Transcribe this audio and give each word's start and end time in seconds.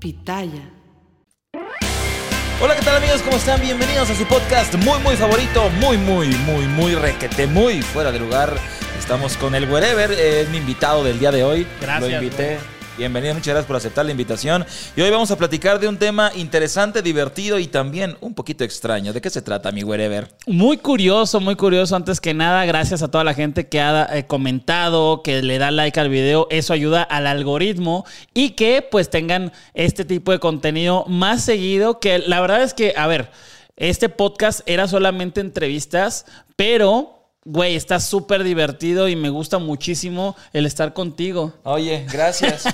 Pitaya. 0.00 0.70
Hola, 2.62 2.74
¿qué 2.74 2.82
tal 2.82 2.96
amigos? 2.96 3.20
¿Cómo 3.20 3.36
están? 3.36 3.60
Bienvenidos 3.60 4.08
a 4.08 4.14
su 4.14 4.24
podcast 4.24 4.74
muy, 4.76 4.98
muy 5.00 5.14
favorito, 5.14 5.68
muy, 5.78 5.98
muy, 5.98 6.28
muy, 6.28 6.66
muy 6.66 6.94
requete, 6.94 7.46
muy 7.46 7.82
fuera 7.82 8.10
de 8.10 8.18
lugar. 8.18 8.56
Estamos 8.98 9.36
con 9.36 9.54
el 9.54 9.70
Wherever, 9.70 10.10
es 10.12 10.48
mi 10.48 10.56
invitado 10.56 11.04
del 11.04 11.18
día 11.18 11.30
de 11.30 11.44
hoy. 11.44 11.66
Gracias, 11.82 12.10
Lo 12.10 12.16
invité. 12.16 12.58
Bienvenido, 13.00 13.32
muchas 13.32 13.54
gracias 13.54 13.66
por 13.66 13.76
aceptar 13.76 14.04
la 14.04 14.10
invitación. 14.10 14.66
Y 14.94 15.00
hoy 15.00 15.08
vamos 15.08 15.30
a 15.30 15.38
platicar 15.38 15.80
de 15.80 15.88
un 15.88 15.96
tema 15.96 16.32
interesante, 16.34 17.00
divertido 17.00 17.58
y 17.58 17.66
también 17.66 18.18
un 18.20 18.34
poquito 18.34 18.62
extraño. 18.62 19.14
¿De 19.14 19.22
qué 19.22 19.30
se 19.30 19.40
trata, 19.40 19.72
mi 19.72 19.82
Wherever? 19.82 20.28
Muy 20.46 20.76
curioso, 20.76 21.40
muy 21.40 21.56
curioso. 21.56 21.96
Antes 21.96 22.20
que 22.20 22.34
nada, 22.34 22.62
gracias 22.66 23.02
a 23.02 23.10
toda 23.10 23.24
la 23.24 23.32
gente 23.32 23.68
que 23.68 23.80
ha 23.80 24.06
eh, 24.14 24.26
comentado, 24.26 25.22
que 25.22 25.40
le 25.40 25.56
da 25.56 25.70
like 25.70 25.98
al 25.98 26.10
video. 26.10 26.46
Eso 26.50 26.74
ayuda 26.74 27.02
al 27.02 27.26
algoritmo 27.26 28.04
y 28.34 28.50
que 28.50 28.82
pues 28.82 29.08
tengan 29.08 29.50
este 29.72 30.04
tipo 30.04 30.32
de 30.32 30.38
contenido 30.38 31.06
más 31.06 31.42
seguido. 31.42 32.00
Que 32.00 32.18
la 32.18 32.38
verdad 32.42 32.62
es 32.62 32.74
que, 32.74 32.92
a 32.98 33.06
ver, 33.06 33.30
este 33.78 34.10
podcast 34.10 34.60
era 34.66 34.86
solamente 34.88 35.40
entrevistas, 35.40 36.26
pero... 36.54 37.19
Güey, 37.46 37.74
está 37.74 38.00
súper 38.00 38.44
divertido 38.44 39.08
y 39.08 39.16
me 39.16 39.30
gusta 39.30 39.58
muchísimo 39.58 40.36
el 40.52 40.66
estar 40.66 40.92
contigo. 40.92 41.54
Oye, 41.62 42.04
gracias. 42.12 42.64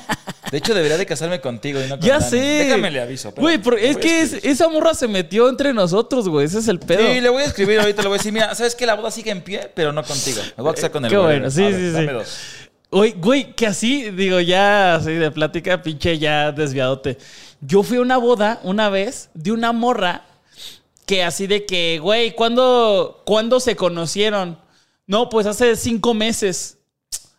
De 0.51 0.59
hecho, 0.59 0.75
debería 0.75 0.99
de 0.99 1.07
casarme 1.07 1.41
contigo 1.41 1.81
y 1.81 1.85
no 1.89 1.99
con 1.99 2.01
Ya 2.07 2.19
Dani. 2.19 2.31
sé. 2.31 2.37
Déjame 2.37 2.91
le 2.91 3.01
aviso. 3.01 3.29
espérame. 3.29 3.43
Güey, 3.45 3.59
pero 3.59 3.77
Le 3.77 3.89
es 3.91 3.95
voy 3.95 4.01
a 4.03 4.03
que 4.07 4.21
es- 4.23 4.33
escribir. 4.33 4.51
esa 4.53 4.69
morra 4.69 4.95
se 4.95 5.07
metió 5.07 5.49
entre 5.49 5.73
nosotros, 5.73 6.29
güey. 6.29 6.47
Ese 6.47 6.59
es 6.59 6.67
el 6.69 6.81
pedo. 6.81 7.01
Sí, 7.13 7.21
le 7.21 7.29
voy 7.29 7.43
a 7.43 7.47
escribir 7.47 7.79
ahorita, 7.79 8.03
le 8.03 8.09
voy 8.09 8.17
a 8.17 8.19
decir, 8.19 8.33
mira, 8.33 8.53
¿sabes 8.57 8.75
que 8.75 8.87
La 8.87 8.95
boda 8.95 9.13
sigue 9.13 9.31
en 9.31 9.43
pie, 9.43 9.71
pero 9.73 9.93
no 9.93 10.03
contigo. 10.03 10.41
Me 10.57 10.63
voy 10.65 10.73
a 10.73 10.75
casar 10.75 10.91
con 10.91 11.05
el 11.05 11.11
Qué 11.13 11.17
bueno, 11.17 11.49
sí, 11.51 11.63
A 11.63 11.67
ver, 11.69 11.75
sí, 11.75 11.87
sí. 11.87 11.93
dame 11.93 12.13
dos. 12.13 12.39
Oye, 12.91 13.15
güey, 13.19 13.53
que 13.55 13.67
así, 13.69 14.11
digo, 14.11 14.41
ya 14.41 14.97
así 14.97 15.13
de 15.13 15.31
plática, 15.31 15.81
pinche, 15.83 16.19
ya 16.19 16.51
desviadote. 16.51 17.19
Yo 17.61 17.83
fui 17.85 17.99
a 17.99 18.01
una 18.01 18.17
boda 18.17 18.59
una 18.65 18.89
vez 18.91 19.31
de 19.35 19.53
una 19.53 19.73
morra 19.73 20.25
que 21.07 21.25
así 21.25 21.47
de 21.47 21.65
que, 21.65 21.99
güey, 22.01 22.35
¿cuándo, 22.35 23.23
¿cuándo 23.25 23.61
se 23.61 23.77
conocieron? 23.77 24.59
No, 25.07 25.29
pues 25.29 25.47
hace 25.47 25.77
cinco 25.77 26.15
meses. 26.15 26.79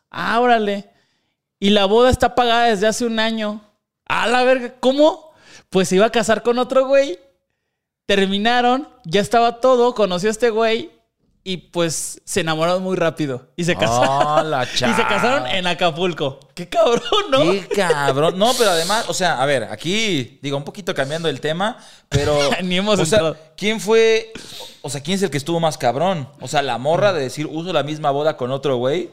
Ah. 0.10 0.42
Y 1.60 1.70
la 1.70 1.86
boda 1.86 2.10
está 2.10 2.34
pagada 2.34 2.66
desde 2.66 2.88
hace 2.88 3.06
un 3.06 3.20
año. 3.20 3.62
A 4.06 4.28
la 4.28 4.44
verga, 4.44 4.76
¿cómo? 4.80 5.32
Pues 5.70 5.90
se 5.90 5.96
iba 5.96 6.06
a 6.06 6.12
casar 6.12 6.44
con 6.44 6.58
otro 6.60 6.88
güey. 6.88 7.20
Terminaron, 8.06 8.88
ya 9.04 9.20
estaba 9.20 9.60
todo, 9.60 9.94
conoció 9.94 10.30
a 10.30 10.32
este 10.32 10.50
güey 10.50 10.97
y 11.48 11.56
pues 11.56 12.22
se 12.26 12.42
enamoraron 12.42 12.84
muy 12.84 12.98
rápido 12.98 13.48
y 13.56 13.64
se 13.64 13.74
casaron. 13.78 14.10
Ah, 14.10 14.44
la 14.44 14.64
y 14.74 14.94
se 14.94 15.08
casaron 15.08 15.48
en 15.48 15.66
Acapulco. 15.66 16.42
Qué 16.54 16.68
cabrón, 16.68 17.02
¿no? 17.32 17.40
Qué 17.40 17.66
cabrón. 17.74 18.38
No, 18.38 18.52
pero 18.58 18.72
además, 18.72 19.06
o 19.08 19.14
sea, 19.14 19.42
a 19.42 19.46
ver, 19.46 19.64
aquí, 19.64 20.40
digo, 20.42 20.58
un 20.58 20.66
poquito 20.66 20.94
cambiando 20.94 21.30
el 21.30 21.40
tema, 21.40 21.78
pero. 22.10 22.38
Ni 22.64 22.76
hemos 22.76 23.00
o 23.00 23.06
sea. 23.06 23.34
¿quién 23.56 23.80
fue. 23.80 24.34
O 24.82 24.90
sea, 24.90 25.00
¿quién 25.00 25.16
es 25.16 25.24
el 25.24 25.30
que 25.30 25.38
estuvo 25.38 25.62
más 25.62 25.78
cabrón? 25.78 26.28
O 26.42 26.50
sea, 26.50 26.62
la 26.62 26.78
morra 26.78 27.14
de 27.14 27.22
decir, 27.22 27.48
uso 27.50 27.72
la 27.72 27.84
misma 27.84 28.12
boda 28.12 28.36
con 28.36 28.52
otro 28.52 28.76
güey. 28.76 29.10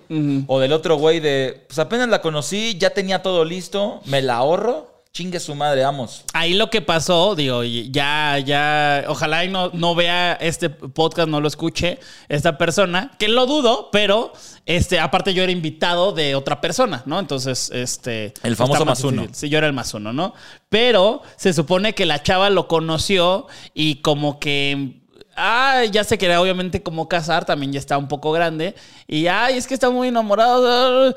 O 0.48 0.58
del 0.58 0.72
otro 0.72 0.96
güey 0.96 1.20
de, 1.20 1.64
pues 1.68 1.78
apenas 1.78 2.08
la 2.08 2.20
conocí, 2.20 2.76
ya 2.80 2.90
tenía 2.90 3.22
todo 3.22 3.44
listo, 3.44 4.00
me 4.06 4.22
la 4.22 4.38
ahorro, 4.38 4.93
chingue 5.14 5.38
su 5.38 5.54
madre, 5.54 5.84
vamos. 5.84 6.24
Ahí 6.32 6.54
lo 6.54 6.70
que 6.70 6.82
pasó, 6.82 7.36
digo, 7.36 7.62
ya, 7.62 8.36
ya, 8.40 9.04
ojalá 9.06 9.44
y 9.44 9.48
no, 9.48 9.70
no 9.72 9.94
vea 9.94 10.32
este 10.32 10.70
podcast, 10.70 11.28
no 11.28 11.40
lo 11.40 11.46
escuche 11.46 12.00
esta 12.28 12.58
persona, 12.58 13.12
que 13.16 13.28
lo 13.28 13.46
dudo, 13.46 13.90
pero 13.92 14.32
este, 14.66 14.98
aparte 14.98 15.32
yo 15.32 15.44
era 15.44 15.52
invitado 15.52 16.10
de 16.10 16.34
otra 16.34 16.60
persona, 16.60 17.04
¿no? 17.06 17.20
Entonces, 17.20 17.70
este. 17.72 18.34
El 18.42 18.56
famoso 18.56 18.84
más 18.84 19.04
uno. 19.04 19.28
Sí, 19.30 19.48
yo 19.48 19.58
era 19.58 19.68
el 19.68 19.72
más 19.72 19.94
uno, 19.94 20.12
¿no? 20.12 20.34
Pero 20.68 21.22
se 21.36 21.52
supone 21.52 21.94
que 21.94 22.06
la 22.06 22.20
chava 22.20 22.50
lo 22.50 22.66
conoció 22.66 23.46
y 23.72 23.96
como 23.96 24.40
que. 24.40 25.00
Ah, 25.36 25.84
ya 25.90 26.04
se 26.04 26.16
quería 26.16 26.40
obviamente 26.40 26.82
como 26.82 27.08
casar, 27.08 27.44
también 27.44 27.72
ya 27.72 27.78
está 27.78 27.98
un 27.98 28.08
poco 28.08 28.32
grande. 28.32 28.74
Y 29.06 29.28
ay, 29.28 29.58
es 29.58 29.66
que 29.68 29.74
está 29.74 29.90
muy 29.90 30.08
enamorado. 30.08 31.14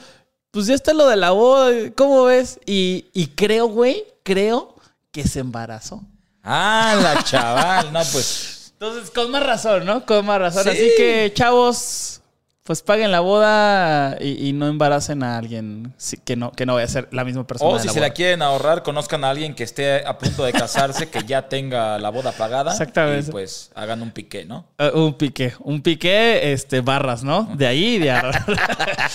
Pues 0.52 0.68
ya 0.68 0.76
está 0.76 0.94
lo 0.94 1.08
de 1.08 1.18
la 1.18 1.32
boda, 1.32 1.92
¿cómo 1.96 2.24
ves? 2.24 2.60
Y, 2.66 3.06
y 3.14 3.28
creo, 3.28 3.68
güey, 3.68 4.06
creo 4.24 4.76
que 5.12 5.28
se 5.28 5.40
embarazó. 5.40 6.04
Ah, 6.44 6.98
la 7.02 7.24
chaval. 7.24 7.92
No, 7.92 8.00
pues. 8.12 8.72
Entonces, 8.74 9.12
con 9.12 9.32
más 9.32 9.44
razón, 9.44 9.86
¿no? 9.86 10.06
Con 10.06 10.26
más 10.26 10.40
razón. 10.40 10.64
Sí. 10.64 10.70
Así 10.70 10.92
que, 10.96 11.32
chavos, 11.36 12.22
pues 12.68 12.82
paguen 12.82 13.14
la 13.14 13.22
boda 13.22 14.18
y, 14.20 14.50
y 14.50 14.52
no 14.52 14.68
embaracen 14.68 15.24
a 15.24 15.38
alguien 15.38 15.94
que, 16.26 16.36
no, 16.36 16.52
que 16.52 16.66
no 16.66 16.74
vaya 16.74 16.84
a 16.84 16.90
ser 16.90 17.08
la 17.12 17.24
misma 17.24 17.48
persona. 17.48 17.72
O 17.72 17.80
si 17.80 17.88
la 17.88 17.94
se 17.94 18.00
boda. 18.00 18.10
la 18.10 18.14
quieren 18.14 18.42
ahorrar, 18.42 18.84
conozcan 18.84 19.24
a 19.24 19.30
alguien 19.30 19.56
que 19.56 19.64
esté 19.64 20.06
a 20.06 20.18
punto 20.18 20.44
de 20.44 20.52
casarse, 20.52 21.10
que 21.10 21.24
ya 21.24 21.48
tenga 21.48 21.98
la 21.98 22.10
boda 22.10 22.34
pagada. 22.34 22.74
Exactamente. 22.74 23.30
Y 23.30 23.32
pues 23.32 23.72
hagan 23.74 24.02
un 24.02 24.12
piqué, 24.12 24.44
¿no? 24.44 24.66
Eh, 24.80 24.92
un 24.94 25.14
piqué, 25.14 25.54
un 25.60 25.82
piqué, 25.82 26.52
este, 26.52 26.82
barras, 26.82 27.24
¿no? 27.24 27.44
De 27.56 27.66
ahí 27.66 28.00
de 28.00 28.12
arriba. 28.12 28.46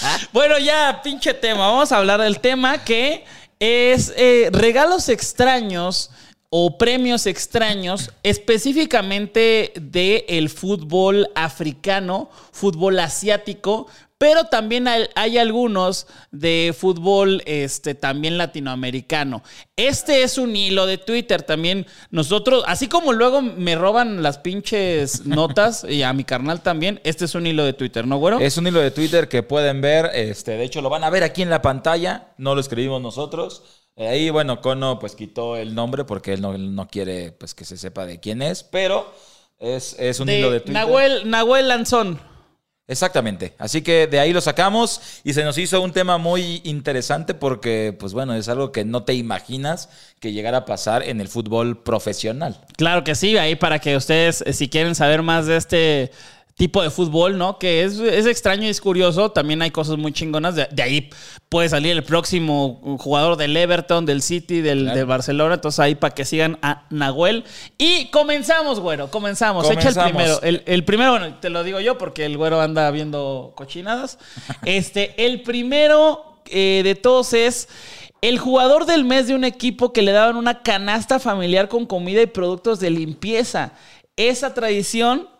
bueno, 0.32 0.58
ya, 0.58 1.02
pinche 1.04 1.34
tema. 1.34 1.66
Vamos 1.68 1.92
a 1.92 1.98
hablar 1.98 2.22
del 2.22 2.40
tema 2.40 2.82
que 2.82 3.26
es 3.60 4.14
eh, 4.16 4.48
regalos 4.50 5.10
extraños 5.10 6.10
o 6.54 6.76
premios 6.76 7.26
extraños, 7.26 8.10
específicamente 8.22 9.72
del 9.80 10.50
fútbol 10.50 11.30
africano, 11.34 12.28
fútbol 12.52 12.98
asiático, 12.98 13.86
pero 14.18 14.44
también 14.44 14.86
hay, 14.86 15.38
algunos 15.38 16.06
de 16.30 16.74
fútbol 16.78 17.42
este, 17.46 17.94
también 17.94 18.36
latinoamericano. 18.36 19.42
Este 19.76 20.22
es 20.22 20.36
un 20.36 20.54
hilo 20.54 20.84
de 20.84 20.98
Twitter 20.98 21.42
también. 21.42 21.86
Nosotros, 22.10 22.62
así 22.66 22.86
como 22.86 23.14
luego 23.14 23.40
me 23.40 23.74
roban 23.74 24.22
las 24.22 24.36
pinches 24.36 25.24
notas 25.24 25.84
y 25.88 26.02
a 26.02 26.12
mi 26.12 26.22
carnal 26.22 26.60
también, 26.60 27.00
este 27.02 27.24
es 27.24 27.34
un 27.34 27.46
hilo 27.46 27.64
de 27.64 27.72
Twitter, 27.72 28.06
¿no, 28.06 28.18
güero? 28.18 28.40
Es 28.40 28.58
un 28.58 28.66
hilo 28.66 28.78
de 28.80 28.90
Twitter 28.90 29.26
que 29.26 29.42
pueden 29.42 29.80
ver. 29.80 30.10
Este, 30.12 30.52
de 30.52 30.64
hecho, 30.64 30.82
lo 30.82 30.90
van 30.90 31.02
a 31.02 31.08
ver 31.08 31.24
aquí 31.24 31.40
en 31.40 31.48
la 31.48 31.62
pantalla. 31.62 32.28
No 32.36 32.54
lo 32.54 32.60
escribimos 32.60 33.00
nosotros. 33.00 33.81
Ahí, 33.96 34.30
bueno, 34.30 34.60
Cono 34.60 34.98
pues 34.98 35.14
quitó 35.14 35.56
el 35.56 35.74
nombre 35.74 36.04
porque 36.04 36.32
él 36.32 36.40
no, 36.40 36.54
él 36.54 36.74
no 36.74 36.88
quiere 36.88 37.32
pues 37.32 37.54
que 37.54 37.64
se 37.64 37.76
sepa 37.76 38.06
de 38.06 38.20
quién 38.20 38.40
es, 38.40 38.62
pero 38.62 39.12
es, 39.58 39.96
es 39.98 40.18
un 40.20 40.28
hilo 40.28 40.48
de 40.48 40.54
de 40.54 40.60
Twitter. 40.60 40.74
Nahuel, 40.74 41.30
Nahuel 41.30 41.68
Lanzón. 41.68 42.32
Exactamente. 42.88 43.54
Así 43.58 43.82
que 43.82 44.06
de 44.06 44.18
ahí 44.18 44.32
lo 44.32 44.40
sacamos 44.40 45.00
y 45.24 45.32
se 45.32 45.44
nos 45.44 45.56
hizo 45.56 45.80
un 45.80 45.92
tema 45.92 46.18
muy 46.18 46.60
interesante 46.64 47.32
porque, 47.32 47.96
pues 47.98 48.12
bueno, 48.12 48.34
es 48.34 48.48
algo 48.48 48.72
que 48.72 48.84
no 48.84 49.04
te 49.04 49.14
imaginas 49.14 49.88
que 50.20 50.32
llegara 50.32 50.58
a 50.58 50.64
pasar 50.64 51.02
en 51.02 51.20
el 51.20 51.28
fútbol 51.28 51.82
profesional. 51.82 52.60
Claro 52.76 53.04
que 53.04 53.14
sí, 53.14 53.36
ahí 53.38 53.54
para 53.54 53.78
que 53.78 53.96
ustedes, 53.96 54.42
eh, 54.42 54.52
si 54.52 54.68
quieren 54.68 54.94
saber 54.94 55.22
más 55.22 55.46
de 55.46 55.56
este 55.56 56.10
tipo 56.62 56.80
de 56.80 56.90
fútbol, 56.90 57.36
¿no? 57.36 57.58
Que 57.58 57.82
es, 57.82 57.98
es 57.98 58.24
extraño 58.24 58.62
y 58.62 58.68
es 58.68 58.80
curioso. 58.80 59.32
También 59.32 59.60
hay 59.62 59.72
cosas 59.72 59.98
muy 59.98 60.12
chingonas. 60.12 60.54
De, 60.54 60.68
de 60.70 60.80
ahí 60.80 61.10
puede 61.48 61.68
salir 61.68 61.90
el 61.90 62.04
próximo 62.04 62.98
jugador 63.00 63.36
del 63.36 63.56
Everton, 63.56 64.06
del 64.06 64.22
City, 64.22 64.60
del, 64.60 64.86
del 64.94 65.04
Barcelona. 65.04 65.54
Entonces 65.54 65.80
ahí 65.80 65.96
para 65.96 66.14
que 66.14 66.24
sigan 66.24 66.60
a 66.62 66.84
Nahuel. 66.88 67.42
Y 67.78 68.10
comenzamos, 68.12 68.78
güero. 68.78 69.10
Comenzamos. 69.10 69.68
Echa 69.68 69.88
el 69.88 70.12
primero. 70.12 70.40
El, 70.42 70.62
el 70.64 70.84
primero, 70.84 71.10
bueno, 71.10 71.34
te 71.40 71.50
lo 71.50 71.64
digo 71.64 71.80
yo 71.80 71.98
porque 71.98 72.26
el 72.26 72.36
güero 72.36 72.60
anda 72.60 72.88
viendo 72.92 73.54
cochinadas. 73.56 74.20
Este, 74.64 75.26
el 75.26 75.42
primero 75.42 76.38
eh, 76.46 76.82
de 76.84 76.94
todos 76.94 77.32
es 77.32 77.68
el 78.20 78.38
jugador 78.38 78.86
del 78.86 79.04
mes 79.04 79.26
de 79.26 79.34
un 79.34 79.42
equipo 79.42 79.92
que 79.92 80.02
le 80.02 80.12
daban 80.12 80.36
una 80.36 80.62
canasta 80.62 81.18
familiar 81.18 81.68
con 81.68 81.86
comida 81.86 82.22
y 82.22 82.26
productos 82.26 82.78
de 82.78 82.90
limpieza. 82.90 83.72
Esa 84.16 84.54
tradición 84.54 85.31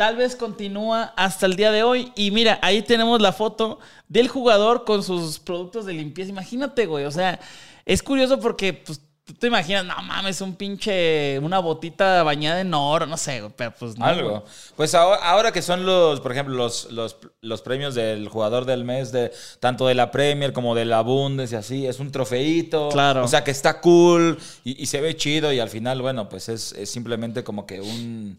tal 0.00 0.16
vez 0.16 0.34
continúa 0.34 1.12
hasta 1.14 1.44
el 1.44 1.56
día 1.56 1.70
de 1.70 1.82
hoy. 1.82 2.10
Y 2.16 2.30
mira, 2.30 2.58
ahí 2.62 2.80
tenemos 2.80 3.20
la 3.20 3.34
foto 3.34 3.80
del 4.08 4.28
jugador 4.28 4.86
con 4.86 5.02
sus 5.02 5.38
productos 5.38 5.84
de 5.84 5.92
limpieza. 5.92 6.30
Imagínate, 6.30 6.86
güey. 6.86 7.04
O 7.04 7.10
sea, 7.10 7.38
es 7.84 8.02
curioso 8.02 8.40
porque 8.40 8.72
pues, 8.72 9.02
tú 9.24 9.34
te 9.34 9.48
imaginas, 9.48 9.84
no 9.84 10.00
mames, 10.02 10.40
un 10.40 10.56
pinche, 10.56 11.38
una 11.40 11.58
botita 11.58 12.22
bañada 12.22 12.62
en 12.62 12.72
oro, 12.72 13.04
no 13.04 13.18
sé, 13.18 13.42
güey, 13.42 13.52
pero 13.54 13.74
pues 13.78 13.98
no. 13.98 14.06
güey. 14.06 14.18
Algo. 14.18 14.44
Pues 14.74 14.94
ahora, 14.94 15.22
ahora 15.22 15.52
que 15.52 15.60
son 15.60 15.84
los, 15.84 16.20
por 16.20 16.32
ejemplo, 16.32 16.54
los, 16.54 16.90
los, 16.90 17.18
los 17.42 17.60
premios 17.60 17.94
del 17.94 18.26
jugador 18.30 18.64
del 18.64 18.84
mes, 18.84 19.12
de 19.12 19.30
tanto 19.60 19.86
de 19.86 19.94
la 19.94 20.10
Premier 20.10 20.54
como 20.54 20.74
de 20.74 20.86
la 20.86 21.02
Bundes 21.02 21.52
y 21.52 21.56
así, 21.56 21.86
es 21.86 22.00
un 22.00 22.10
trofeito. 22.10 22.88
Claro. 22.88 23.22
O 23.22 23.28
sea 23.28 23.44
que 23.44 23.50
está 23.50 23.82
cool 23.82 24.38
y, 24.64 24.82
y 24.82 24.86
se 24.86 25.02
ve 25.02 25.14
chido 25.14 25.52
y 25.52 25.60
al 25.60 25.68
final, 25.68 26.00
bueno, 26.00 26.26
pues 26.30 26.48
es, 26.48 26.72
es 26.72 26.90
simplemente 26.90 27.44
como 27.44 27.66
que 27.66 27.82
un, 27.82 28.38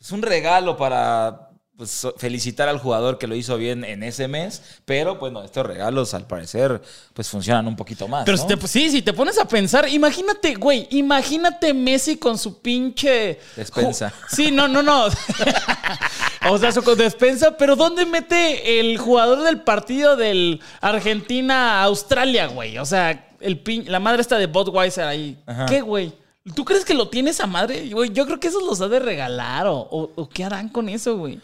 es 0.00 0.10
un 0.12 0.22
regalo 0.22 0.76
para 0.76 1.50
pues, 1.76 2.06
felicitar 2.18 2.68
al 2.68 2.78
jugador 2.78 3.16
que 3.18 3.26
lo 3.26 3.34
hizo 3.34 3.56
bien 3.56 3.84
en 3.84 4.02
ese 4.02 4.28
mes, 4.28 4.62
pero 4.84 5.16
bueno, 5.16 5.42
estos 5.42 5.64
regalos 5.64 6.12
al 6.12 6.26
parecer 6.26 6.82
pues 7.14 7.28
funcionan 7.28 7.66
un 7.66 7.76
poquito 7.76 8.06
más. 8.08 8.24
Pero 8.24 8.36
¿no? 8.36 8.42
si 8.42 8.54
te, 8.54 8.68
sí, 8.68 8.90
si 8.90 9.02
te 9.02 9.12
pones 9.12 9.38
a 9.38 9.46
pensar, 9.46 9.88
imagínate, 9.88 10.54
güey, 10.56 10.86
imagínate 10.90 11.72
Messi 11.72 12.18
con 12.18 12.36
su 12.36 12.60
pinche... 12.60 13.40
Despensa. 13.56 14.12
Sí, 14.28 14.50
no, 14.50 14.68
no, 14.68 14.82
no. 14.82 15.06
o 16.50 16.58
sea, 16.58 16.72
su 16.72 16.82
despensa, 16.96 17.56
pero 17.56 17.76
¿dónde 17.76 18.04
mete 18.04 18.80
el 18.80 18.98
jugador 18.98 19.42
del 19.42 19.60
partido 19.62 20.16
del 20.16 20.60
Argentina-Australia, 20.80 22.48
güey? 22.48 22.78
O 22.78 22.84
sea, 22.84 23.28
el 23.40 23.62
pin- 23.62 23.86
la 23.86 24.00
madre 24.00 24.22
está 24.22 24.38
de 24.38 24.46
Budweiser 24.46 25.04
ahí. 25.04 25.38
Ajá. 25.46 25.66
¿Qué, 25.66 25.80
güey? 25.80 26.12
¿Tú 26.54 26.64
crees 26.64 26.84
que 26.84 26.94
lo 26.94 27.08
tiene 27.08 27.30
esa 27.30 27.46
madre? 27.46 27.88
Yo 27.88 28.26
creo 28.26 28.40
que 28.40 28.48
esos 28.48 28.62
los 28.62 28.80
ha 28.80 28.88
de 28.88 28.98
regalar 28.98 29.66
o- 29.66 30.10
o 30.14 30.28
qué 30.30 30.44
harán 30.44 30.68
con 30.70 30.88
eso, 30.88 31.16
güey. 31.18 31.40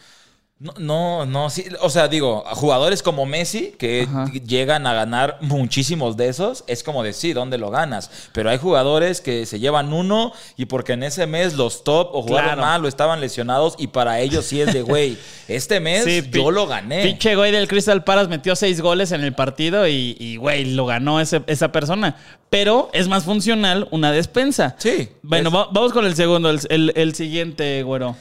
No, 0.58 0.72
no, 0.78 1.26
no, 1.26 1.50
sí. 1.50 1.66
O 1.82 1.90
sea, 1.90 2.08
digo, 2.08 2.42
jugadores 2.54 3.02
como 3.02 3.26
Messi, 3.26 3.74
que 3.78 4.06
Ajá. 4.08 4.32
llegan 4.32 4.86
a 4.86 4.94
ganar 4.94 5.36
muchísimos 5.42 6.16
de 6.16 6.28
esos, 6.28 6.64
es 6.66 6.82
como 6.82 7.02
decir, 7.02 7.34
¿dónde 7.34 7.58
lo 7.58 7.68
ganas? 7.70 8.10
Pero 8.32 8.48
hay 8.48 8.56
jugadores 8.56 9.20
que 9.20 9.44
se 9.44 9.58
llevan 9.60 9.92
uno 9.92 10.32
y 10.56 10.64
porque 10.64 10.94
en 10.94 11.02
ese 11.02 11.26
mes 11.26 11.52
los 11.52 11.84
top 11.84 12.08
o 12.14 12.22
jugaron 12.22 12.52
Claro. 12.54 12.62
mal 12.62 12.82
o 12.86 12.88
estaban 12.88 13.20
lesionados 13.20 13.74
y 13.76 13.88
para 13.88 14.20
ellos 14.20 14.46
sí 14.46 14.62
es 14.62 14.72
de, 14.72 14.80
güey, 14.80 15.18
este 15.46 15.78
mes 15.78 16.04
Sí, 16.04 16.22
yo 16.32 16.50
lo 16.50 16.66
gané. 16.66 17.02
Pinche 17.02 17.36
güey 17.36 17.52
del 17.52 17.68
Crystal 17.68 18.02
Palace 18.02 18.30
metió 18.30 18.56
seis 18.56 18.80
goles 18.80 19.12
en 19.12 19.22
el 19.24 19.34
partido 19.34 19.86
y, 19.86 20.16
y, 20.18 20.36
güey, 20.38 20.64
lo 20.72 20.86
ganó 20.86 21.20
ese- 21.20 21.42
esa 21.48 21.70
persona. 21.70 22.16
Pero 22.48 22.88
es 22.94 23.08
más 23.08 23.24
funcional 23.24 23.88
una 23.90 24.10
despensa. 24.10 24.74
Sí. 24.78 25.10
Bueno, 25.20 25.50
Es- 25.50 25.54
va- 25.54 25.68
vamos 25.70 25.92
con 25.92 26.06
el 26.06 26.16
segundo, 26.16 26.48
el, 26.48 26.60
el- 26.70 26.92
el 26.96 27.14
siguiente, 27.14 27.82
güero. 27.82 28.16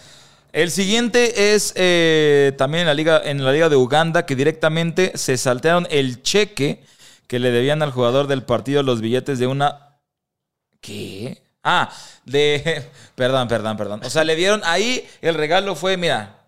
El 0.56 0.72
siguiente 0.72 1.54
es 1.54 1.74
eh, 1.76 2.54
también 2.58 2.84
en 2.84 2.88
la, 2.88 2.94
liga, 2.94 3.22
en 3.26 3.44
la 3.44 3.52
liga 3.52 3.68
de 3.68 3.76
Uganda, 3.76 4.26
que 4.26 4.38
directamente 4.38 5.12
se 5.16 5.36
saltearon 5.36 5.86
el 5.92 6.24
cheque 6.24 6.82
que 7.28 7.40
le 7.40 7.52
debían 7.52 7.82
al 7.82 7.92
jugador 7.92 8.28
del 8.28 8.44
partido 8.44 8.82
los 8.82 9.02
billetes 9.02 9.38
de 9.38 9.48
una... 9.48 9.98
¿Qué? 10.80 11.42
Ah, 11.62 11.92
de... 12.24 12.88
Perdón, 13.16 13.50
perdón, 13.50 13.76
perdón. 13.76 14.02
O 14.06 14.10
sea, 14.10 14.24
le 14.24 14.38
dieron 14.38 14.62
ahí, 14.64 15.06
el 15.22 15.36
regalo 15.36 15.76
fue, 15.76 15.98
mira, 15.98 16.45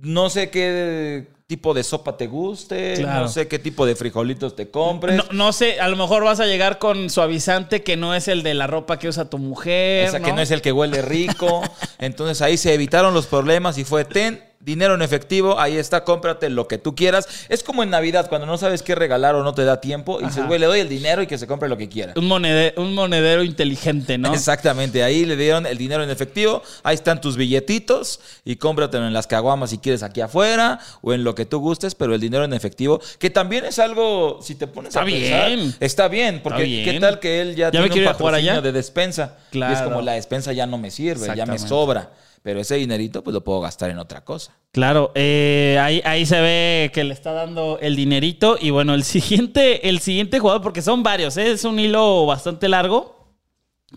no 0.00 0.30
sé 0.30 0.50
qué 0.50 1.28
tipo 1.46 1.74
de 1.74 1.82
sopa 1.82 2.16
te 2.16 2.26
guste, 2.28 2.94
Claro. 2.96 3.20
no 3.22 3.28
sé 3.28 3.46
qué 3.46 3.58
tipo 3.58 3.84
de 3.84 3.94
frijolitos 3.94 4.56
te 4.56 4.70
compres. 4.70 5.16
No, 5.16 5.24
no 5.32 5.52
sé, 5.52 5.80
a 5.80 5.88
lo 5.88 5.96
mejor 5.96 6.24
vas 6.24 6.40
a 6.40 6.46
llegar 6.46 6.78
con 6.78 7.10
suavizante 7.10 7.82
que 7.82 7.96
no 7.98 8.14
es 8.14 8.26
el 8.28 8.42
de 8.42 8.54
la 8.54 8.66
ropa 8.66 8.98
que 8.98 9.08
usa 9.08 9.28
tu 9.28 9.36
mujer. 9.38 10.08
O 10.08 10.10
sea, 10.12 10.20
que 10.20 10.32
no 10.32 10.40
es 10.40 10.50
el 10.50 10.62
que 10.62 10.72
huele 10.72 11.02
rico. 11.02 11.62
Entonces 11.98 12.40
ahí 12.40 12.56
se 12.56 12.72
evitaron 12.72 13.12
los 13.12 13.26
problemas 13.26 13.76
y 13.76 13.84
fue, 13.84 14.04
ten 14.06 14.42
dinero 14.64 14.94
en 14.94 15.02
efectivo, 15.02 15.58
ahí 15.58 15.76
está, 15.76 16.04
cómprate 16.04 16.48
lo 16.48 16.68
que 16.68 16.78
tú 16.78 16.94
quieras. 16.94 17.26
Es 17.48 17.64
como 17.64 17.82
en 17.82 17.90
Navidad, 17.90 18.28
cuando 18.28 18.46
no 18.46 18.56
sabes 18.58 18.82
qué 18.82 18.94
regalar 18.94 19.34
o 19.34 19.42
no 19.42 19.54
te 19.54 19.64
da 19.64 19.80
tiempo, 19.80 20.20
y 20.20 20.24
dices, 20.26 20.46
güey, 20.46 20.60
le 20.60 20.66
doy 20.66 20.78
el 20.80 20.88
dinero 20.88 21.20
y 21.20 21.26
que 21.26 21.36
se 21.36 21.46
compre 21.48 21.68
lo 21.68 21.76
que 21.76 21.88
quiera. 21.88 22.12
Un, 22.16 22.28
monede- 22.28 22.72
un 22.76 22.94
monedero 22.94 23.42
inteligente, 23.42 24.18
¿no? 24.18 24.32
Exactamente, 24.32 25.02
ahí 25.02 25.24
le 25.24 25.36
dieron 25.36 25.66
el 25.66 25.76
dinero 25.78 26.04
en 26.04 26.10
efectivo, 26.10 26.62
ahí 26.84 26.94
están 26.94 27.20
tus 27.20 27.36
billetitos 27.36 28.20
y 28.44 28.56
cómpratelo 28.56 29.06
en 29.06 29.12
las 29.12 29.26
caguamas 29.26 29.70
si 29.70 29.78
quieres 29.78 30.02
aquí 30.04 30.20
afuera 30.20 30.78
o 31.00 31.12
en 31.12 31.24
lo 31.24 31.34
que 31.34 31.44
tú 31.44 31.58
gustes, 31.58 31.94
pero 31.94 32.14
el 32.14 32.20
dinero 32.20 32.44
en 32.44 32.52
efectivo, 32.52 33.00
que 33.18 33.30
también 33.30 33.64
es 33.64 33.78
algo, 33.80 34.38
si 34.42 34.54
te 34.54 34.66
pones 34.68 34.90
Está 34.90 35.02
a 35.02 35.04
pensar, 35.04 35.48
bien. 35.48 35.74
está 35.80 36.08
bien, 36.08 36.40
porque 36.42 36.62
bien. 36.64 36.84
qué 36.88 37.00
tal 37.00 37.18
que 37.18 37.40
él 37.40 37.56
ya, 37.56 37.70
Ya 37.72 37.80
me 37.80 37.88
tiene 37.88 38.02
ir 38.02 38.08
un 38.08 38.14
a 38.14 38.18
jugar 38.18 38.34
allá. 38.34 38.52
patrocinio 38.52 38.62
de 38.72 38.78
despensa 38.78 39.36
y 39.38 39.40
es 39.40 39.50
Claro. 39.50 39.84
como 39.90 40.02
la 40.02 40.12
despensa 40.12 40.52
ya 40.52 40.66
no 40.66 40.78
me 40.78 40.90
sirve, 40.90 41.34
ya 41.36 41.46
me 41.46 41.58
sobra, 41.58 42.10
pero 42.42 42.60
ese 42.60 42.76
dinerito 42.76 43.22
pues 43.22 43.34
lo 43.34 43.44
puedo 43.44 43.60
gastar 43.60 43.90
en 43.90 43.98
otra 43.98 44.24
cosa. 44.24 44.56
Claro, 44.72 45.12
eh, 45.14 45.78
ahí, 45.80 46.02
ahí 46.04 46.26
se 46.26 46.40
ve 46.40 46.90
que 46.92 47.04
le 47.04 47.14
está 47.14 47.32
dando 47.32 47.78
el 47.80 47.96
dinerito. 47.96 48.56
Y 48.60 48.70
bueno, 48.70 48.94
el 48.94 49.04
siguiente, 49.04 49.88
el 49.88 50.00
siguiente 50.00 50.38
jugador, 50.38 50.62
porque 50.62 50.82
son 50.82 51.02
varios, 51.02 51.36
¿eh? 51.36 51.52
es 51.52 51.64
un 51.64 51.78
hilo 51.78 52.26
bastante 52.26 52.68
largo, 52.68 53.28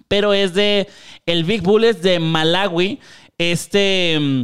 pero 0.07 0.33
es 0.33 0.53
de 0.53 0.87
el 1.25 1.43
Big 1.43 1.61
Bullets 1.61 2.01
de 2.01 2.19
Malawi. 2.19 2.99
Este 3.37 4.17
mm, 4.19 4.43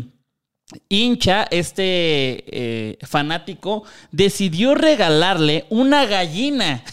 hincha, 0.90 1.44
este 1.52 2.44
eh, 2.48 2.98
fanático, 3.02 3.84
decidió 4.12 4.76
regalarle 4.76 5.66
una 5.70 6.06
gallina 6.06 6.84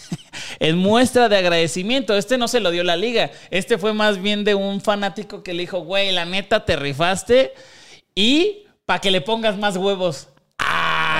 en 0.59 0.77
muestra 0.77 1.29
de 1.29 1.37
agradecimiento. 1.37 2.15
Este 2.15 2.37
no 2.37 2.47
se 2.47 2.59
lo 2.59 2.71
dio 2.71 2.83
la 2.83 2.95
liga, 2.95 3.31
este 3.49 3.77
fue 3.77 3.93
más 3.93 4.21
bien 4.21 4.43
de 4.43 4.55
un 4.55 4.81
fanático 4.81 5.43
que 5.43 5.53
le 5.53 5.61
dijo, 5.61 5.79
güey, 5.79 6.11
la 6.11 6.25
neta 6.25 6.65
te 6.65 6.75
rifaste 6.75 7.53
y 8.15 8.65
para 8.85 8.99
que 8.99 9.11
le 9.11 9.21
pongas 9.21 9.57
más 9.57 9.77
huevos. 9.77 10.29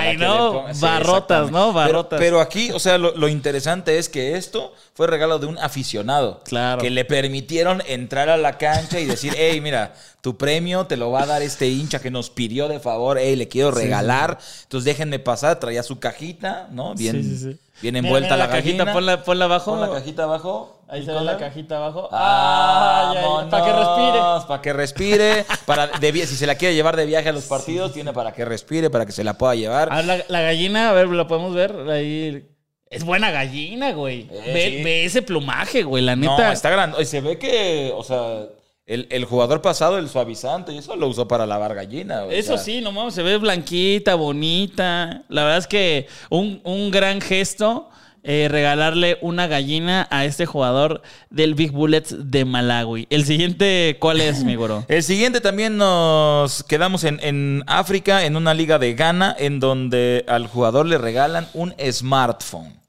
Ay, 0.00 0.16
no, 0.16 0.52
ponga- 0.64 0.80
barrotas. 0.80 1.50
¿no? 1.50 1.72
Barrotas. 1.72 2.18
Pero, 2.18 2.40
aquí, 2.40 2.70
o 2.72 2.78
sea, 2.78 2.98
lo, 2.98 3.14
lo 3.16 3.28
interesante 3.28 3.98
es 3.98 4.08
que 4.08 4.36
esto 4.36 4.72
fue 4.94 5.06
regalo 5.06 5.38
de 5.38 5.46
un 5.46 5.58
aficionado. 5.58 6.42
Claro. 6.44 6.80
Que 6.80 6.90
le 6.90 7.04
permitieron 7.04 7.82
entrar 7.86 8.28
a 8.28 8.36
la 8.36 8.58
cancha 8.58 9.00
y 9.00 9.06
decir, 9.06 9.34
hey, 9.36 9.60
mira, 9.60 9.94
tu 10.20 10.36
premio 10.36 10.86
te 10.86 10.96
lo 10.96 11.10
va 11.10 11.22
a 11.22 11.26
dar 11.26 11.42
este 11.42 11.68
hincha 11.68 12.00
que 12.00 12.10
nos 12.10 12.30
pidió 12.30 12.68
de 12.68 12.80
favor, 12.80 13.18
hey, 13.18 13.36
le 13.36 13.48
quiero 13.48 13.70
regalar. 13.70 14.38
Entonces 14.64 14.84
déjenme 14.84 15.18
pasar, 15.18 15.58
traía 15.60 15.82
su 15.82 15.98
cajita, 15.98 16.68
¿no? 16.70 16.94
Bien, 16.94 17.22
Sí, 17.22 17.36
sí, 17.36 17.52
sí. 17.52 17.58
bien 17.80 17.96
envuelta 17.96 18.34
mira 18.34 18.36
la, 18.36 18.48
cajita. 18.50 18.76
cajita, 18.78 18.92
ponla, 18.92 19.24
ponla 19.24 19.44
abajo. 19.46 19.70
Pon 19.72 19.80
la 19.80 19.90
cajita 19.90 20.24
abajo. 20.24 20.79
Ahí 20.90 21.04
se 21.04 21.12
ve 21.12 21.20
la 21.22 21.36
cajita 21.38 21.76
abajo. 21.76 22.08
Ah, 22.12 23.12
Ah, 23.16 23.46
para 23.50 23.64
que 23.64 23.72
respire. 23.72 24.18
Para 24.48 24.62
que 24.62 24.72
respire. 24.72 25.44
Para 25.66 25.86
de 25.86 26.12
si 26.26 26.36
se 26.36 26.46
la 26.46 26.54
quiere 26.56 26.74
llevar 26.74 26.96
de 26.96 27.06
viaje 27.06 27.28
a 27.28 27.32
los 27.32 27.44
partidos, 27.44 27.92
tiene 27.92 28.12
para 28.12 28.32
que 28.32 28.44
respire, 28.44 28.90
para 28.90 29.06
que 29.06 29.12
se 29.12 29.24
la 29.24 29.34
pueda 29.38 29.54
llevar. 29.54 29.92
A 29.92 30.02
la, 30.02 30.18
la 30.28 30.40
gallina, 30.40 30.90
a 30.90 30.92
ver, 30.92 31.08
la 31.08 31.26
podemos 31.26 31.54
ver 31.54 31.74
ahí. 31.90 32.46
Es 32.88 33.04
buena 33.04 33.30
gallina, 33.30 33.92
güey. 33.92 34.26
Eh, 34.32 34.50
ve, 34.52 34.64
sí. 34.78 34.82
ve 34.82 35.04
ese 35.04 35.22
plumaje, 35.22 35.84
güey. 35.84 36.02
La 36.02 36.16
No, 36.16 36.32
neta. 36.32 36.52
está 36.52 36.70
grande. 36.70 37.04
Se 37.04 37.20
ve 37.20 37.38
que, 37.38 37.92
o 37.94 38.02
sea, 38.02 38.46
el, 38.84 39.06
el 39.10 39.24
jugador 39.26 39.62
pasado, 39.62 39.96
el 39.98 40.08
suavizante, 40.08 40.72
y 40.72 40.78
eso 40.78 40.96
lo 40.96 41.06
usó 41.06 41.28
para 41.28 41.46
lavar 41.46 41.72
gallina. 41.76 42.24
o 42.24 42.30
Eso 42.32 42.54
sea. 42.56 42.64
sí, 42.64 42.80
no 42.80 42.90
mames, 42.90 43.14
se 43.14 43.22
ve 43.22 43.36
blanquita, 43.38 44.16
bonita. 44.16 45.22
La 45.28 45.42
verdad 45.44 45.58
es 45.58 45.66
que 45.68 46.08
un, 46.30 46.60
un 46.64 46.90
gran 46.90 47.20
gesto 47.20 47.89
eh, 48.22 48.48
regalarle 48.50 49.18
una 49.22 49.46
gallina 49.46 50.06
a 50.10 50.24
este 50.24 50.46
jugador 50.46 51.02
del 51.30 51.54
Big 51.54 51.72
Bullets 51.72 52.14
de 52.30 52.44
Malawi. 52.44 53.06
El 53.10 53.24
siguiente, 53.24 53.96
¿cuál 53.98 54.20
es, 54.20 54.44
mi 54.44 54.56
güero? 54.56 54.84
El 54.88 55.02
siguiente 55.02 55.40
también 55.40 55.76
nos 55.76 56.62
quedamos 56.64 57.04
en, 57.04 57.18
en 57.22 57.62
África, 57.66 58.24
en 58.24 58.36
una 58.36 58.54
liga 58.54 58.78
de 58.78 58.94
Ghana, 58.94 59.34
en 59.38 59.60
donde 59.60 60.24
al 60.28 60.46
jugador 60.46 60.86
le 60.86 60.98
regalan 60.98 61.48
un 61.54 61.74
smartphone. 61.90 62.80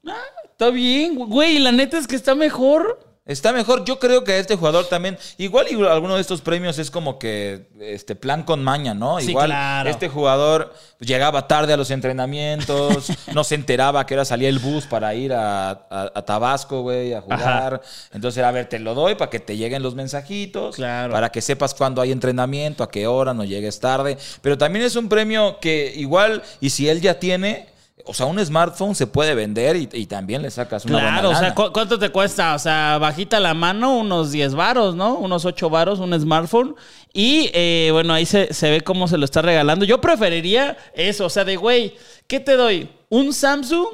Está 0.51 0.69
bien, 0.69 1.15
güey. 1.15 1.59
La 1.59 1.71
neta 1.71 1.97
es 1.97 2.07
que 2.07 2.15
está 2.15 2.35
mejor. 2.35 3.10
Está 3.23 3.53
mejor. 3.53 3.85
Yo 3.85 3.99
creo 3.99 4.23
que 4.23 4.39
este 4.39 4.55
jugador 4.55 4.87
también. 4.87 5.15
Igual 5.37 5.67
y 5.69 5.75
alguno 5.85 6.15
de 6.15 6.21
estos 6.21 6.41
premios 6.41 6.79
es 6.79 6.89
como 6.89 7.19
que 7.19 7.67
este 7.79 8.15
plan 8.15 8.41
con 8.41 8.63
maña, 8.63 8.95
¿no? 8.95 9.19
Sí, 9.19 9.29
igual 9.29 9.47
claro. 9.51 9.89
este 9.91 10.09
jugador 10.09 10.73
llegaba 10.99 11.47
tarde 11.47 11.71
a 11.73 11.77
los 11.77 11.91
entrenamientos, 11.91 13.11
no 13.33 13.43
se 13.43 13.55
enteraba 13.55 14.05
que 14.05 14.15
era 14.15 14.25
salía 14.25 14.49
el 14.49 14.57
bus 14.57 14.85
para 14.87 15.13
ir 15.13 15.33
a, 15.33 15.69
a- 15.69 16.11
a 16.15 16.21
Tabasco, 16.25 16.81
güey, 16.81 17.13
a 17.13 17.21
jugar. 17.21 17.81
Entonces 18.11 18.39
era, 18.39 18.49
a 18.49 18.51
ver, 18.51 18.67
te 18.67 18.79
lo 18.79 18.95
doy 18.95 19.13
para 19.15 19.29
que 19.29 19.39
te 19.39 19.55
lleguen 19.55 19.83
los 19.83 19.93
mensajitos, 19.93 20.75
Claro. 20.75 21.13
para 21.13 21.29
que 21.31 21.41
sepas 21.41 21.75
cuándo 21.75 22.01
hay 22.01 22.11
entrenamiento, 22.11 22.83
a 22.83 22.89
qué 22.89 23.05
hora, 23.05 23.33
no 23.35 23.43
llegues 23.43 23.79
tarde. 23.79 24.17
Pero 24.41 24.57
también 24.57 24.83
es 24.83 24.95
un 24.95 25.09
premio 25.09 25.59
que 25.61 25.93
igual, 25.95 26.41
y 26.59 26.71
si 26.71 26.89
él 26.89 27.01
ya 27.01 27.19
tiene. 27.19 27.70
O 28.05 28.13
sea, 28.13 28.25
un 28.25 28.43
smartphone 28.43 28.95
se 28.95 29.07
puede 29.07 29.35
vender 29.35 29.75
y, 29.75 29.89
y 29.93 30.05
también 30.05 30.41
le 30.41 30.51
sacas 30.51 30.85
una 30.85 30.99
Claro, 30.99 31.13
buena 31.13 31.29
o 31.29 31.31
sea, 31.33 31.41
lana. 31.49 31.55
¿cu- 31.55 31.71
¿cuánto 31.73 31.99
te 31.99 32.09
cuesta? 32.09 32.55
O 32.55 32.59
sea, 32.59 32.97
bajita 32.99 33.39
la 33.39 33.53
mano, 33.53 33.97
unos 33.97 34.31
10 34.31 34.55
varos, 34.55 34.95
¿no? 34.95 35.15
Unos 35.15 35.45
8 35.45 35.69
varos, 35.69 35.99
un 35.99 36.19
smartphone. 36.19 36.75
Y 37.13 37.49
eh, 37.53 37.89
bueno, 37.91 38.13
ahí 38.13 38.25
se, 38.25 38.53
se 38.53 38.69
ve 38.69 38.81
cómo 38.81 39.07
se 39.07 39.17
lo 39.17 39.25
está 39.25 39.41
regalando. 39.41 39.85
Yo 39.85 40.01
preferiría 40.01 40.77
eso, 40.93 41.25
o 41.25 41.29
sea, 41.29 41.43
de 41.43 41.55
güey, 41.57 41.95
¿qué 42.27 42.39
te 42.39 42.53
doy? 42.55 42.89
¿Un 43.09 43.33
Samsung 43.33 43.85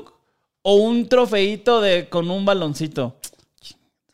o 0.62 0.76
un 0.76 1.08
trofeito 1.08 1.82
de, 1.82 2.10
con 2.10 2.30
un 2.30 2.46
baloncito? 2.46 3.16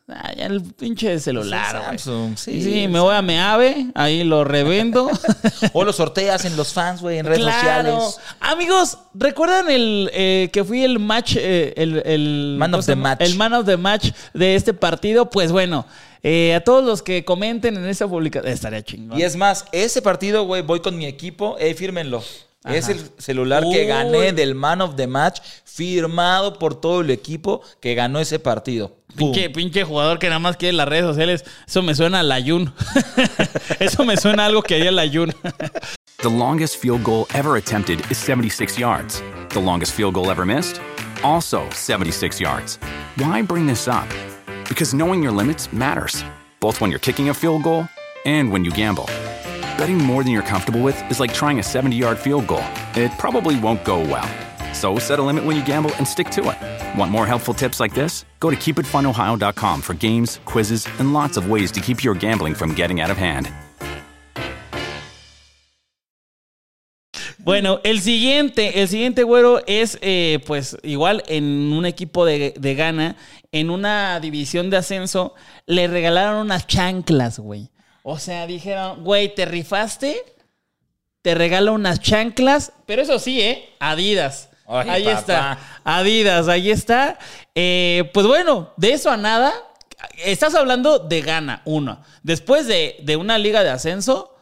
Ah, 0.09 0.33
ya 0.35 0.47
el 0.47 0.61
pinche 0.61 1.17
celular, 1.17 1.71
güey. 1.77 1.97
Samsung, 1.97 2.37
sí. 2.37 2.61
Sí, 2.61 2.87
me 2.89 2.99
voy 2.99 3.15
a 3.15 3.21
Meave, 3.21 3.87
ahí 3.95 4.23
lo 4.25 4.43
revendo. 4.43 5.09
O 5.73 5.85
lo 5.85 5.93
sorteas 5.93 6.43
en 6.43 6.57
los 6.57 6.73
fans, 6.73 7.01
güey, 7.01 7.19
en 7.19 7.25
redes 7.25 7.43
sociales. 7.43 8.19
Amigos, 8.41 8.97
¿recuerdan 9.13 9.69
el 9.71 10.09
eh, 10.13 10.49
que 10.51 10.63
fui 10.65 10.83
el 10.83 10.99
match, 10.99 11.35
eh, 11.39 11.73
el, 11.77 12.01
el- 12.05 12.55
Man 12.59 12.71
¿cómo 12.71 12.79
of 12.79 12.85
the 12.85 12.95
match. 12.97 13.21
El 13.21 13.35
man 13.37 13.53
of 13.53 13.65
the 13.65 13.77
match 13.77 14.11
de 14.33 14.55
este 14.55 14.73
partido? 14.73 15.29
Pues 15.29 15.53
bueno, 15.53 15.85
eh, 16.21 16.53
a 16.53 16.61
todos 16.61 16.83
los 16.83 17.01
que 17.01 17.23
comenten 17.23 17.77
en 17.77 17.85
esta 17.85 18.05
publicación, 18.07 18.51
estaría 18.51 18.83
chingón. 18.83 19.17
Y 19.17 19.23
es 19.23 19.37
más, 19.37 19.65
ese 19.71 20.01
partido, 20.01 20.43
güey, 20.43 20.61
voy 20.63 20.81
con 20.81 20.97
mi 20.97 21.05
equipo, 21.05 21.55
eh, 21.59 21.73
fírmenlo. 21.75 22.21
Es 22.65 22.87
el 22.87 23.11
celular 23.17 23.63
que 23.63 23.81
Uy. 23.81 23.85
gané 23.85 24.31
del 24.31 24.55
Man 24.55 24.81
of 24.81 24.95
the 24.95 25.07
Match, 25.07 25.41
firmado 25.65 26.57
por 26.57 26.79
todo 26.79 27.01
el 27.01 27.09
equipo 27.09 27.61
que 27.81 27.93
ganó 27.93 28.19
ese 28.19 28.39
partido. 28.39 28.95
Pinche, 29.15 29.49
pinche 29.49 29.83
jugador 29.83 30.17
que 30.17 30.27
nada 30.27 30.39
más 30.39 30.57
quiere 30.57 30.75
las 30.75 30.87
redes 30.87 31.05
sociales. 31.05 31.43
Eso 31.67 31.83
me 31.83 31.93
suena 31.93 32.21
a 32.21 32.23
la 32.23 32.41
Jun. 32.41 32.73
Eso 33.79 34.05
me 34.05 34.17
suena 34.17 34.43
a 34.43 34.45
algo 34.47 34.63
que 34.63 34.75
haría 34.75 34.91
la 34.91 35.07
Jun. 35.07 35.33
The 36.23 36.29
longest 36.29 36.77
field 36.77 37.03
goal 37.03 37.25
ever 37.33 37.57
attempted 37.57 37.99
is 38.09 38.17
76 38.17 38.79
yards. 38.79 39.21
The 39.49 39.59
longest 39.59 39.91
field 39.91 40.13
goal 40.13 40.31
ever 40.31 40.45
missed? 40.45 40.79
Also 41.21 41.69
76 41.71 42.39
yards. 42.39 42.79
Why 43.17 43.41
bring 43.41 43.67
this 43.67 43.89
up? 43.89 44.07
Because 44.69 44.93
knowing 44.93 45.21
your 45.21 45.33
limits 45.33 45.71
matters, 45.73 46.23
both 46.61 46.79
when 46.79 46.89
you're 46.91 46.99
kicking 46.99 47.27
a 47.27 47.33
field 47.33 47.63
goal 47.63 47.89
and 48.25 48.51
when 48.53 48.63
you 48.63 48.71
gamble. 48.71 49.09
Betting 49.77 49.97
more 49.97 50.23
than 50.23 50.31
you're 50.31 50.43
comfortable 50.43 50.81
with 50.81 50.95
is 51.09 51.19
like 51.19 51.33
trying 51.33 51.59
a 51.59 51.63
70 51.63 51.95
yard 51.95 52.17
field 52.17 52.47
goal, 52.47 52.63
it 52.95 53.11
probably 53.17 53.59
won't 53.59 53.83
go 53.83 53.99
well. 54.01 54.29
So 54.73 54.99
set 54.99 55.19
a 55.19 55.23
limit 55.23 55.43
when 55.45 55.55
you 55.55 55.65
gamble 55.65 55.91
and 55.95 56.07
stick 56.07 56.29
to 56.31 56.41
it. 56.51 56.99
Want 56.99 57.11
more 57.11 57.25
helpful 57.25 57.53
tips 57.53 57.79
like 57.79 57.93
this? 57.93 58.25
Go 58.39 58.49
to 58.49 58.55
keepitfunohio.com 58.55 59.81
for 59.81 59.93
games, 59.93 60.39
quizzes, 60.45 60.87
and 60.99 61.13
lots 61.13 61.37
of 61.37 61.49
ways 61.49 61.71
to 61.71 61.79
keep 61.79 62.03
your 62.03 62.15
gambling 62.15 62.53
from 62.55 62.73
getting 62.73 63.01
out 63.01 63.09
of 63.09 63.17
hand. 63.17 63.51
Bueno, 67.39 67.81
el 67.83 67.99
siguiente, 67.99 68.79
el 68.81 68.87
siguiente 68.87 69.23
güero 69.23 69.59
es 69.67 69.97
eh, 70.01 70.39
pues 70.45 70.77
igual 70.81 71.23
en 71.27 71.73
un 71.73 71.85
equipo 71.85 72.25
de, 72.25 72.53
de 72.57 72.75
Ghana, 72.75 73.17
en 73.51 73.69
una 73.69 74.21
división 74.21 74.69
de 74.69 74.77
ascenso, 74.77 75.33
le 75.65 75.87
regalaron 75.87 76.45
unas 76.45 76.67
chanclas, 76.67 77.39
güey. 77.39 77.72
O 78.03 78.19
sea, 78.19 78.45
dijeron, 78.45 79.03
güey, 79.03 79.33
te 79.33 79.45
rifaste, 79.45 80.23
te 81.21 81.35
regalo 81.35 81.73
unas 81.73 82.01
chanclas, 82.01 82.73
pero 82.85 83.01
eso 83.01 83.17
sí, 83.17 83.41
¿eh? 83.41 83.69
Adidas. 83.79 84.49
Ay, 84.67 84.89
ahí 84.89 85.03
papá. 85.05 85.19
está. 85.19 85.59
Adidas, 85.85 86.47
ahí 86.49 86.69
está. 86.69 87.17
Eh, 87.55 88.09
pues 88.13 88.27
bueno, 88.27 88.73
de 88.77 88.91
eso 88.93 89.09
a 89.09 89.17
nada. 89.17 89.53
Estás 90.17 90.53
hablando 90.53 90.99
de 90.99 91.21
Ghana, 91.21 91.61
uno. 91.63 92.03
Después 92.23 92.67
de, 92.67 92.97
de 93.03 93.15
una 93.15 93.37
liga 93.37 93.63
de 93.63 93.69
ascenso, 93.69 94.35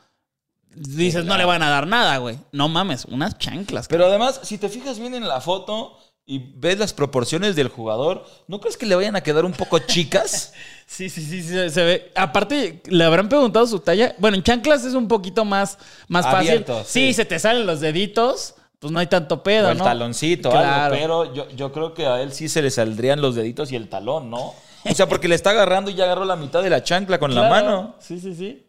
dices, 0.74 1.24
no 1.26 1.38
le 1.38 1.46
van 1.46 1.62
a 1.62 1.70
dar 1.70 1.86
nada, 1.86 2.18
güey. 2.18 2.40
No 2.52 2.68
mames, 2.68 3.06
unas 3.06 3.38
chanclas. 3.38 3.88
Pero 3.88 4.08
además, 4.08 4.42
si 4.44 4.58
te 4.58 4.70
fijas 4.70 4.98
bien 4.98 5.14
en 5.14 5.28
la 5.28 5.40
foto 5.40 6.00
y 6.26 6.40
ves 6.56 6.80
las 6.80 6.94
proporciones 6.94 7.56
del 7.56 7.68
jugador, 7.68 8.26
¿no 8.48 8.60
crees 8.60 8.78
que 8.78 8.88
le 8.88 8.96
vayan 8.96 9.16
a 9.16 9.22
quedar 9.22 9.46
un 9.46 9.54
poco 9.54 9.78
chicas? 9.80 10.54
Sí, 10.92 11.10
sí, 11.10 11.22
sí, 11.22 11.42
sí, 11.42 11.70
se, 11.70 11.84
ve. 11.86 12.12
Aparte, 12.16 12.82
le 12.86 13.06
habrán 13.06 13.30
preguntado 13.30 13.66
su 13.66 13.80
talla. 13.80 14.14
Bueno, 14.18 14.36
en 14.36 14.44
chanclas 14.44 14.84
es 14.84 14.94
un 14.94 15.08
poquito 15.08 15.46
más, 15.46 15.78
más 16.10 16.26
Abierto, 16.26 16.80
fácil. 16.80 16.92
Sí. 16.92 17.08
sí. 17.08 17.14
se 17.14 17.24
te 17.24 17.40
salen 17.40 17.66
los 17.66 17.80
deditos, 17.80 18.56
pues 18.78 18.92
no 18.92 19.00
hay 19.00 19.08
tanto 19.08 19.42
pedo, 19.42 19.70
o 19.70 19.72
el 19.72 19.78
¿no? 19.78 19.86
taloncito, 19.86 20.50
Claro. 20.50 20.94
algo, 20.94 20.98
pero 20.98 21.34
yo, 21.34 21.50
yo 21.52 21.72
creo 21.72 21.94
que 21.94 22.08
a 22.08 22.22
él 22.22 22.34
sí 22.34 22.50
se 22.50 22.62
le 22.62 22.70
saldrían 22.70 23.22
los 23.22 23.36
deditos 23.36 23.72
y 23.72 23.78
el 23.78 23.88
talón, 23.88 24.30
¿no? 24.30 24.54
O 24.84 24.94
sea, 24.94 25.08
porque 25.08 25.30
le 25.30 25.36
está 25.36 25.52
agarrando 25.52 25.92
y 25.92 25.94
ya 25.94 26.04
agarró 26.04 26.26
la 26.26 26.36
mitad 26.36 26.62
de 26.62 26.70
la 26.70 26.84
chancla 26.84 27.20
con 27.20 27.34
la 27.34 27.48
mano. 27.48 27.96
Sí, 28.00 28.20
sí, 28.20 28.36
sí. 28.36 28.68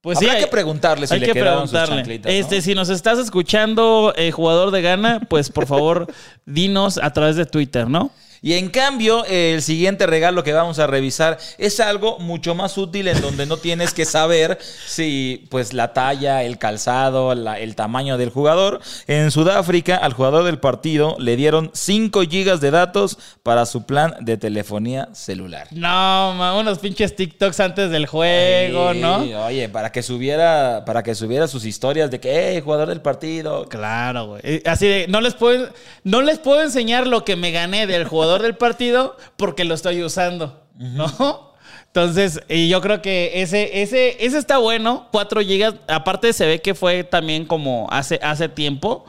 Pues 0.00 0.18
Habrá 0.18 0.34
sí, 0.34 0.40
que 0.40 0.46
preguntarle 0.48 1.06
si 1.06 1.14
hay 1.14 1.20
le 1.20 1.26
que 1.26 1.32
quedaron 1.34 1.68
sus 1.68 1.78
preguntarle. 1.78 2.18
¿no? 2.18 2.28
Este, 2.28 2.62
si 2.62 2.74
nos 2.74 2.88
estás 2.88 3.18
escuchando, 3.20 4.12
eh, 4.16 4.32
jugador 4.32 4.72
de 4.72 4.82
Gana, 4.82 5.20
pues 5.30 5.50
por 5.50 5.66
favor, 5.66 6.12
dinos 6.46 6.98
a 7.00 7.12
través 7.12 7.36
de 7.36 7.46
Twitter, 7.46 7.88
¿no? 7.88 8.10
Y 8.46 8.52
en 8.58 8.68
cambio, 8.68 9.24
el 9.24 9.62
siguiente 9.62 10.06
regalo 10.06 10.44
que 10.44 10.52
vamos 10.52 10.78
a 10.78 10.86
revisar 10.86 11.38
es 11.56 11.80
algo 11.80 12.18
mucho 12.18 12.54
más 12.54 12.76
útil 12.76 13.08
en 13.08 13.18
donde 13.22 13.46
no 13.46 13.56
tienes 13.56 13.94
que 13.94 14.04
saber 14.04 14.58
si 14.86 15.46
pues 15.48 15.72
la 15.72 15.94
talla, 15.94 16.42
el 16.42 16.58
calzado, 16.58 17.34
la- 17.34 17.58
el 17.58 17.74
tamaño 17.74 18.18
del 18.18 18.28
jugador. 18.28 18.80
En 19.06 19.30
Sudáfrica, 19.30 19.96
al 19.96 20.12
jugador 20.12 20.44
del 20.44 20.58
partido 20.58 21.16
le 21.18 21.36
dieron 21.36 21.70
5 21.72 22.20
gigas 22.28 22.60
de 22.60 22.70
datos 22.70 23.16
para 23.42 23.64
su 23.64 23.86
plan 23.86 24.14
de 24.20 24.36
telefonía 24.36 25.08
celular. 25.14 25.66
No, 25.70 26.58
unos 26.60 26.80
pinches 26.80 27.16
TikToks 27.16 27.60
antes 27.60 27.90
del 27.90 28.04
juego, 28.06 28.92
Sí, 28.92 28.98
¿no? 29.00 29.46
Oye, 29.46 29.70
para 29.70 29.90
que 29.90 30.02
subiera, 30.02 30.82
para 30.84 31.02
que 31.02 31.14
subiera 31.14 31.48
sus 31.48 31.64
historias 31.64 32.10
de 32.10 32.20
que, 32.20 32.52
hey, 32.52 32.60
jugador 32.62 32.88
del 32.90 33.00
partido. 33.00 33.64
Claro, 33.70 34.26
güey. 34.26 34.40
Eh, 34.44 34.62
Así 34.66 34.86
de, 34.86 35.06
no 35.08 35.22
les 35.22 35.32
puedo, 35.32 35.70
no 36.02 36.20
les 36.20 36.38
puedo 36.38 36.60
enseñar 36.62 37.06
lo 37.06 37.24
que 37.24 37.36
me 37.36 37.50
gané 37.50 37.86
del 37.86 38.04
jugador 38.04 38.33
del 38.42 38.56
partido 38.56 39.16
porque 39.36 39.64
lo 39.64 39.74
estoy 39.74 40.02
usando, 40.02 40.62
¿no? 40.76 41.52
Entonces, 41.86 42.40
y 42.48 42.68
yo 42.68 42.80
creo 42.80 43.00
que 43.00 43.42
ese, 43.42 43.82
ese, 43.82 44.16
ese 44.24 44.38
está 44.38 44.58
bueno, 44.58 45.08
4 45.12 45.40
gigas. 45.42 45.74
Aparte 45.86 46.32
se 46.32 46.46
ve 46.46 46.60
que 46.60 46.74
fue 46.74 47.04
también 47.04 47.46
como 47.46 47.86
hace, 47.90 48.18
hace 48.22 48.48
tiempo. 48.48 49.04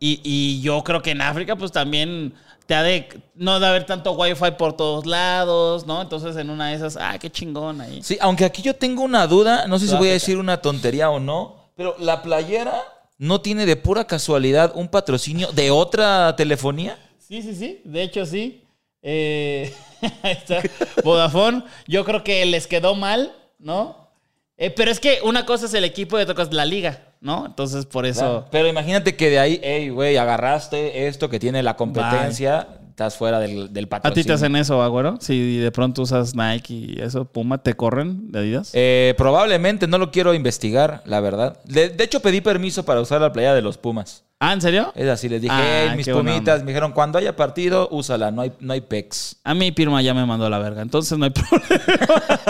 Y, 0.00 0.20
y 0.24 0.60
yo 0.62 0.82
creo 0.82 1.02
que 1.02 1.10
en 1.10 1.20
África, 1.20 1.56
pues 1.56 1.72
también 1.72 2.34
te 2.66 2.74
ha 2.74 2.82
de, 2.82 3.08
no 3.34 3.60
de 3.60 3.66
haber 3.66 3.84
tanto 3.84 4.12
wifi 4.12 4.52
por 4.58 4.76
todos 4.76 5.06
lados, 5.06 5.86
¿no? 5.86 6.00
Entonces 6.02 6.36
en 6.36 6.50
una 6.50 6.68
de 6.68 6.76
esas, 6.76 6.96
ah, 6.96 7.18
qué 7.18 7.30
chingón 7.30 7.80
ahí. 7.80 8.02
Sí, 8.02 8.16
aunque 8.20 8.44
aquí 8.44 8.62
yo 8.62 8.74
tengo 8.74 9.02
una 9.02 9.26
duda, 9.26 9.66
no 9.66 9.78
sé 9.78 9.88
si 9.88 9.94
voy 9.94 10.08
a 10.08 10.12
decir 10.12 10.38
una 10.38 10.60
tontería 10.60 11.10
o 11.10 11.20
no, 11.20 11.70
pero 11.76 11.96
la 11.98 12.22
playera 12.22 12.82
no 13.18 13.40
tiene 13.40 13.66
de 13.66 13.76
pura 13.76 14.06
casualidad 14.06 14.72
un 14.74 14.88
patrocinio 14.88 15.52
de 15.52 15.70
otra 15.70 16.34
telefonía. 16.36 16.98
Sí, 17.18 17.42
sí, 17.42 17.54
sí. 17.54 17.80
De 17.84 18.02
hecho, 18.02 18.26
sí. 18.26 18.61
Eh, 19.02 19.74
ahí 20.22 20.32
está. 20.32 20.62
Vodafone. 21.04 21.64
Yo 21.86 22.04
creo 22.04 22.24
que 22.24 22.44
les 22.46 22.66
quedó 22.66 22.94
mal, 22.94 23.34
¿no? 23.58 24.08
Eh, 24.56 24.70
pero 24.70 24.90
es 24.90 25.00
que 25.00 25.18
una 25.24 25.44
cosa 25.44 25.66
es 25.66 25.74
el 25.74 25.84
equipo 25.84 26.18
y 26.18 26.22
otra 26.22 26.34
cosa 26.34 26.50
es 26.50 26.54
la 26.54 26.64
liga, 26.64 27.00
¿no? 27.20 27.46
Entonces, 27.46 27.84
por 27.86 28.06
eso. 28.06 28.46
Pero 28.50 28.68
imagínate 28.68 29.16
que 29.16 29.30
de 29.30 29.38
ahí, 29.38 29.60
hey, 29.62 29.88
güey, 29.88 30.16
agarraste 30.16 31.08
esto 31.08 31.28
que 31.28 31.40
tiene 31.40 31.62
la 31.62 31.76
competencia, 31.76 32.68
estás 32.92 33.16
fuera 33.16 33.40
del, 33.40 33.72
del 33.72 33.86
¿A 33.86 33.88
patrocinio. 33.88 34.22
ti 34.22 34.26
te 34.26 34.32
hacen 34.34 34.54
eso, 34.54 34.82
agüero? 34.82 35.16
Si 35.20 35.56
de 35.56 35.72
pronto 35.72 36.02
usas 36.02 36.34
Nike 36.34 36.74
y 36.74 36.96
eso, 37.00 37.24
Puma, 37.24 37.58
¿te 37.58 37.74
corren 37.74 38.30
de 38.30 38.38
Adidas? 38.38 38.70
Eh, 38.74 39.14
probablemente 39.16 39.86
no 39.86 39.98
lo 39.98 40.10
quiero 40.10 40.34
investigar, 40.34 41.02
la 41.06 41.20
verdad. 41.20 41.58
De, 41.64 41.88
de 41.88 42.04
hecho, 42.04 42.20
pedí 42.20 42.40
permiso 42.42 42.84
para 42.84 43.00
usar 43.00 43.20
la 43.22 43.32
playa 43.32 43.54
de 43.54 43.62
los 43.62 43.78
Pumas. 43.78 44.24
ah, 44.40 44.52
¿en 44.52 44.60
serio? 44.60 44.92
Es 44.94 45.08
así, 45.08 45.28
les 45.30 45.40
dije, 45.40 45.54
Ah, 45.56 45.84
hey, 45.88 45.96
mis 45.96 46.04
qué 46.04 46.12
buena 46.12 46.32
pumitas, 46.32 46.60
me 46.62 46.66
dijeron, 46.72 46.92
cuando 46.92 47.16
haya 47.18 47.34
partido, 47.34 47.88
úsala, 47.90 48.30
no 48.30 48.42
hay, 48.42 48.52
no 48.60 48.72
hay 48.74 48.82
pecs. 48.82 49.36
A 49.44 49.54
mí 49.54 49.72
Pirma 49.72 50.02
ya 50.02 50.12
me 50.14 50.26
mandó 50.26 50.44
a 50.46 50.50
la 50.50 50.58
verga, 50.58 50.82
entonces 50.82 51.16
no 51.16 51.24
hay 51.24 51.30
problema. 51.30 52.40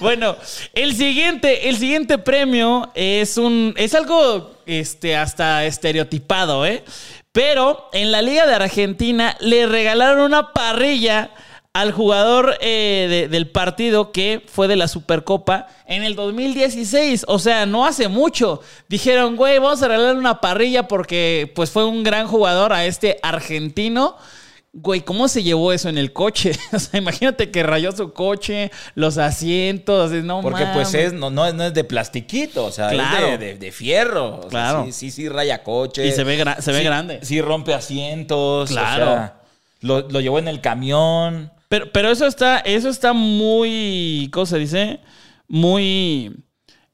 bueno, 0.00 0.34
el 0.74 0.94
siguiente, 0.96 1.68
el 1.68 1.76
siguiente 1.76 2.18
premio 2.18 2.90
es 2.94 3.36
un 3.38 3.72
es 3.76 3.94
algo 3.94 4.50
este 4.66 5.16
hasta 5.16 5.64
estereotipado, 5.64 6.66
¿eh? 6.66 6.82
Pero 7.32 7.88
en 7.92 8.12
la 8.12 8.20
Liga 8.22 8.46
de 8.46 8.54
Argentina 8.54 9.36
le 9.40 9.66
regalaron 9.66 10.20
una 10.20 10.52
parrilla 10.52 11.30
al 11.72 11.90
jugador 11.92 12.58
eh, 12.60 13.06
de- 13.08 13.28
del 13.28 13.48
partido 13.50 14.12
que 14.12 14.44
fue 14.46 14.68
de 14.68 14.76
la 14.76 14.88
Supercopa 14.88 15.68
en 15.86 16.02
el 16.02 16.14
2016. 16.14 17.24
O 17.28 17.38
sea, 17.38 17.64
no 17.64 17.86
hace 17.86 18.08
mucho. 18.08 18.60
Dijeron, 18.88 19.36
güey, 19.36 19.58
vamos 19.58 19.82
a 19.82 19.88
regalar 19.88 20.16
una 20.16 20.40
parrilla 20.42 20.86
porque 20.86 21.50
pues 21.54 21.70
fue 21.70 21.86
un 21.86 22.02
gran 22.02 22.26
jugador 22.26 22.74
a 22.74 22.84
este 22.84 23.18
argentino 23.22 24.16
Güey, 24.74 25.02
¿cómo 25.02 25.28
se 25.28 25.42
llevó 25.42 25.70
eso 25.72 25.90
en 25.90 25.98
el 25.98 26.12
coche? 26.14 26.52
O 26.72 26.78
sea, 26.78 26.98
imagínate 26.98 27.50
que 27.50 27.62
rayó 27.62 27.92
su 27.92 28.12
coche, 28.14 28.70
los 28.94 29.18
asientos, 29.18 30.10
no 30.12 30.40
Porque 30.40 30.64
pues 30.72 30.94
es, 30.94 31.12
no, 31.12 31.28
no, 31.30 31.46
es- 31.46 31.52
no 31.52 31.64
es 31.64 31.74
de 31.74 31.84
plastiquito, 31.84 32.64
o 32.64 32.72
sea, 32.72 32.88
Claro. 32.88 33.26
es 33.26 33.38
de, 33.40 33.46
de- 33.48 33.54
de 33.58 33.72
fierro. 33.72 34.36
O 34.38 34.40
sea, 34.42 34.48
Claro. 34.50 34.84
sí, 34.86 34.92
sí, 34.92 35.10
sí, 35.10 35.28
raya 35.28 35.62
coche. 35.62 36.06
Y 36.06 36.12
se 36.12 36.24
ve 36.24 36.42
gra- 36.42 36.58
se 36.60 36.72
ve 36.72 36.78
Sí- 36.78 36.84
grande. 36.84 37.18
Sí, 37.22 37.40
rompe 37.42 37.74
asientos. 37.74 38.70
o 38.70 38.72
Claro. 38.72 39.04
sea, 39.04 39.40
lo, 39.82 40.08
lo 40.08 40.20
llevó 40.20 40.38
en 40.38 40.48
el 40.48 40.62
camión. 40.62 41.52
Pero, 41.68 41.92
pero 41.92 42.10
eso 42.10 42.26
está, 42.26 42.58
eso 42.60 42.88
está 42.88 43.12
muy, 43.12 44.30
¿cómo 44.32 44.46
se 44.46 44.58
dice? 44.58 45.00
Muy, 45.48 46.34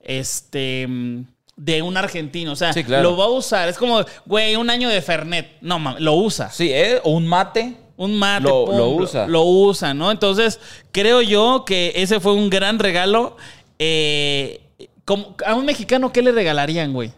este, 0.00 0.87
mm, 0.88 1.25
de 1.58 1.82
un 1.82 1.96
argentino. 1.98 2.52
O 2.52 2.56
sea, 2.56 2.72
Sí, 2.72 2.82
claro. 2.84 3.02
lo 3.10 3.16
va 3.18 3.24
a 3.24 3.28
usar. 3.28 3.68
Es 3.68 3.76
como, 3.76 4.00
güey, 4.24 4.56
un 4.56 4.70
año 4.70 4.88
de 4.88 5.02
Fernet. 5.02 5.56
No, 5.60 5.78
mames, 5.78 6.00
lo 6.00 6.14
usa. 6.14 6.50
Sí, 6.50 6.70
¿eh? 6.72 7.00
O 7.04 7.10
un 7.10 7.26
mate. 7.26 7.74
Un 7.96 8.16
mate. 8.16 8.44
Lo- 8.44 8.64
pum, 8.64 8.76
lo 8.76 8.88
usa. 8.90 9.26
Lo, 9.26 9.42
usa, 9.42 9.92
¿no? 9.92 10.10
Entonces, 10.10 10.60
creo 10.92 11.20
yo 11.20 11.64
que 11.66 11.92
ese 11.96 12.20
fue 12.20 12.32
un 12.32 12.48
gran 12.48 12.78
regalo. 12.78 13.36
Eh, 13.78 14.60
como, 15.04 15.34
a 15.44 15.54
un 15.54 15.64
mexicano, 15.66 16.12
¿qué 16.12 16.22
le 16.22 16.32
regalarían, 16.32 16.92
güey? 16.92 17.12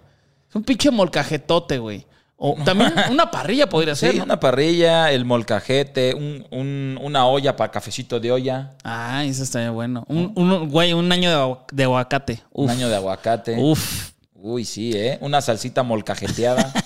Un 0.55 0.65
pinche 0.65 0.91
molcajetote, 0.91 1.79
güey. 1.79 2.07
O 2.43 2.57
también 2.65 2.95
una 3.11 3.31
parrilla 3.31 3.69
podría 3.69 3.95
ser, 3.95 4.13
Sí, 4.13 4.19
¿no? 4.19 4.25
una 4.25 4.41
parrilla, 4.41 5.13
el 5.13 5.27
molcajete, 5.27 6.15
un- 6.15 6.47
un- 6.51 6.99
una 7.03 7.27
olla 7.27 7.55
para 7.57 7.71
cafecito 7.71 8.19
de 8.19 8.33
olla, 8.33 8.71
Ah, 8.83 9.23
eso 9.27 9.43
estaría 9.43 9.71
bueno. 9.71 10.05
Un, 10.09 10.33
un- 10.35 10.71
güey, 10.71 10.95
un 10.95 11.13
año 11.13 11.31
de, 11.31 11.57
de 11.73 11.85
aguacate. 11.85 12.43
Uf. 12.53 12.65
un 12.65 12.71
año 12.71 12.89
de 12.89 12.97
aguacate. 12.97 13.57
Uf. 13.61 14.13
Uy, 14.43 14.65
sí, 14.65 14.93
¿eh? 14.95 15.19
Una 15.21 15.41
salsita 15.41 15.83
molcajeteada. 15.83 16.73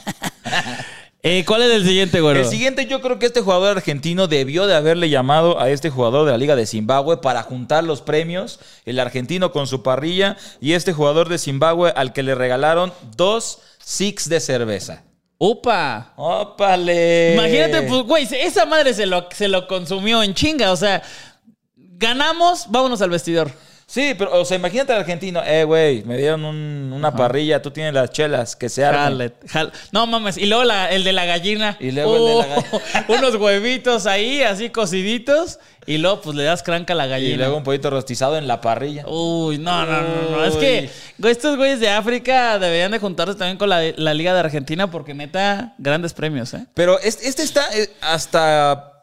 Eh, 1.27 1.43
¿Cuál 1.47 1.63
es 1.63 1.73
el 1.73 1.87
siguiente, 1.87 2.21
güey? 2.21 2.37
El 2.37 2.45
siguiente, 2.45 2.85
yo 2.85 3.01
creo 3.01 3.19
que 3.19 3.25
este 3.25 3.41
jugador 3.41 3.79
argentino 3.79 4.27
debió 4.27 4.67
de 4.67 4.75
haberle 4.75 5.09
llamado 5.09 5.59
a 5.59 5.71
este 5.71 5.89
jugador 5.89 6.27
de 6.27 6.33
la 6.33 6.37
Liga 6.37 6.55
de 6.55 6.67
Zimbabue 6.67 7.17
para 7.23 7.43
juntar 7.43 7.83
los 7.83 8.03
premios, 8.03 8.61
el 8.85 9.01
argentino 9.01 9.51
con 9.51 9.67
su 9.67 9.83
parrilla 9.83 10.37
y 10.61 10.75
este 10.75 10.93
jugador 10.93 11.31
de 11.31 11.39
Zimbabue 11.39 11.95
al 11.97 12.13
que 12.13 12.23
le 12.23 12.35
regalaron 12.35 12.93
dos 13.17 13.61
six 13.83 14.29
de 14.29 14.39
cerveza. 14.39 15.03
¡Upa! 15.39 16.13
¡Ópale! 16.17 17.33
Imagínate, 17.33 17.83
pues, 17.89 18.03
güey, 18.03 18.29
esa 18.31 18.67
madre 18.67 18.93
se 18.93 19.07
lo, 19.07 19.27
se 19.35 19.49
lo 19.49 19.67
consumió 19.67 20.23
en 20.23 20.35
chinga. 20.35 20.73
O 20.73 20.77
sea, 20.77 21.03
ganamos, 21.75 22.67
vámonos 22.69 23.01
al 23.01 23.09
vestidor. 23.09 23.51
Sí, 23.87 24.15
pero, 24.19 24.41
o 24.41 24.45
sea, 24.45 24.57
imagínate 24.57 24.93
al 24.93 25.01
argentino, 25.01 25.43
eh, 25.45 25.65
güey, 25.65 26.03
me 26.05 26.17
dieron 26.17 26.45
un- 26.45 26.93
una 26.95 27.15
parrilla, 27.15 27.61
tú 27.63 27.71
tienes 27.71 27.93
las 27.95 28.11
chelas, 28.11 28.57
que 28.57 28.69
se 28.69 28.85
armen. 28.85 29.03
Jale, 29.03 29.33
jale. 29.47 29.71
No 29.93 30.07
mames. 30.07 30.39
Y 30.39 30.47
luego 30.47 30.65
la- 30.65 30.91
el 30.91 31.05
de 31.05 31.13
la 31.13 31.27
gallina. 31.27 31.77
Y 31.79 31.91
luego 31.93 32.17
el 32.17 32.43
de 32.49 32.49
la 32.49 32.65
Oh, 32.73 32.81
unos 33.19 33.35
huevitos 33.37 34.07
ahí, 34.07 34.43
así 34.43 34.71
cociditos. 34.71 35.59
Y 35.87 35.99
luego, 35.99 36.23
pues 36.23 36.35
le 36.35 36.45
das 36.45 36.63
cranca 36.63 36.95
a 36.95 36.97
la 36.97 37.07
gallina. 37.07 37.35
Y 37.35 37.37
luego 37.37 37.59
un 37.59 37.63
poquito 37.63 37.91
rostizado 37.91 38.39
en 38.39 38.49
la 38.49 38.63
parrilla. 38.63 39.05
Uy, 39.07 39.59
no, 39.59 39.85
no, 39.85 40.01
no, 40.01 40.31
no. 40.31 40.45
Es 40.47 40.55
que 40.57 40.89
güey, 41.19 41.31
estos 41.33 41.59
güeyes 41.59 41.79
de 41.79 41.91
África 41.91 42.59
deberían 42.59 42.91
de 42.93 42.99
juntarse 42.99 43.35
también 43.35 43.59
con 43.59 43.69
la, 43.69 43.83
la 43.97 44.15
Liga 44.15 44.33
de 44.33 44.41
Argentina 44.41 44.91
porque 44.91 45.13
neta, 45.13 45.75
grandes 45.77 46.15
premios, 46.15 46.55
¿eh? 46.55 46.65
Pero 46.73 46.99
este, 47.01 47.29
este 47.29 47.43
está 47.43 47.67
eh, 47.77 47.91
hasta, 48.01 48.94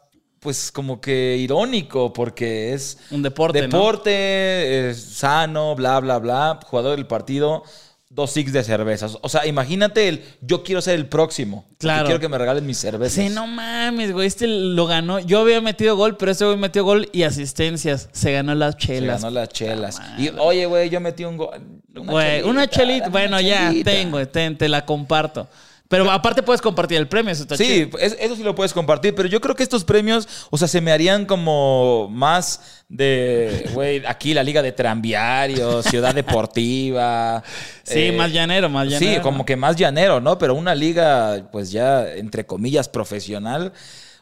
pues, 0.42 0.72
como 0.72 1.00
que 1.00 1.36
irónico, 1.38 2.12
porque 2.12 2.72
es 2.74 2.98
Un 3.10 3.22
deporte, 3.22 3.60
¿no? 3.60 3.66
deporte 3.68 4.92
sano, 4.94 5.74
bla, 5.76 6.00
bla, 6.00 6.18
bla. 6.18 6.58
Jugador 6.66 6.96
del 6.96 7.06
partido, 7.06 7.62
dos 8.10 8.32
six 8.32 8.52
de 8.52 8.62
cervezas. 8.64 9.16
O 9.22 9.28
sea, 9.28 9.46
imagínate 9.46 10.08
el 10.08 10.24
yo 10.40 10.64
quiero 10.64 10.82
ser 10.82 10.96
el 10.96 11.06
próximo. 11.06 11.64
Claro. 11.78 12.06
Quiero 12.06 12.20
que 12.20 12.28
me 12.28 12.36
regalen 12.38 12.66
mis 12.66 12.78
cervezas. 12.78 13.24
Sí, 13.24 13.30
no 13.30 13.46
mames, 13.46 14.12
güey, 14.12 14.26
este 14.26 14.46
lo 14.48 14.86
ganó. 14.86 15.20
Yo 15.20 15.40
había 15.40 15.60
metido 15.60 15.96
gol, 15.96 16.16
pero 16.16 16.32
este 16.32 16.44
güey 16.44 16.56
metió 16.56 16.84
gol 16.84 17.08
y 17.12 17.22
asistencias. 17.22 18.08
Se 18.12 18.32
ganó 18.32 18.54
las 18.54 18.74
Se 18.74 18.80
chelas. 18.80 19.22
ganó 19.22 19.32
las 19.34 19.48
chelas. 19.48 20.00
Y 20.18 20.28
oye, 20.38 20.66
güey, 20.66 20.90
yo 20.90 21.00
metí 21.00 21.24
un 21.24 21.36
gol. 21.36 21.60
Güey, 21.94 22.42
una 22.42 22.66
chelita. 22.68 23.08
Bueno, 23.10 23.36
una 23.36 23.42
ya, 23.42 23.68
chelita. 23.68 23.90
tengo, 23.90 24.26
ten, 24.28 24.58
te 24.58 24.68
la 24.68 24.84
comparto. 24.84 25.48
Pero 25.92 26.10
aparte 26.10 26.42
puedes 26.42 26.62
compartir 26.62 26.96
el 26.96 27.06
premio, 27.06 27.30
eso 27.30 27.42
está 27.42 27.54
Sí, 27.54 27.84
chido. 27.84 27.98
eso 27.98 28.34
sí 28.34 28.42
lo 28.42 28.54
puedes 28.54 28.72
compartir, 28.72 29.14
pero 29.14 29.28
yo 29.28 29.42
creo 29.42 29.54
que 29.54 29.62
estos 29.62 29.84
premios, 29.84 30.26
o 30.48 30.56
sea, 30.56 30.66
se 30.66 30.80
me 30.80 30.90
harían 30.90 31.26
como 31.26 32.08
más 32.10 32.82
de, 32.88 33.68
güey, 33.74 34.02
aquí 34.06 34.32
la 34.32 34.42
Liga 34.42 34.62
de 34.62 34.72
Tranviarios, 34.72 35.84
Ciudad 35.84 36.14
Deportiva. 36.14 37.42
Sí, 37.84 37.98
eh, 38.04 38.12
más 38.12 38.32
llanero, 38.32 38.70
más 38.70 38.88
llanero. 38.88 39.16
Sí, 39.16 39.20
como 39.20 39.44
que 39.44 39.54
más 39.56 39.76
llanero, 39.76 40.18
¿no? 40.20 40.38
Pero 40.38 40.54
una 40.54 40.74
liga, 40.74 41.48
pues 41.52 41.70
ya, 41.72 42.08
entre 42.14 42.46
comillas, 42.46 42.88
profesional. 42.88 43.72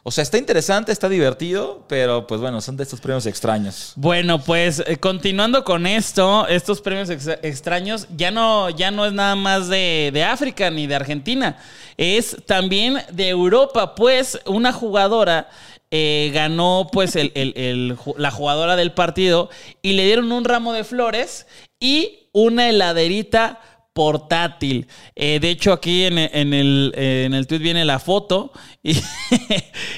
O 0.03 0.09
sea, 0.09 0.23
está 0.23 0.39
interesante, 0.39 0.91
está 0.91 1.07
divertido, 1.09 1.85
pero 1.87 2.25
pues 2.25 2.41
bueno, 2.41 2.59
son 2.59 2.75
de 2.75 2.81
estos 2.83 2.99
premios 2.99 3.27
extraños. 3.27 3.93
Bueno, 3.95 4.41
pues 4.41 4.81
eh, 4.87 4.97
continuando 4.97 5.63
con 5.63 5.85
esto, 5.85 6.47
estos 6.47 6.81
premios 6.81 7.09
ex- 7.11 7.27
extraños 7.43 8.07
ya 8.17 8.31
no, 8.31 8.71
ya 8.71 8.89
no 8.89 9.05
es 9.05 9.13
nada 9.13 9.35
más 9.35 9.67
de, 9.67 10.09
de 10.11 10.23
África 10.23 10.71
ni 10.71 10.87
de 10.87 10.95
Argentina, 10.95 11.57
es 11.97 12.35
también 12.47 12.97
de 13.11 13.29
Europa, 13.29 13.93
pues 13.93 14.39
una 14.47 14.73
jugadora 14.73 15.49
eh, 15.91 16.31
ganó 16.33 16.89
pues 16.91 17.15
la 17.15 18.31
jugadora 18.31 18.75
del 18.75 18.93
partido 18.93 19.49
y 19.83 19.93
le 19.93 20.05
dieron 20.05 20.31
un 20.31 20.45
ramo 20.45 20.73
de 20.73 20.83
flores 20.83 21.45
y 21.79 22.27
una 22.31 22.69
heladerita 22.69 23.59
portátil. 24.01 24.87
Eh, 25.15 25.39
de 25.39 25.49
hecho, 25.51 25.71
aquí 25.73 26.05
en, 26.05 26.17
en 26.17 26.53
el, 26.53 26.91
eh, 26.95 27.23
en 27.27 27.33
el 27.33 27.45
tweet 27.45 27.59
viene 27.59 27.85
la 27.85 27.99
foto. 27.99 28.51
Y, 28.83 28.97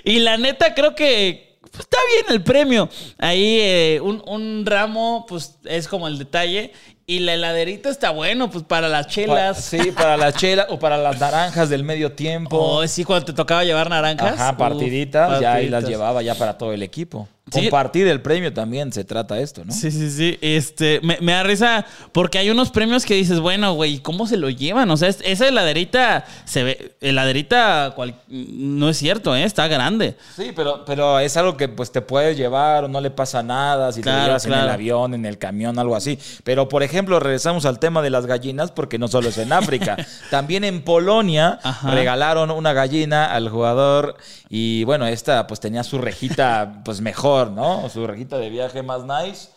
y 0.04 0.20
la 0.20 0.36
neta, 0.38 0.74
creo 0.74 0.94
que 0.94 1.58
pues, 1.62 1.80
está 1.82 1.98
bien 2.14 2.26
el 2.36 2.44
premio. 2.44 2.90
Ahí 3.18 3.60
eh, 3.62 4.00
un, 4.04 4.22
un 4.28 4.66
ramo, 4.66 5.26
pues 5.28 5.58
es 5.66 5.88
como 5.88 6.08
el 6.10 6.18
detalle. 6.18 6.72
Y 7.06 7.20
la 7.20 7.34
heladerita 7.34 7.90
está 7.90 8.12
bueno, 8.12 8.50
pues 8.50 8.64
para 8.66 8.88
las 8.90 9.06
Pa- 9.08 9.12
chelas. 9.12 9.64
sí, 9.64 9.92
para 9.92 10.16
la 10.18 10.32
chela 10.34 10.68
o 10.70 10.80
para 10.80 10.98
las 10.98 11.20
naranjas 11.20 11.70
del 11.70 11.84
medio 11.84 12.12
tiempo. 12.14 12.58
Oh, 12.58 12.88
sí, 12.88 13.04
cuando 13.04 13.26
te 13.26 13.34
tocaba 13.34 13.64
llevar 13.66 13.90
naranjas. 13.90 14.34
Ajá, 14.40 14.52
Uf, 14.52 14.58
partiditas, 14.58 15.42
ya 15.42 15.54
ahí 15.54 15.66
las 15.70 15.82
partiditas. 15.84 15.90
llevaba 15.90 16.22
ya 16.22 16.36
para 16.36 16.58
todo 16.58 16.72
el 16.74 16.82
equipo. 16.84 17.28
Sí. 17.52 17.60
Compartir 17.64 18.08
el 18.08 18.22
premio 18.22 18.54
también 18.54 18.94
se 18.94 19.04
trata 19.04 19.38
esto, 19.38 19.66
¿no? 19.66 19.74
Sí, 19.74 19.92
sí, 19.92 20.10
sí. 20.10 20.40
Este, 20.42 21.02
me, 21.04 21.18
me 21.20 21.34
da 21.34 21.44
risa 21.44 21.86
porque 22.14 22.38
hay 22.40 22.50
unos 22.50 22.72
premios 22.72 23.06
que 23.06 23.16
dices, 23.16 23.42
bueno, 23.42 23.74
güey, 23.74 24.00
¿cómo 24.00 24.26
se 24.28 24.38
lo 24.38 24.50
llevan? 24.50 24.90
O 24.90 24.96
sea, 24.98 25.10
es- 25.10 25.20
esa 25.26 25.50
heladerita 25.50 26.24
se 26.46 26.64
ve, 26.64 26.96
heladerita 27.02 27.92
cual- 27.96 28.16
no 28.30 28.90
es 28.90 28.98
cierto, 28.98 29.36
¿eh? 29.36 29.44
Está 29.44 29.68
grande. 29.68 30.16
Sí, 30.36 30.52
pero, 30.56 30.86
pero 30.86 31.20
es 31.20 31.36
algo 31.38 31.58
que 31.58 31.68
pues 31.68 31.92
te 31.92 32.02
puedes 32.02 32.38
llevar 32.38 32.86
o 32.86 32.88
no 32.88 33.02
le 33.02 33.12
pasa 33.12 33.44
nada 33.44 33.92
si 33.92 34.00
te 34.00 34.04
Claro, 34.04 34.20
lo 34.22 34.26
llevas 34.28 34.46
en 34.46 34.54
el 34.54 34.70
avión, 34.70 35.14
en 35.14 35.26
el 35.26 35.38
camión, 35.38 35.78
algo 35.78 35.96
así. 35.98 36.18
Pero, 36.46 36.70
por 36.70 36.82
ejemplo, 36.82 37.20
regresamos 37.20 37.66
al 37.66 37.78
tema 37.78 38.02
de 38.02 38.10
las 38.10 38.26
gallinas 38.26 38.72
porque 38.72 38.98
no 38.98 39.08
solo 39.10 39.30
es 39.30 39.38
en 39.38 39.52
África. 39.54 39.98
También 40.32 40.64
en 40.64 40.82
Polonia 40.82 41.60
Ajá. 41.62 41.92
regalaron 41.92 42.52
una 42.52 42.72
gallina 42.74 43.26
al 43.26 43.50
jugador 43.50 44.16
y 44.50 44.86
bueno, 44.86 45.06
esta 45.08 45.46
pues 45.46 45.60
tenía 45.60 45.84
su 45.84 45.98
rejita 45.98 46.82
pues 46.86 47.02
mejor, 47.34 47.52
¿no? 47.52 47.90
Su 47.90 48.06
rejita 48.08 48.38
de 48.38 48.50
viaje 48.50 48.82
más 48.84 49.04
nice 49.06 49.50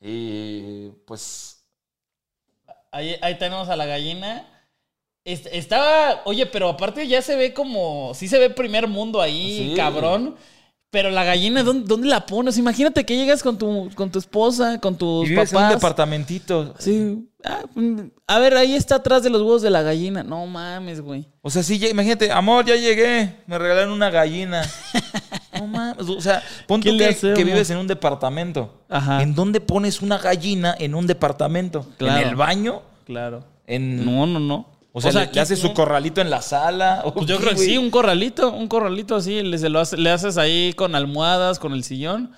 y 0.00 0.88
pues... 1.06 1.56
Ahí, 2.92 3.14
ahí 3.22 3.38
tenemos 3.38 3.68
a 3.68 3.76
la 3.76 3.86
gallina. 3.86 4.44
Est- 5.24 5.46
Estaba, 5.52 6.22
oye, 6.24 6.46
pero 6.46 6.68
aparte 6.70 7.06
ya 7.06 7.22
se 7.22 7.36
ve 7.36 7.54
como, 7.54 8.12
sí 8.14 8.26
se 8.26 8.38
ve 8.38 8.50
primer 8.50 8.88
mundo 8.88 9.20
ahí, 9.20 9.70
Sí. 9.70 9.76
cabrón. 9.76 10.34
Pero 10.92 11.08
la 11.10 11.22
gallina, 11.22 11.62
¿dónde, 11.62 11.86
dónde 11.86 12.08
la 12.08 12.26
pones? 12.26 12.58
Imagínate 12.58 13.06
que 13.06 13.16
llegas 13.16 13.44
con 13.44 13.56
tu, 13.56 13.90
con 13.94 14.10
tu 14.10 14.18
esposa, 14.18 14.80
con 14.80 14.96
tus 14.98 15.24
Y 15.26 15.30
vives 15.30 15.52
en 15.52 15.58
un 15.58 15.62
papás. 15.62 15.76
departamentito. 15.76 16.74
Sí. 16.80 17.28
Ah, 17.44 17.62
mm, 17.76 18.00
a 18.26 18.38
ver, 18.40 18.56
ahí 18.56 18.74
está 18.74 18.96
atrás 18.96 19.22
de 19.22 19.30
los 19.30 19.40
huevos 19.40 19.62
de 19.62 19.70
la 19.70 19.82
gallina. 19.82 20.24
No 20.24 20.44
mames, 20.46 21.00
güey. 21.00 21.28
O 21.42 21.50
sea, 21.50 21.62
sí, 21.62 21.80
imagínate, 21.88 22.32
amor, 22.32 22.64
ya 22.64 22.74
llegué, 22.74 23.36
me 23.46 23.56
regalaron 23.56 23.92
una 23.92 24.10
gallina. 24.10 24.68
No 25.60 25.66
mames, 25.66 26.08
o 26.08 26.20
sea, 26.20 26.42
pon 26.66 26.80
¿Qué 26.80 26.90
tú 26.90 26.96
le 26.96 27.04
que, 27.04 27.10
hacemos? 27.14 27.36
que 27.38 27.44
vives 27.44 27.70
en 27.70 27.78
un 27.78 27.86
departamento. 27.86 28.82
Ajá. 28.88 29.22
¿En 29.22 29.34
dónde 29.34 29.60
pones 29.60 30.00
una 30.02 30.18
gallina 30.18 30.74
en 30.78 30.94
un 30.94 31.06
departamento? 31.06 31.86
Claro. 31.98 32.22
¿En 32.22 32.28
el 32.28 32.36
baño? 32.36 32.82
Claro. 33.04 33.44
En, 33.66 34.04
No, 34.04 34.26
no, 34.26 34.40
no. 34.40 34.66
O 34.92 35.00
sea, 35.00 35.12
le, 35.12 35.20
aquí 35.20 35.36
le 35.36 35.40
haces 35.42 35.58
su 35.60 35.72
corralito 35.72 36.20
en 36.20 36.30
la 36.30 36.42
sala. 36.42 37.02
¿O 37.04 37.14
Pues 37.14 37.26
yo 37.26 37.38
creo 37.38 37.50
que 37.50 37.58
sí, 37.58 37.78
un 37.78 37.90
corralito, 37.90 38.50
un 38.52 38.66
corralito 38.66 39.14
así, 39.14 39.40
le, 39.42 39.56
se 39.58 39.68
lo 39.68 39.78
hace- 39.78 39.96
le 39.96 40.10
haces 40.10 40.36
ahí 40.36 40.72
con 40.74 40.94
almohadas, 40.96 41.58
con 41.60 41.72
el 41.74 41.84
sillón. 41.84 42.32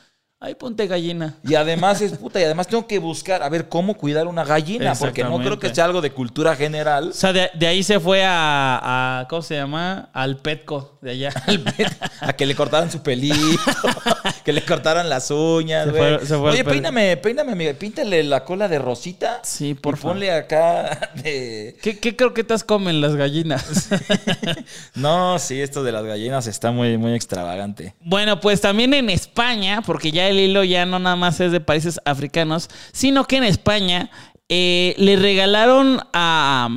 Ay, 0.45 0.57
ponte 0.57 0.89
gallina. 0.89 1.37
Y 1.49 1.55
además 1.55 2.01
es 2.01 2.19
puta, 2.19 2.41
y 2.41 2.43
además 2.43 2.67
tengo 2.67 2.85
que 2.89 2.99
buscar 2.99 3.45
a 3.45 3.49
ver 3.49 3.69
cómo 3.69 3.95
cuidar 3.95 4.27
una 4.27 4.43
gallina, 4.45 4.93
porque 4.99 5.23
no 5.23 5.39
creo 5.39 5.61
que 5.61 5.73
sea 5.73 5.85
algo 5.85 6.01
de 6.01 6.11
cultura 6.11 6.57
general. 6.57 7.11
O 7.11 7.13
sea, 7.13 7.33
de, 7.33 7.49
de 7.55 7.67
ahí 7.69 7.85
se 7.85 8.01
fue 8.01 8.25
a, 8.25 9.21
a- 9.21 9.29
¿Cómo 9.29 9.43
se 9.43 9.55
llama? 9.55 10.11
Al 10.13 10.39
Petco 10.39 10.99
de 11.01 11.13
allá. 11.13 11.31
a 12.21 12.33
que 12.33 12.45
le 12.45 12.57
cortaran 12.57 12.91
su 12.91 13.03
pelito, 13.05 13.37
que 14.45 14.53
le 14.53 14.65
cortaran 14.65 15.09
las 15.09 15.31
uñas, 15.31 15.85
Se 15.85 15.91
güey. 15.93 16.17
fue- 16.19 16.27
se 16.27 16.37
fue 16.37 16.51
Oye, 16.51 16.65
peíname, 16.65 17.17
peíname, 17.19 17.53
amiga, 17.53 17.73
píntale 17.75 18.25
la 18.25 18.43
cola 18.45 18.67
de 18.67 18.81
rosita. 18.81 19.39
Sí, 19.45 19.69
y 19.69 19.75
por 19.75 19.97
favor. 19.97 20.15
ponle 20.17 20.33
acá 20.33 21.13
de... 21.23 21.77
¿Qué, 21.81 22.01
qué 22.01 22.17
croquetas 22.17 22.65
comen 22.65 23.01
las 23.01 23.15
gallinas? 23.15 23.89
No, 24.95 25.39
sí, 25.39 25.61
esto 25.61 25.83
de 25.83 25.93
las 25.93 26.05
gallinas 26.05 26.47
está 26.47 26.71
muy, 26.71 26.97
muy 26.99 27.15
extravagante. 27.15 27.95
Bueno, 28.01 28.41
pues 28.41 28.61
también 28.61 28.93
en 28.95 29.11
España, 29.11 29.83
porque 29.85 30.11
ya 30.11 30.29
el 30.33 30.41
hilo 30.41 30.65
ya 30.65 30.85
no 30.85 30.99
nada 30.99 31.17
más 31.17 31.39
es 31.41 31.53
de 31.53 31.61
países 31.61 32.01
africanos, 32.05 32.69
sino 32.93 33.25
que 33.25 33.37
en 33.37 33.45
España 33.45 34.11
eh, 34.49 34.95
le 34.99 35.17
regalaron 35.17 36.01
a, 36.13 36.69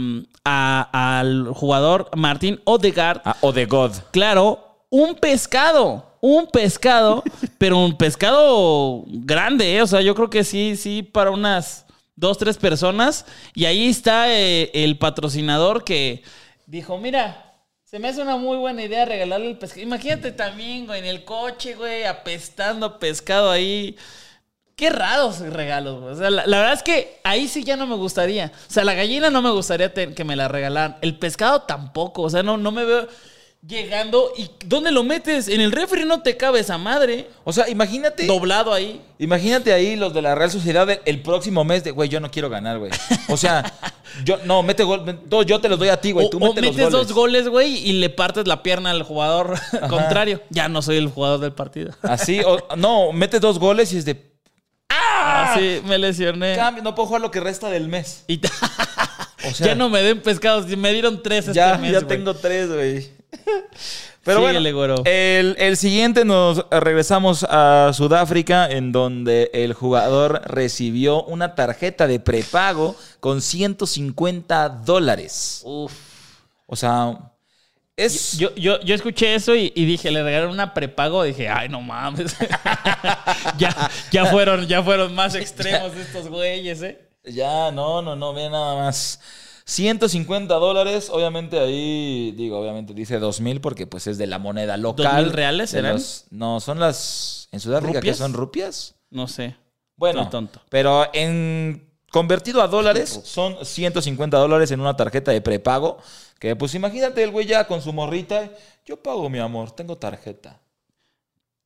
a- 0.46 1.20
al 1.20 1.48
jugador 1.54 2.10
Martín 2.16 2.62
Odegaard, 2.66 3.22
God. 3.68 3.92
claro, 4.12 4.86
un 4.90 5.16
pescado. 5.16 6.12
Un 6.22 6.48
pescado, 6.48 7.24
pero 7.60 7.78
un 7.78 7.96
pescado 7.98 9.04
grande, 9.08 9.76
¿eh? 9.76 9.82
O 9.84 9.88
sea, 9.88 10.02
yo 10.02 10.16
creo 10.16 10.30
que 10.32 10.44
sí, 10.44 10.76
sí, 10.76 11.04
para 11.04 11.30
unas 11.30 11.86
dos, 12.16 12.40
tres 12.40 12.58
personas. 12.58 13.28
Y 13.54 13.66
ahí 13.66 13.88
está 13.90 14.32
eh, 14.34 14.72
el 14.74 14.98
patrocinador 14.98 15.84
que 15.84 16.24
dijo, 16.66 16.98
mira, 16.98 17.55
se 17.96 18.00
me 18.00 18.10
hace 18.10 18.22
una 18.22 18.36
muy 18.36 18.58
buena 18.58 18.84
idea 18.84 19.06
regalarle 19.06 19.48
el 19.52 19.58
pescado. 19.58 19.84
Imagínate 19.84 20.34
también, 20.34 20.86
güey, 20.86 21.00
en 21.00 21.06
el 21.06 21.24
coche, 21.24 21.76
güey, 21.76 22.04
apestando 22.04 23.00
pescado 23.00 23.50
ahí. 23.50 23.96
Qué 24.76 24.90
raros 24.90 25.40
regalos, 25.40 26.02
güey. 26.02 26.14
O 26.14 26.18
sea, 26.18 26.30
la, 26.30 26.46
la 26.46 26.58
verdad 26.58 26.74
es 26.74 26.84
que 26.84 27.22
ahí 27.24 27.48
sí 27.48 27.64
ya 27.64 27.78
no 27.78 27.88
me 27.88 27.96
gustaría. 27.96 28.52
O 28.68 28.70
sea, 28.70 28.84
la 28.84 28.96
gallina 28.96 29.30
no 29.30 29.42
me 29.42 29.50
gustaría 29.50 29.94
que 29.94 30.24
me 30.26 30.36
la 30.36 30.50
regalaran. 30.50 30.98
El 31.00 31.18
pescado 31.18 31.62
tampoco. 31.62 32.24
O 32.24 32.30
sea, 32.30 32.44
no, 32.44 32.58
no 32.58 32.74
me 32.74 32.84
veo 32.84 33.08
llegando. 33.68 34.32
¿Y 34.38 34.50
dónde 34.66 34.92
lo 34.92 35.04
metes? 35.04 35.48
En 35.48 35.62
el 35.62 35.72
refri 35.72 36.06
no 36.06 36.22
te 36.22 36.38
cabe 36.38 36.60
esa 36.60 36.78
madre. 36.78 37.30
O 37.44 37.54
sea, 37.54 37.70
imagínate... 37.70 38.26
Doblado 38.26 38.74
ahí. 38.74 39.02
Imagínate 39.20 39.74
ahí 39.74 39.96
los 39.96 40.14
de 40.14 40.22
la 40.22 40.36
Real 40.36 40.52
Sociedad 40.52 40.90
el, 40.90 41.00
el 41.06 41.22
próximo 41.22 41.64
mes 41.64 41.84
de, 41.84 41.92
güey, 41.92 42.10
yo 42.10 42.20
no 42.20 42.32
quiero 42.32 42.50
ganar, 42.50 42.80
güey. 42.80 42.92
O 43.28 43.38
sea, 43.38 43.74
yo, 44.24 44.38
no, 44.46 44.64
mete 44.64 44.84
gol, 44.84 45.20
yo 45.46 45.60
te 45.60 45.70
los 45.70 45.80
doy 45.80 45.90
a 45.90 46.00
ti, 46.00 46.12
güey, 46.12 46.30
tú 46.30 46.38
o 46.38 46.40
mete 46.40 46.62
los 46.62 46.76
metes 46.76 46.92
goles. 46.92 47.08
dos 47.08 47.16
goles, 47.16 47.48
güey, 47.50 47.78
y 47.78 47.94
le 47.94 48.10
partes 48.10 48.48
la 48.48 48.64
pierna 48.64 48.92
al 48.92 49.04
jugador 49.04 49.56
contrario. 49.90 50.42
Ya 50.50 50.70
no 50.70 50.82
soy 50.82 50.98
el 50.98 51.10
jugador 51.10 51.40
del 51.40 51.54
partido. 51.54 51.94
Así, 52.02 52.42
o, 52.46 52.68
no, 52.76 53.12
metes 53.12 53.42
dos 53.42 53.60
goles 53.60 53.92
y 53.94 53.98
es 53.98 54.06
de, 54.06 54.36
Así 54.90 55.82
me 55.86 55.98
lesioné. 55.98 56.56
cambio, 56.56 56.84
no 56.84 56.96
puedo 56.96 57.08
jugar 57.08 57.22
lo 57.22 57.32
que 57.32 57.40
resta 57.40 57.70
del 57.70 57.88
mes. 57.88 58.24
Y 58.28 58.40
O 59.48 59.54
sea, 59.54 59.68
ya 59.68 59.76
no 59.76 59.90
me 59.90 60.02
den 60.02 60.22
pescados. 60.22 60.66
Me 60.66 60.92
dieron 60.92 61.22
tres 61.22 61.48
este 61.48 61.54
ya, 61.54 61.78
mes, 61.78 61.92
ya 61.92 62.02
tengo 62.02 62.34
tres, 62.34 62.68
güey. 62.68 63.15
Pero 64.24 64.40
Síguele, 64.48 64.74
bueno, 64.74 64.96
el, 65.06 65.56
el 65.60 65.78
siguiente 65.78 66.26
nos 66.26 66.66
regresamos 66.72 67.46
a 67.48 67.92
Sudáfrica, 67.94 68.68
en 68.70 68.92
donde 68.92 69.52
el 69.54 69.74
jugador 69.74 70.42
recibió 70.46 71.24
una 71.24 71.54
tarjeta 71.54 72.08
de 72.08 72.20
prepago 72.20 72.96
con 73.20 73.42
150 73.42 74.70
dólares. 74.70 75.62
Uf. 75.64 75.94
O 76.66 76.76
sea, 76.76 77.34
es... 77.96 78.38
Yo, 78.38 78.54
yo, 78.56 78.82
yo 78.82 78.96
escuché 78.96 79.36
eso 79.36 79.56
y, 79.56 79.72
y 79.76 79.86
dije, 79.86 80.12
le 80.12 80.24
regalaron 80.24 80.54
una 80.54 80.74
prepago. 80.74 81.24
Dije, 81.24 81.48
ay, 81.48 81.70
no 81.70 81.82
mames. 81.82 82.36
ya, 83.58 83.92
ya, 84.12 84.26
fueron, 84.26 84.68
ya 84.68 84.84
fueron 84.84 85.14
más 85.14 85.36
extremos 85.36 85.96
estos 85.96 86.28
güeyes, 86.28 86.82
¿eh? 86.82 87.08
Ya, 87.24 87.72
no, 87.72 88.02
no, 88.02 88.16
no, 88.16 88.34
ve 88.34 88.50
nada 88.50 88.76
más. 88.76 89.20
150 89.66 90.54
dólares, 90.56 91.10
obviamente 91.12 91.60
ahí, 91.60 92.32
digo, 92.38 92.60
obviamente 92.60 92.94
dice 92.94 93.18
2000 93.20 93.62
porque 93.62 93.88
pues 93.88 94.06
es 94.08 94.18
de 94.18 94.28
la 94.28 94.38
moneda 94.40 94.78
local. 94.78 95.26
¿2000 95.26 95.32
reales 95.32 95.72
De 95.72 95.80
eran? 95.80 95.94
los- 95.94 96.26
no, 96.30 96.60
son 96.60 96.80
las, 96.80 97.48
en 97.52 97.60
Sudáfrica, 97.60 97.94
que 97.94 98.00
¿Rupias? 98.00 98.18
son 98.18 98.34
rupias? 98.34 98.96
No 99.10 99.28
sé. 99.28 99.56
Bueno, 99.98 100.22
Estoy 100.22 100.32
tonto. 100.32 100.62
pero 100.70 101.08
en 101.14 101.90
convertido 102.12 102.62
a 102.62 102.68
dólares 102.68 103.22
son 103.24 103.58
150 103.66 104.38
dólares 104.38 104.70
en 104.72 104.82
una 104.82 104.96
tarjeta 104.96 105.32
de 105.32 105.42
prepago. 105.42 105.98
Que 106.40 106.56
pues 106.56 106.76
imagínate 106.76 107.24
el 107.24 107.32
güey 107.32 107.48
ya 107.48 107.66
con 107.66 107.82
su 107.82 107.92
morrita. 107.94 108.50
Yo 108.86 109.02
pago, 109.02 109.30
mi 109.30 109.40
amor, 109.40 109.72
tengo 109.72 109.96
tarjeta. 109.98 110.60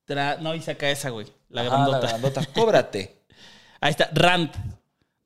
Tra- 0.08 0.38
no, 0.40 0.54
y 0.56 0.62
saca 0.62 0.90
esa, 0.90 1.10
güey. 1.10 1.26
La 1.50 1.62
Ah, 1.62 1.66
grandota. 1.66 2.00
grandota, 2.08 2.46
cóbrate. 2.54 3.24
Ahí 3.82 3.90
está, 3.92 4.10
Rand. 4.14 4.52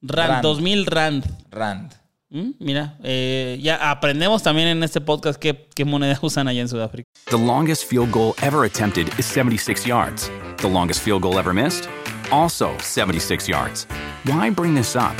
Rand, 0.02 0.30
Rand. 0.32 0.42
2000 0.44 0.86
Rand. 0.86 1.26
Rand. 1.52 1.94
Mm, 2.34 2.54
Mira, 2.60 2.98
eh, 3.04 3.60
ya 3.62 3.92
aprendemos 3.92 4.42
también 4.42 4.68
en 4.68 4.82
este 4.82 5.00
podcast 5.02 5.40
qué, 5.40 5.68
qué 5.76 5.86
moneda 5.86 6.18
usan 6.24 6.48
allá 6.48 6.62
en 6.62 6.68
Sudáfrica. 6.68 7.08
The 7.30 7.38
longest 7.38 7.86
field 7.86 8.12
goal 8.12 8.34
ever 8.42 8.66
attempted 8.66 9.08
is 9.20 9.26
76 9.28 9.86
yards. 9.86 10.32
The 10.58 10.68
longest 10.68 11.02
field 11.02 11.22
goal 11.22 11.38
ever 11.38 11.54
missed? 11.54 11.88
Also 12.32 12.76
76 12.80 13.48
yards. 13.48 13.86
Why 14.26 14.50
bring 14.50 14.74
this 14.74 14.96
up? 14.96 15.16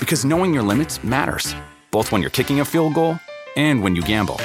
Because 0.00 0.24
knowing 0.26 0.54
your 0.54 0.62
limits 0.62 1.04
matters, 1.04 1.54
both 1.90 2.10
when 2.10 2.22
you're 2.22 2.30
kicking 2.30 2.60
a 2.60 2.64
field 2.64 2.94
goal 2.94 3.18
and 3.56 3.82
when 3.82 3.94
you 3.94 4.00
gamble. 4.00 4.38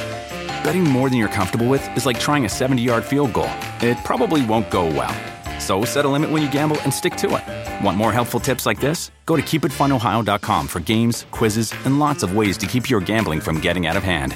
Betting 0.65 0.83
more 0.83 1.09
than 1.09 1.17
you're 1.17 1.29
comfortable 1.31 1.69
with 1.69 1.81
is 1.95 2.05
like 2.05 2.19
trying 2.19 2.43
a 2.43 2.49
70 2.49 2.81
yard 2.81 3.05
field 3.05 3.31
goal. 3.31 3.49
It 3.81 3.97
probably 4.03 4.45
won't 4.45 4.69
go 4.69 4.85
well. 4.85 5.15
So 5.61 5.85
set 5.85 6.05
a 6.05 6.09
limit 6.09 6.29
when 6.31 6.41
you 6.41 6.49
gamble 6.49 6.77
and 6.83 6.91
stick 6.91 7.15
to 7.17 7.27
it. 7.37 7.43
Want 7.85 7.95
more 7.95 8.11
helpful 8.11 8.39
tips 8.39 8.65
like 8.65 8.79
this? 8.81 9.11
Go 9.25 9.35
to 9.37 9.41
keepitfunohio.com 9.43 10.67
for 10.67 10.79
games, 10.81 11.25
quizzes, 11.31 11.71
and 11.85 11.99
lots 11.99 12.23
of 12.23 12.35
ways 12.35 12.57
to 12.57 12.65
keep 12.65 12.89
your 12.89 12.99
gambling 12.99 13.39
from 13.41 13.59
getting 13.61 13.85
out 13.87 13.95
of 13.95 14.03
hand. 14.03 14.35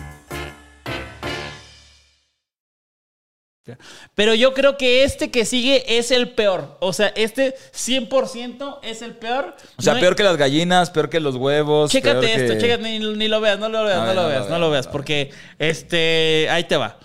Pero 4.14 4.36
yo 4.36 4.54
creo 4.54 4.78
que 4.78 5.04
este 5.04 5.32
que 5.32 5.44
sigue 5.44 5.98
es 5.98 6.12
el 6.12 6.30
peor. 6.36 6.78
O 6.82 6.94
sea, 6.94 7.08
este 7.16 7.56
100% 7.74 8.80
es 8.84 9.02
el 9.02 9.16
peor. 9.16 9.56
O 9.78 9.82
sea, 9.82 9.94
No 9.94 9.98
hay- 9.98 10.04
peor 10.04 10.16
que 10.16 10.24
las 10.24 10.38
gallinas, 10.38 10.92
peor 10.92 11.10
que 11.10 11.20
los 11.20 11.36
huevos. 11.36 11.90
Chécate 11.92 12.20
peor 12.28 12.40
esto, 12.42 12.54
que- 12.54 12.60
chécate, 12.62 12.84
ni, 12.84 13.00
ni 13.00 13.28
lo 13.28 13.42
veas, 13.42 13.58
no 13.58 13.68
lo 13.70 13.84
veas, 13.84 13.98
no, 14.02 14.06
no 14.06 14.14
lo 14.14 14.28
veas, 14.28 14.50
no 14.50 14.60
lo 14.60 14.70
veas, 14.70 14.88
porque 14.88 15.32
este, 15.58 16.48
ahí 16.52 16.66
te 16.66 16.78
va. 16.78 17.00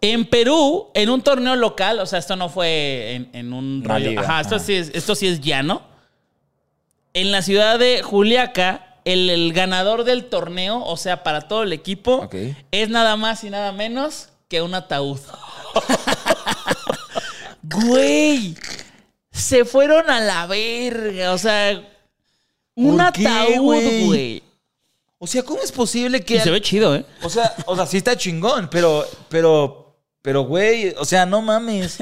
En 0.00 0.26
Perú, 0.26 0.88
en 0.94 1.08
un 1.10 1.22
torneo 1.22 1.56
local, 1.56 1.98
o 2.00 2.06
sea, 2.06 2.18
esto 2.18 2.36
no 2.36 2.48
fue 2.48 3.14
en, 3.14 3.30
en 3.32 3.52
un 3.52 3.82
Una 3.84 3.94
rollo. 3.94 4.10
liga, 4.10 4.22
Ajá, 4.22 4.40
esto 4.40 4.58
sí, 4.58 4.74
es, 4.74 4.90
esto 4.94 5.14
sí 5.14 5.26
es 5.26 5.40
llano. 5.40 5.82
En 7.14 7.32
la 7.32 7.40
ciudad 7.42 7.78
de 7.78 8.02
Juliaca, 8.02 8.98
el, 9.04 9.30
el 9.30 9.52
ganador 9.52 10.04
del 10.04 10.26
torneo, 10.26 10.84
o 10.84 10.96
sea, 10.96 11.22
para 11.22 11.48
todo 11.48 11.62
el 11.62 11.72
equipo, 11.72 12.28
es 12.70 12.88
nada 12.90 13.16
más 13.16 13.42
y 13.44 13.50
nada 13.50 13.72
menos 13.72 14.28
que 14.48 14.60
un 14.62 14.74
ataúd. 14.74 15.18
Güey, 17.62 18.54
se 19.32 19.64
fueron 19.64 20.08
a 20.10 20.20
la 20.20 20.46
verga, 20.46 21.32
o 21.32 21.38
sea, 21.38 21.82
un 22.74 22.96
¿Por 22.98 23.12
qué, 23.12 23.26
ataúd, 23.26 23.58
güey? 23.60 24.06
güey. 24.06 24.42
O 25.18 25.26
sea, 25.26 25.42
¿cómo 25.42 25.60
es 25.62 25.72
posible 25.72 26.20
que... 26.22 26.36
Y 26.36 26.40
se 26.40 26.50
ve 26.50 26.60
chido, 26.60 26.94
¿eh? 26.94 27.04
O 27.22 27.30
sea, 27.30 27.54
o 27.64 27.74
sea, 27.74 27.86
sí 27.86 27.96
está 27.96 28.16
chingón, 28.16 28.68
pero, 28.70 29.04
pero, 29.28 29.85
pero, 30.26 30.40
güey, 30.42 30.92
o 30.98 31.04
sea, 31.04 31.24
no 31.24 31.40
mames. 31.40 31.98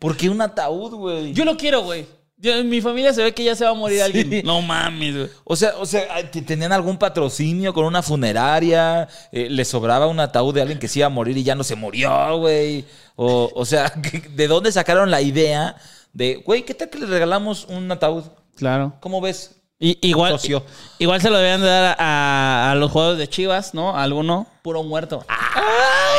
¿Por 0.00 0.16
qué 0.16 0.28
un 0.28 0.40
ataúd, 0.40 0.92
güey? 0.92 1.32
Yo 1.32 1.44
lo 1.44 1.56
quiero, 1.56 1.82
güey. 1.84 2.04
En 2.42 2.68
mi 2.68 2.80
familia 2.80 3.12
se 3.14 3.22
ve 3.22 3.32
que 3.32 3.44
ya 3.44 3.54
se 3.54 3.62
va 3.64 3.70
a 3.70 3.74
morir 3.74 3.98
Sí. 3.98 4.02
alguien. 4.02 4.44
No 4.44 4.60
mames, 4.60 5.14
güey. 5.14 5.28
O 5.44 5.54
sea, 5.54 5.74
o 5.78 5.86
sea, 5.86 6.28
¿t- 6.32 6.42
¿tenían 6.42 6.72
algún 6.72 6.98
patrocinio 6.98 7.72
con 7.72 7.84
una 7.84 8.02
funeraria? 8.02 9.06
Eh, 9.30 9.46
¿Le 9.48 9.64
sobraba 9.64 10.08
un 10.08 10.18
ataúd 10.18 10.52
de 10.52 10.62
alguien 10.62 10.80
que 10.80 10.88
se 10.88 10.98
iba 10.98 11.06
a 11.06 11.10
morir 11.10 11.38
y 11.38 11.44
ya 11.44 11.54
no 11.54 11.62
se 11.62 11.76
murió, 11.76 12.38
güey? 12.38 12.86
O, 13.14 13.52
o 13.54 13.64
sea, 13.64 13.92
¿de 14.34 14.48
dónde 14.48 14.72
sacaron 14.72 15.08
la 15.12 15.20
idea 15.20 15.76
de, 16.12 16.42
güey, 16.44 16.64
¿qué 16.64 16.74
tal 16.74 16.90
que 16.90 16.98
le 16.98 17.06
regalamos 17.06 17.66
un 17.66 17.92
ataúd? 17.92 18.24
Claro. 18.56 18.94
¿Cómo 18.98 19.20
ves? 19.20 19.54
Y, 19.78 19.96
igual, 20.06 20.32
Socio. 20.32 20.62
igual 20.98 21.22
se 21.22 21.30
lo 21.30 21.38
debían 21.38 21.60
de 21.62 21.66
dar 21.68 21.96
a, 21.98 22.72
a 22.72 22.74
los 22.74 22.90
jugadores 22.90 23.18
de 23.18 23.28
Chivas, 23.28 23.74
¿no? 23.74 23.96
A 23.96 24.02
alguno. 24.02 24.46
Puro 24.62 24.82
muerto. 24.82 25.24
Ay, 25.28 26.09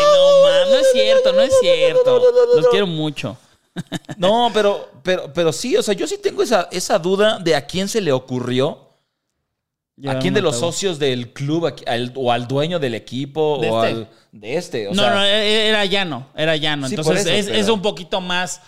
no 0.72 0.78
es 0.80 0.92
cierto, 0.94 1.34
no 1.34 1.42
es 1.42 1.54
cierto. 1.62 2.22
Los 2.56 2.68
quiero 2.70 2.88
mucho. 2.88 3.38
No, 4.18 4.50
pero, 4.54 4.90
pero, 5.04 5.32
pero 5.34 5.54
sí, 5.54 5.78
o 5.78 5.84
sea, 5.84 5.94
yo 5.94 6.06
sí 6.08 6.18
tengo 6.18 6.44
esa, 6.44 6.68
esa 6.72 7.00
duda 7.00 7.40
de 7.40 7.56
a 7.56 7.66
quién 7.66 7.88
se 7.88 8.02
le 8.02 8.12
ocurrió. 8.12 8.88
¿A 10.08 10.18
quién 10.18 10.34
de 10.34 10.42
los 10.42 10.58
socios 10.58 10.98
del 10.98 11.32
club 11.32 11.68
a 11.68 11.76
al- 11.92 12.12
o 12.16 12.32
al 12.32 12.48
dueño 12.48 12.80
del 12.80 12.96
equipo 12.96 13.60
De 13.62 13.70
o 13.70 13.84
este. 13.86 13.98
al 14.00 14.10
de 14.32 14.56
este? 14.58 14.88
O 14.88 14.94
no, 14.96 15.04
sea, 15.04 15.14
no, 15.14 15.24
e- 15.24 15.68
era 15.70 15.86
llano, 15.86 16.28
era 16.36 16.56
llano. 16.56 16.88
Sí, 16.88 16.96
Entonces 16.96 17.24
por 17.24 17.30
eso, 17.32 17.40
es, 17.40 17.46
pero- 17.46 17.58
es 17.60 17.70
un 17.70 17.82
poquito 17.84 18.20
más 18.20 18.62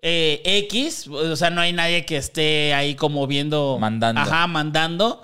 eh, 0.00 0.40
X. 0.44 1.08
O 1.08 1.34
sea, 1.34 1.50
no 1.50 1.60
hay 1.60 1.72
nadie 1.72 2.06
que 2.06 2.16
esté 2.18 2.72
ahí 2.72 2.94
como 2.94 3.26
viendo. 3.26 3.78
Mandando. 3.80 4.20
Ajá, 4.20 4.46
mandando. 4.46 5.20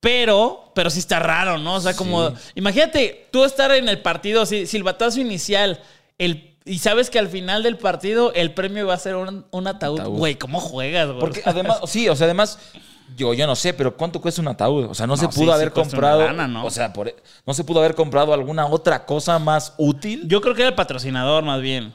Pero, 0.00 0.72
pero 0.74 0.88
sí 0.90 0.98
está 0.98 1.18
raro, 1.18 1.58
¿no? 1.58 1.74
O 1.74 1.80
sea, 1.80 1.94
como. 1.94 2.32
Imagínate 2.54 3.28
tú 3.30 3.44
estar 3.44 3.70
en 3.72 3.88
el 3.88 4.00
partido, 4.00 4.42
así, 4.42 4.66
silbatazo 4.66 5.20
inicial. 5.20 5.80
El 6.18 6.50
y 6.64 6.78
sabes 6.78 7.08
que 7.10 7.18
al 7.18 7.28
final 7.28 7.62
del 7.62 7.78
partido 7.78 8.32
el 8.34 8.52
premio 8.52 8.86
va 8.86 8.94
a 8.94 8.98
ser 8.98 9.16
un, 9.16 9.46
un 9.50 9.66
ataúd. 9.66 10.02
Güey, 10.02 10.36
¿cómo 10.36 10.60
juegas, 10.60 11.08
güey? 11.08 11.18
Porque 11.20 11.42
además, 11.44 11.80
sí, 11.86 12.08
o 12.08 12.14
sea, 12.14 12.26
además, 12.26 12.58
yo, 13.16 13.32
yo 13.34 13.46
no 13.46 13.56
sé, 13.56 13.72
pero 13.72 13.96
¿cuánto 13.96 14.20
cuesta 14.20 14.40
un 14.42 14.48
ataúd? 14.48 14.84
O 14.84 14.94
sea, 14.94 15.06
no, 15.06 15.16
se 15.16 15.26
pudo 15.28 15.46
sí, 15.46 15.50
haber 15.50 15.68
sí 15.68 15.74
comprado. 15.74 16.22
lana, 16.22 16.46
¿no? 16.46 16.64
O 16.64 16.70
sea, 16.70 16.92
por- 16.92 17.14
no 17.46 17.54
se 17.54 17.64
pudo 17.64 17.80
haber 17.80 17.94
comprado 17.94 18.34
alguna 18.34 18.66
otra 18.66 19.06
cosa 19.06 19.38
más 19.38 19.74
útil. 19.78 20.28
Yo 20.28 20.40
creo 20.40 20.54
que 20.54 20.62
era 20.62 20.68
el 20.68 20.74
patrocinador, 20.74 21.42
más 21.44 21.60
bien. 21.60 21.94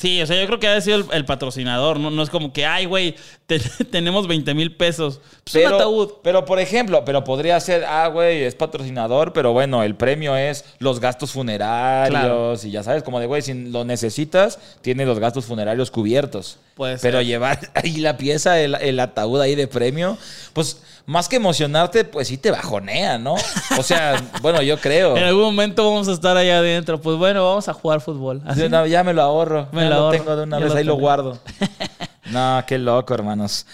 Sí, 0.00 0.22
o 0.22 0.26
sea, 0.28 0.40
yo 0.40 0.46
creo 0.46 0.60
que 0.60 0.68
ha 0.68 0.80
sido 0.80 0.98
el, 0.98 1.04
el 1.12 1.24
patrocinador. 1.24 1.98
No, 1.98 2.08
no 2.10 2.22
es 2.22 2.30
como 2.30 2.52
que, 2.52 2.64
ay, 2.64 2.84
güey, 2.84 3.16
te- 3.46 3.58
tenemos 3.90 4.28
20 4.28 4.54
mil 4.54 4.76
pesos. 4.76 5.20
Pues 5.42 5.66
un 5.66 5.74
ataúd. 5.74 6.10
pero, 6.22 6.44
por 6.44 6.60
ejemplo, 6.60 7.04
pero 7.04 7.24
podría 7.24 7.58
ser, 7.58 7.84
ah, 7.84 8.06
güey, 8.06 8.44
es 8.44 8.54
patrocinador, 8.54 9.32
pero 9.32 9.52
bueno, 9.52 9.82
el 9.82 9.96
premio 9.96 10.36
es 10.36 10.64
los 10.78 11.00
gastos 11.00 11.32
funerarios 11.32 12.10
Claro. 12.10 12.54
y 12.62 12.70
ya 12.70 12.84
sabes, 12.84 13.02
como 13.02 13.18
de, 13.18 13.26
güey, 13.26 13.42
si 13.42 13.54
lo 13.54 13.84
necesitas, 13.84 14.60
tiene 14.82 15.04
los 15.04 15.18
gastos 15.18 15.46
funerarios 15.46 15.90
cubiertos. 15.90 16.58
Puede 16.76 16.96
Pero 16.98 17.18
ser. 17.18 17.26
llevar 17.26 17.58
ahí 17.74 17.96
la 17.96 18.16
pieza, 18.16 18.60
el, 18.60 18.76
el 18.76 19.00
ataúd 19.00 19.40
ahí 19.40 19.56
de 19.56 19.66
premio, 19.66 20.16
pues 20.52 20.80
más 21.08 21.26
que 21.26 21.36
emocionarte, 21.36 22.04
pues 22.04 22.28
sí 22.28 22.36
te 22.36 22.50
bajonea, 22.50 23.16
¿no? 23.16 23.34
O 23.78 23.82
sea, 23.82 24.22
bueno, 24.42 24.60
yo 24.60 24.78
creo. 24.78 25.16
En 25.16 25.24
algún 25.24 25.44
momento 25.44 25.82
vamos 25.88 26.06
a 26.06 26.12
estar 26.12 26.36
allá 26.36 26.58
adentro. 26.58 27.00
Pues 27.00 27.16
bueno, 27.16 27.42
vamos 27.46 27.66
a 27.66 27.72
jugar 27.72 28.02
fútbol. 28.02 28.42
Así. 28.44 28.60
Sí, 28.60 28.68
no, 28.68 28.84
ya 28.86 29.02
me 29.02 29.14
lo 29.14 29.22
ahorro. 29.22 29.68
Me 29.72 29.84
ya 29.84 29.88
lo 29.88 29.94
lo, 29.94 30.00
ahorro. 30.02 30.18
tengo 30.18 30.36
de 30.36 30.42
una 30.42 30.58
Ya 30.58 30.64
vez, 30.64 30.72
lo 30.74 30.78
ahí 30.78 30.84
lo 30.84 30.96
guardo. 30.96 31.38
no, 32.30 32.62
qué 32.66 32.76
loco, 32.78 33.14
hermanos. 33.14 33.64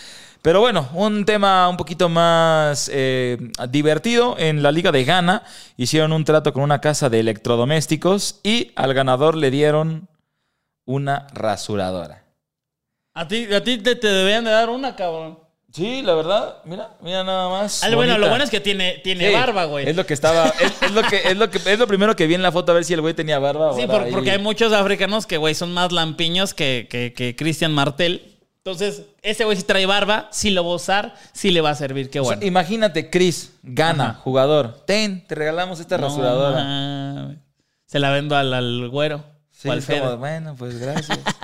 Pero 0.43 0.61
bueno, 0.61 0.89
un 0.95 1.25
tema 1.25 1.69
un 1.69 1.77
poquito 1.77 2.09
más 2.09 2.89
eh, 2.95 3.37
divertido. 3.69 4.37
En 4.39 4.63
la 4.63 4.71
Liga 4.71 4.93
de 4.93 5.05
Ghana 5.05 5.43
hicieron 5.77 6.13
un 6.13 6.25
trato 6.25 6.53
con 6.53 6.63
una 6.63 6.81
casa 6.81 7.11
de 7.11 7.19
electrodomésticos 7.19 8.39
y 8.45 8.71
al 8.77 8.95
ganador 8.95 9.35
le 9.35 9.51
dieron 9.51 10.07
una 10.85 11.27
rasuradora. 11.35 12.23
A 13.13 13.27
ti, 13.27 13.53
a 13.53 13.65
ti 13.65 13.79
te, 13.79 13.97
te 13.97 14.07
deberían 14.07 14.45
de 14.45 14.53
dar 14.53 14.71
una, 14.71 14.95
cabrón. 14.95 15.44
Sí, 15.75 16.03
la 16.03 16.15
verdad, 16.15 16.59
mira, 16.65 16.91
mira 17.01 17.25
nada 17.25 17.49
más. 17.49 17.83
Ah, 17.83 17.93
bueno, 17.97 18.17
lo 18.17 18.29
bueno 18.29 18.45
es 18.45 18.51
que 18.51 18.61
tiene, 18.61 19.01
tiene 19.03 19.27
Sí, 19.29 19.35
barba, 19.35 19.65
güey. 19.65 19.89
Es 19.89 19.97
lo 19.97 20.07
que 20.07 20.15
estaba, 20.15 20.47
es, 20.61 20.73
es 20.83 20.93
lo 20.93 21.03
que, 21.03 21.17
es 21.25 21.37
lo 21.37 21.51
que, 21.51 21.59
es 21.59 21.79
lo 21.81 21.89
primero 21.89 22.15
que 22.15 22.29
vi 22.29 22.35
en 22.35 22.43
la 22.43 22.53
foto 22.53 22.71
a 22.71 22.77
ver 22.77 22.85
si 22.85 22.95
el 22.95 23.01
güey 23.01 23.13
tenía 23.13 23.41
barba. 23.41 23.73
o 23.73 23.77
Sí, 23.77 23.85
por- 23.89 24.09
porque 24.11 24.31
hay 24.31 24.39
muchos 24.39 24.73
africanos 24.73 25.27
que, 25.27 25.37
güey, 25.37 25.57
son 25.57 25.75
más 25.75 25.91
lampiños 25.91 26.55
que, 26.55 26.87
que, 26.89 27.13
que 27.13 27.35
Christian 27.35 27.73
Martel. 27.73 28.37
Entonces, 28.59 29.03
ese 29.23 29.45
güey 29.45 29.57
si 29.57 29.65
trae 29.65 29.85
barba, 29.85 30.29
si 30.31 30.51
lo 30.51 30.65
va 30.65 30.71
a 30.71 30.77
usar, 30.77 31.15
sí 31.33 31.51
le 31.51 31.61
va 31.61 31.71
a 31.71 31.75
servir. 31.75 32.09
Qué 32.09 32.21
O 32.21 32.25
sea, 32.25 32.37
bueno. 32.37 32.47
imagínate, 32.47 33.11
Chris, 33.11 33.55
gana, 33.65 34.11
Ajá. 34.11 34.21
jugador. 34.23 34.85
Ten, 34.87 35.27
te 35.27 35.35
regalamos 35.35 35.81
esta 35.81 35.99
No 35.99 36.07
rasuradora. 36.07 36.63
mames. 36.63 37.39
Se 37.87 37.99
la 37.99 38.11
vendo 38.11 38.37
al, 38.37 38.55
al 38.55 38.89
güero. 38.91 39.25
Sí, 39.51 39.69
o 39.69 39.73
al 39.73 39.85
como, 39.85 40.17
bueno, 40.19 40.55
pues 40.57 40.79
gracias. 40.79 41.19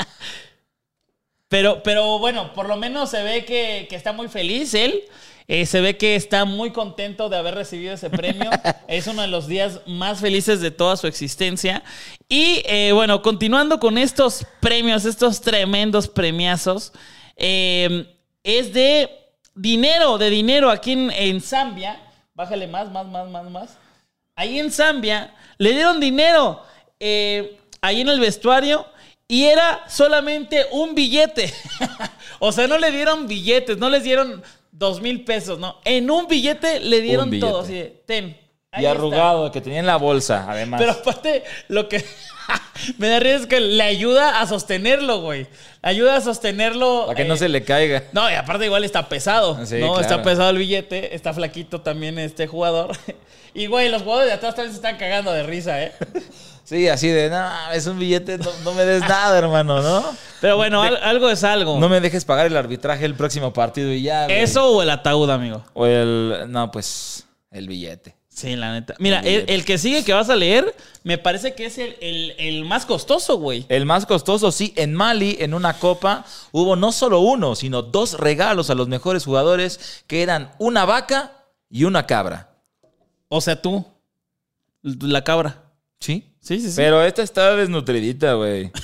Pero, 1.51 1.83
pero 1.83 2.19
bueno, 2.21 2.55
por 2.55 2.69
lo 2.69 2.77
menos 2.77 3.11
se 3.11 3.23
ve 3.23 3.45
que, 3.45 3.87
que 3.91 3.97
está 3.97 4.13
muy 4.13 4.29
feliz 4.29 4.73
él. 4.73 5.03
Eh, 5.49 5.67
se 5.67 5.81
ve 5.81 5.97
que 5.97 6.15
está 6.15 6.45
muy 6.45 6.71
contento 6.71 7.29
de 7.29 7.37
haber 7.37 7.57
recibido 7.57 7.93
ese 7.93 8.09
premio. 8.09 8.49
es 8.89 9.09
uno 9.09 9.23
de 9.23 9.29
los 9.29 9.49
días 9.49 9.81
más 9.85 10.21
felices 10.21 10.61
de 10.61 10.71
toda 10.71 10.97
su 10.97 11.09
existencia. 11.09 11.83
Y 12.29 12.63
eh, 12.67 12.93
bueno, 12.93 13.21
continuando 13.21 13.81
con 13.81 13.99
estos 13.99 14.47
premios, 14.61 15.05
estos 15.05 15.41
tremendos 15.41 16.07
premiazos, 16.07 16.93
eh, 17.35 18.07
es 18.45 18.73
de 18.73 19.11
dinero, 19.53 20.19
de 20.19 20.31
dinero 20.31 20.71
aquí 20.71 20.93
en, 20.93 21.11
en 21.11 21.41
Zambia. 21.41 22.01
Bájale 22.33 22.69
más, 22.69 22.93
más, 22.93 23.09
más, 23.09 23.29
más, 23.29 23.51
más. 23.51 23.79
Ahí 24.37 24.61
en 24.61 24.71
Zambia 24.71 25.35
le 25.59 25.73
dieron 25.73 25.99
dinero 25.99 26.63
eh, 27.01 27.59
ahí 27.81 28.03
en 28.03 28.09
el 28.09 28.21
vestuario 28.21 28.87
y 29.31 29.45
era 29.45 29.85
solamente 29.87 30.67
un 30.73 30.93
billete. 30.93 31.55
o 32.41 32.51
sea, 32.51 32.67
no 32.67 32.79
le 32.79 32.91
dieron 32.91 33.29
billetes, 33.29 33.79
no 33.79 33.89
les 33.89 34.03
dieron 34.03 34.43
dos 34.73 35.01
mil 35.01 35.23
pesos, 35.23 35.61
no. 35.61 35.77
En 35.85 36.11
un 36.11 36.27
billete 36.27 36.81
le 36.81 37.01
dieron 37.01 37.31
billete. 37.31 37.49
todo. 37.49 37.61
Así 37.61 37.75
de, 37.75 38.03
ten. 38.07 38.37
ahí 38.73 38.83
y 38.83 38.87
está". 38.87 38.91
arrugado, 38.91 39.53
que 39.53 39.61
tenía 39.61 39.79
en 39.79 39.87
la 39.87 39.99
bolsa, 39.99 40.47
además. 40.49 40.81
Pero 40.81 40.93
aparte, 40.93 41.45
lo 41.69 41.89
que 41.89 42.05
me 42.99 43.09
da 43.09 43.21
risa 43.21 43.37
es 43.37 43.47
que 43.47 43.61
le 43.61 43.85
ayuda 43.85 44.41
a 44.41 44.49
sostenerlo, 44.49 45.21
güey. 45.21 45.47
Ayuda 45.81 46.17
a 46.17 46.21
sostenerlo. 46.21 47.05
para 47.07 47.17
que 47.17 47.25
no 47.25 47.35
eh, 47.35 47.39
se 47.39 47.49
le 47.49 47.63
caiga. 47.63 48.03
no, 48.11 48.29
y 48.29 48.35
aparte 48.35 48.65
igual 48.65 48.83
está 48.83 49.09
pesado. 49.09 49.65
Sí, 49.65 49.77
¿no? 49.77 49.93
claro. 49.93 50.01
Está 50.01 50.23
pesado 50.25 50.51
el 50.51 50.59
billete, 50.59 51.15
está 51.15 51.33
flaquito 51.33 51.83
también 51.83 52.19
este 52.19 52.49
jugador. 52.49 52.97
Y 53.53 53.67
güey, 53.67 53.89
los 53.89 54.03
jugadores 54.03 54.29
de 54.29 54.35
atrás 54.35 54.55
también 54.55 54.71
se 54.71 54.77
están 54.77 54.97
cagando 54.97 55.33
de 55.33 55.43
risa, 55.43 55.83
¿eh? 55.83 55.93
Sí, 56.71 56.87
así 56.89 57.09
de, 57.09 57.29
no, 57.31 57.51
es 57.73 57.85
un 57.89 57.99
billete, 57.99 58.39
no, 58.39 58.49
no 58.63 58.73
me 58.75 58.85
des 58.85 59.01
nada, 59.01 59.37
hermano, 59.37 59.83
¿no? 59.83 60.05
Pero 60.41 60.57
bueno, 60.57 60.81
al- 60.83 60.99
algo 61.03 61.29
es 61.29 61.43
algo. 61.43 61.81
No 61.81 61.89
me 61.89 62.01
dejes 62.01 62.25
pagar 62.25 62.47
el 62.47 62.57
arbitraje 62.57 63.05
el 63.05 63.17
próximo 63.17 63.53
partido 63.53 63.93
y 63.93 64.03
ya. 64.03 64.27
güey. 64.27 64.39
¿Eso 64.39 64.71
o 64.71 64.81
el 64.81 64.91
ataúd, 64.91 65.29
amigo? 65.31 65.65
O 65.75 65.85
el, 65.85 66.45
no, 66.47 66.71
pues, 66.71 67.27
el 67.51 67.67
billete. 67.67 68.15
Sí, 68.29 68.55
la 68.55 68.73
neta. 68.73 68.95
Mira, 69.01 69.19
El 69.19 69.47
el 69.51 69.65
que 69.65 69.79
sigue 69.79 70.05
que 70.05 70.13
vas 70.13 70.31
a 70.31 70.37
leer, 70.37 70.73
me 71.03 71.19
parece 71.19 71.57
que 71.57 71.67
es 71.67 71.77
el, 71.79 71.97
el- 72.01 72.37
el 72.39 72.65
más 72.67 72.87
costoso, 72.87 73.37
güey. 73.39 73.67
El 73.69 73.85
más 73.85 74.07
costoso, 74.07 74.53
sí, 74.53 74.73
en 74.77 74.95
Mali, 74.95 75.39
en 75.41 75.55
una 75.55 75.73
copa, 75.77 76.25
hubo 76.53 76.77
no 76.77 76.93
solo 76.93 77.19
uno, 77.19 77.57
sino 77.57 77.83
dos 77.83 78.13
regalos 78.21 78.71
a 78.71 78.77
los 78.77 78.87
mejores 78.87 79.25
jugadores, 79.25 80.05
que 80.07 80.23
eran 80.23 80.53
una 80.61 80.85
vaca 80.85 81.33
y 81.69 81.83
una 81.83 82.07
cabra. 82.07 82.51
O 83.29 83.41
sea, 83.41 83.61
tú. 83.61 83.85
La 84.83 85.25
cabra. 85.25 85.65
¿Sí? 85.99 86.30
Sí, 86.41 86.59
sí, 86.61 86.69
sí. 86.71 86.75
Pero 86.77 87.03
esta 87.03 87.23
está 87.23 87.55
desnutridita, 87.57 88.35
güey. 88.35 88.71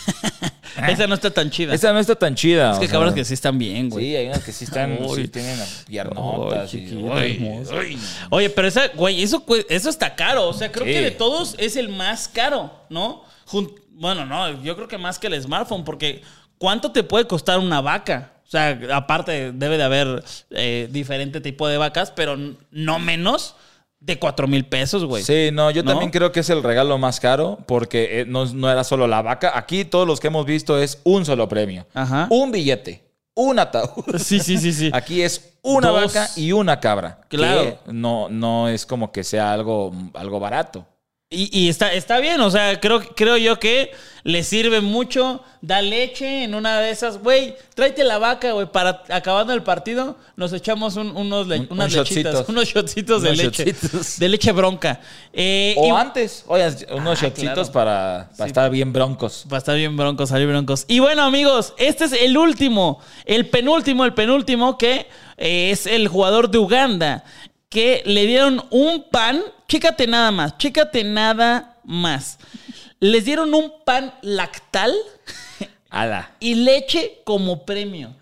Esa 0.89 1.07
no 1.07 1.15
está 1.15 1.31
tan 1.31 1.51
chida. 1.51 1.75
Esta 1.75 1.91
no 1.93 1.99
está 1.99 2.15
tan 2.15 2.35
chida. 2.35 2.73
es 2.73 2.79
que 2.79 2.89
cabras 2.89 3.15
que 3.15 3.25
sí 3.25 3.33
están 3.33 3.59
bien, 3.59 3.89
güey. 3.89 4.05
Sí, 4.05 4.17
hay 4.17 4.27
unas 4.27 4.45
que 4.45 4.53
sí 4.53 4.65
están, 4.65 4.99
sí 5.15 5.27
tienen 5.29 5.59
piernotas. 5.87 6.71
Ay, 6.75 7.65
y-. 7.91 7.99
Oye, 8.31 8.51
pero 8.51 8.69
esa, 8.69 8.89
güey, 8.89 9.23
eso, 9.23 9.43
eso 9.71 9.89
está 9.89 10.15
caro. 10.15 10.47
O 10.49 10.53
sea, 10.53 10.71
creo 10.71 10.85
Sí. 10.87 10.93
que 10.93 11.01
de 11.01 11.11
todos 11.13 11.55
es 11.59 11.77
el 11.77 11.89
más 11.89 12.29
caro, 12.29 12.71
¿no? 12.91 13.25
Jun- 13.47 13.73
bueno, 13.93 14.27
no, 14.27 14.63
yo 14.63 14.77
creo 14.77 14.87
que 14.89 14.99
más 14.99 15.19
que 15.19 15.29
el 15.29 15.43
smartphone, 15.43 15.83
porque 15.85 16.21
¿cuánto 16.59 16.93
te 16.93 17.03
puede 17.03 17.27
costar 17.27 17.59
una 17.59 17.81
vaca? 17.81 18.33
O 18.47 18.51
sea, 18.51 18.79
aparte 18.93 19.53
debe 19.53 19.79
de 19.79 19.83
haber 19.83 20.23
eh, 20.51 20.89
diferente 20.91 21.41
tipo 21.41 21.67
de 21.69 21.79
vacas, 21.79 22.11
pero 22.11 22.37
no 22.71 22.99
menos 22.99 23.57
de 24.07 24.19
4 24.19 24.47
mil 24.47 24.65
pesos, 24.65 25.05
güey. 25.05 25.23
Sí, 25.25 25.51
no, 25.53 25.71
yo 25.71 25.83
¿No? 25.83 25.91
también 25.91 26.11
creo 26.13 26.31
que 26.31 26.41
es 26.41 26.49
el 26.51 26.63
regalo 26.63 26.97
más 26.97 27.19
caro 27.19 27.59
porque 27.67 28.21
eh, 28.21 28.25
no, 28.25 28.47
no 28.47 28.71
era 28.71 28.85
solo 28.85 29.07
la 29.09 29.21
vaca. 29.21 29.53
Aquí 29.59 29.85
todos 29.85 30.07
los 30.07 30.21
que 30.21 30.29
hemos 30.29 30.47
visto 30.47 30.79
es 30.81 31.01
un 31.05 31.25
solo 31.25 31.49
premio. 31.49 31.87
Ajá. 31.93 32.29
Un 32.31 32.53
billete, 32.53 33.05
un 33.35 33.59
ataúd. 33.59 34.05
Sí, 34.19 34.39
sí, 34.39 34.59
sí, 34.59 34.73
sí. 34.73 34.91
Aquí 34.93 35.23
es 35.23 35.55
una 35.63 35.89
Dos. 35.89 36.15
vaca 36.15 36.31
y 36.37 36.53
una 36.53 36.79
cabra. 36.79 37.21
Claro. 37.29 37.63
que 37.85 37.93
no, 37.93 38.29
no 38.29 38.69
es 38.69 38.87
como 38.87 39.11
que 39.11 39.25
sea 39.25 39.53
algo, 39.53 39.93
algo 40.15 40.39
barato. 40.39 40.87
Y, 41.29 41.51
y 41.65 41.69
está, 41.69 41.93
está 41.93 42.21
bien, 42.21 42.41
o 42.41 42.49
sea, 42.53 42.79
creo, 42.79 43.01
creo 43.01 43.37
yo 43.37 43.59
que 43.59 43.91
le 44.23 44.45
sirve 44.45 44.81
mucho, 44.81 45.43
da 45.61 45.83
leche 45.83 46.45
en 46.45 46.55
una 46.55 46.79
de 46.81 46.91
esas, 46.91 47.19
güey, 47.19 47.57
tráete 47.75 48.05
la 48.05 48.19
vaca, 48.19 48.53
güey, 48.53 48.67
para 48.71 49.03
acabando 49.09 49.53
el 49.53 49.65
partido 49.65 50.17
nos 50.37 50.53
echamos 50.53 50.95
un- 50.95 51.17
unos 51.17 51.49
le- 51.49 51.59
Un- 51.63 51.67
unas 51.71 51.93
un 51.93 51.99
lechitas, 51.99 52.33
shotcitos. 52.33 52.49
unos 52.49 52.69
shotcitos 52.69 53.23
de 53.23 53.29
Unos 53.31 53.43
leche, 53.45 53.65
shotcitos. 53.65 54.19
de 54.21 54.29
leche 54.29 54.53
bronca. 54.53 55.01
Eh, 55.33 55.75
O 55.77 55.89
y- 55.89 55.91
antes, 55.91 56.45
oye, 56.47 56.65
unos 56.93 57.19
Ah, 57.21 57.27
shotcitos 57.27 57.71
claro. 57.71 57.73
para, 57.73 58.31
para 58.39 58.47
estar 58.47 58.71
bien 58.71 58.93
broncos. 58.93 59.47
Va 59.53 59.57
a 59.57 59.59
estar 59.59 59.75
bien 59.77 59.97
broncos, 59.97 60.29
salir 60.29 60.47
broncos. 60.47 60.85
Y 60.87 61.01
bueno, 61.01 61.25
amigos, 61.25 61.75
este 61.77 62.05
es 62.05 62.13
el 62.13 62.39
último, 62.39 63.01
el 63.25 63.49
penúltimo, 63.49 64.05
el 64.05 64.15
penúltimo 64.15 64.79
que 64.79 65.09
eh, 65.39 65.71
es 65.73 65.87
el 65.89 66.07
jugador 66.07 66.51
de 66.51 66.59
Uganda, 66.59 67.25
que 67.69 68.03
le 68.07 68.27
dieron 68.27 68.65
un 68.71 69.11
pan, 69.11 69.43
chécate 69.69 70.07
nada 70.07 70.31
más, 70.31 70.57
chécate 70.59 71.05
nada 71.05 71.79
más. 71.85 72.39
Les 73.01 73.25
dieron 73.25 73.53
un 73.55 73.73
pan 73.85 74.15
lactal 74.23 74.95
Ala. 75.91 76.35
y 76.41 76.55
leche 76.55 77.21
como 77.25 77.65
premio. 77.65 78.15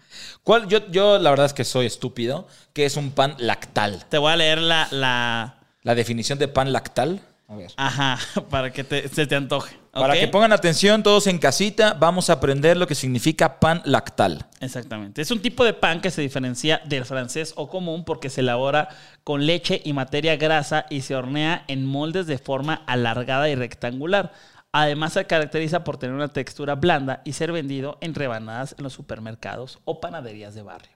¿Cuál? 0.43 0.69
Yo, 0.69 0.91
yo 0.91 1.19
la 1.19 1.31
verdad 1.31 1.47
es 1.47 1.55
que 1.55 1.65
soy 1.65 1.87
estúpido. 1.87 2.47
que 2.73 2.85
es 2.85 2.97
un 2.97 3.13
pan 3.13 3.35
lactal? 3.39 4.05
Te 4.09 4.19
voy 4.19 4.33
a 4.33 4.37
leer 4.37 4.59
la, 4.61 4.89
la... 4.91 5.61
La 5.83 5.95
definición 5.95 6.39
de 6.39 6.49
pan 6.49 6.73
lactal. 6.73 7.21
A 7.49 7.57
ver. 7.57 7.71
Ajá, 7.77 8.19
para 8.51 8.73
que 8.73 8.85
te- 8.85 9.09
se 9.09 9.27
te 9.27 9.35
antoje. 9.37 9.77
Para 9.93 10.15
que 10.15 10.27
pongan 10.27 10.53
atención 10.53 11.05
todos 11.05 11.29
en 11.29 11.39
casita, 11.39 11.95
vamos 11.95 12.29
a 12.29 12.33
aprender 12.33 12.77
lo 12.77 12.89
que 12.89 12.97
significa 12.97 13.61
pan 13.61 13.81
lactal. 13.85 14.47
Exactamente. 14.61 15.23
Es 15.23 15.31
un 15.31 15.41
tipo 15.41 15.65
de 15.65 15.73
pan 15.73 16.01
que 16.01 16.11
se 16.11 16.21
diferencia 16.21 16.81
del 16.85 17.05
francés 17.05 17.53
o 17.57 17.69
común 17.69 18.05
porque 18.05 18.29
se 18.29 18.41
elabora 18.41 18.89
con 19.23 19.47
leche 19.47 19.81
y 19.85 19.93
materia 19.93 20.35
grasa 20.35 20.87
y 20.91 21.03
se 21.03 21.15
hornea 21.15 21.63
en 21.69 21.87
moldes 21.87 22.27
de 22.27 22.39
forma 22.39 22.83
alargada 22.87 23.49
y 23.49 23.55
rectangular. 23.55 24.33
Además 24.73 25.13
se 25.13 25.25
caracteriza 25.27 25.85
por 25.85 25.97
tener 25.99 26.17
una 26.17 26.33
textura 26.33 26.75
blanda 26.75 27.23
y 27.25 27.35
ser 27.35 27.53
vendido 27.53 27.97
en 28.01 28.17
rebanadas 28.17 28.75
en 28.77 28.83
los 28.83 28.95
supermercados 28.95 29.79
o 29.85 30.01
panaderías 30.01 30.57
de 30.57 30.63
barrio. 30.63 30.91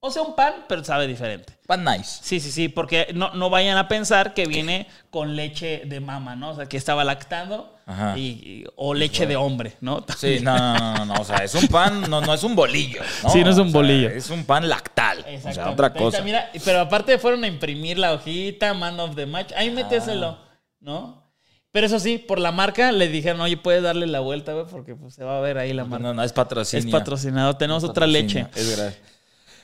O 0.00 0.10
sea, 0.10 0.22
un 0.22 0.36
pan, 0.36 0.66
pero 0.68 0.84
sabe 0.84 1.06
diferente. 1.06 1.54
Pan 1.66 1.82
nice. 1.84 2.20
Sí, 2.22 2.38
sí, 2.38 2.52
sí, 2.52 2.68
porque 2.68 3.08
no, 3.14 3.32
no 3.34 3.50
vayan 3.50 3.76
a 3.76 3.88
pensar 3.88 4.34
que 4.34 4.46
viene 4.46 4.86
con 5.10 5.34
leche 5.34 5.82
de 5.86 5.98
mama, 6.00 6.36
¿no? 6.36 6.50
O 6.50 6.54
sea, 6.54 6.66
que 6.66 6.76
estaba 6.76 7.02
lactando 7.02 7.74
Ajá. 7.86 8.16
y, 8.16 8.20
y- 8.22 8.64
o 8.76 8.94
leche 8.94 9.26
de 9.26 9.34
hombre, 9.36 9.74
¿no? 9.80 10.04
Sí, 10.16 10.38
no, 10.42 10.56
no, 10.56 10.74
no, 10.78 10.94
no, 10.98 11.04
no, 11.06 11.14
o 11.20 11.24
sea, 11.24 11.38
es 11.38 11.54
un 11.54 11.66
pan, 11.66 12.02
no, 12.08 12.20
no 12.20 12.34
es 12.34 12.44
un 12.44 12.54
bolillo. 12.54 13.00
¿no? 13.24 13.30
Sí, 13.30 13.42
no 13.42 13.50
es 13.50 13.56
un 13.56 13.68
O 13.68 13.70
sea, 13.70 13.80
bolillo. 13.80 14.08
Es 14.10 14.30
un 14.30 14.44
pan 14.44 14.68
lactal. 14.68 15.24
O 15.44 15.52
sea, 15.52 15.70
otra 15.70 15.92
cosa. 15.92 16.22
mira, 16.22 16.50
pero 16.64 16.80
aparte 16.80 17.18
fueron 17.18 17.42
a 17.42 17.48
imprimir 17.48 17.98
la 17.98 18.12
hojita, 18.12 18.74
man 18.74 19.00
of 19.00 19.16
the 19.16 19.26
match. 19.26 19.52
Ahí 19.56 19.70
méteselo, 19.70 20.38
Ah. 20.40 20.58
¿no? 20.78 21.26
Pero 21.72 21.86
eso 21.86 21.98
sí, 21.98 22.18
por 22.18 22.38
la 22.38 22.52
marca 22.52 22.92
le 22.92 23.08
dijeron, 23.08 23.40
oye, 23.40 23.56
puedes 23.56 23.82
darle 23.82 24.06
la 24.06 24.20
vuelta, 24.20 24.52
güey, 24.52 24.66
porque 24.66 24.94
pues, 24.94 25.14
se 25.14 25.24
va 25.24 25.38
a 25.38 25.40
ver 25.40 25.58
ahí 25.58 25.72
la 25.72 25.84
marca. 25.84 26.02
No, 26.06 26.14
no, 26.14 26.22
es 26.22 26.32
patrocinio. 26.32 26.86
es 26.86 26.92
patrocinado. 26.92 27.56
Tenemos 27.56 27.82
Es 27.82 27.90
otra 27.90 28.06
leche. 28.06 28.46
Es 28.54 28.68
verdad. 28.76 28.94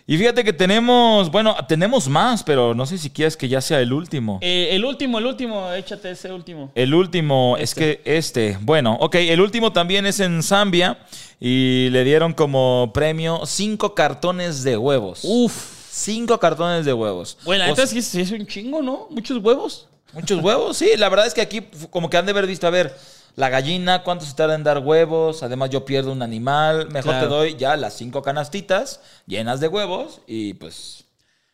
Y 0.07 0.19
fíjate 0.19 0.43
que 0.43 0.53
tenemos, 0.53 1.31
bueno, 1.31 1.57
tenemos 1.69 2.09
más, 2.09 2.43
pero 2.43 2.75
no 2.75 2.87
sé 2.87 2.99
si 2.99 3.11
quieres 3.11 3.37
que 3.37 3.49
ya 3.49 3.61
sea 3.61 3.81
el 3.81 3.93
último. 3.93 4.39
Eh, 4.43 4.71
el 4.73 4.85
último, 4.85 5.19
el 5.19 5.27
último, 5.27 5.73
échate 5.73 6.11
ese 6.11 6.33
último. 6.33 6.73
El 6.75 6.93
último, 6.95 7.57
es 7.59 7.75
que 7.75 8.01
este, 8.05 8.59
bueno, 8.63 8.97
ok, 9.01 9.15
el 9.15 9.41
último 9.41 9.73
también 9.73 10.05
es 10.07 10.19
en 10.21 10.43
Zambia 10.43 10.99
y 11.39 11.89
le 11.91 12.05
dieron 12.05 12.33
como 12.33 12.91
premio 12.93 13.43
cinco 13.47 13.95
cartones 13.95 14.65
de 14.65 14.77
huevos. 14.77 15.21
Uf. 15.23 15.83
Cinco 15.93 16.41
cartones 16.41 16.87
de 16.87 16.93
huevos. 16.95 17.37
Bueno, 17.45 17.65
entonces 17.65 17.91
sí, 17.91 18.03
sí 18.03 18.21
es 18.23 18.31
un 18.33 18.47
chingo, 18.47 18.81
¿no? 18.81 19.09
Muchos 19.11 19.39
huevos. 19.45 19.89
Muchos 20.15 20.43
huevos, 20.43 20.77
sí. 20.79 20.91
La 20.97 21.11
verdad 21.11 21.27
es 21.27 21.35
que 21.35 21.43
aquí 21.43 21.61
como 21.91 22.09
que 22.09 22.17
han 22.17 22.25
de 22.25 22.33
haber 22.33 22.47
visto, 22.47 22.67
a 22.67 22.71
ver, 22.71 22.97
la 23.37 23.49
gallina, 23.49 24.03
cuánto 24.03 24.25
se 24.25 24.35
tarda 24.35 24.55
en 24.55 24.65
dar 24.65 24.79
huevos. 24.79 25.43
Además 25.43 25.71
yo 25.71 25.85
pierdo 25.85 26.13
un 26.13 26.23
animal. 26.23 26.89
Mejor 26.91 27.13
Claro. 27.13 27.29
te 27.29 27.35
doy 27.35 27.57
ya 27.57 27.77
las 27.77 27.95
cinco 27.95 28.23
canastitas 28.23 29.01
llenas 29.27 29.61
de 29.61 29.69
huevos 29.69 30.21
y 30.27 30.55
pues... 30.55 31.05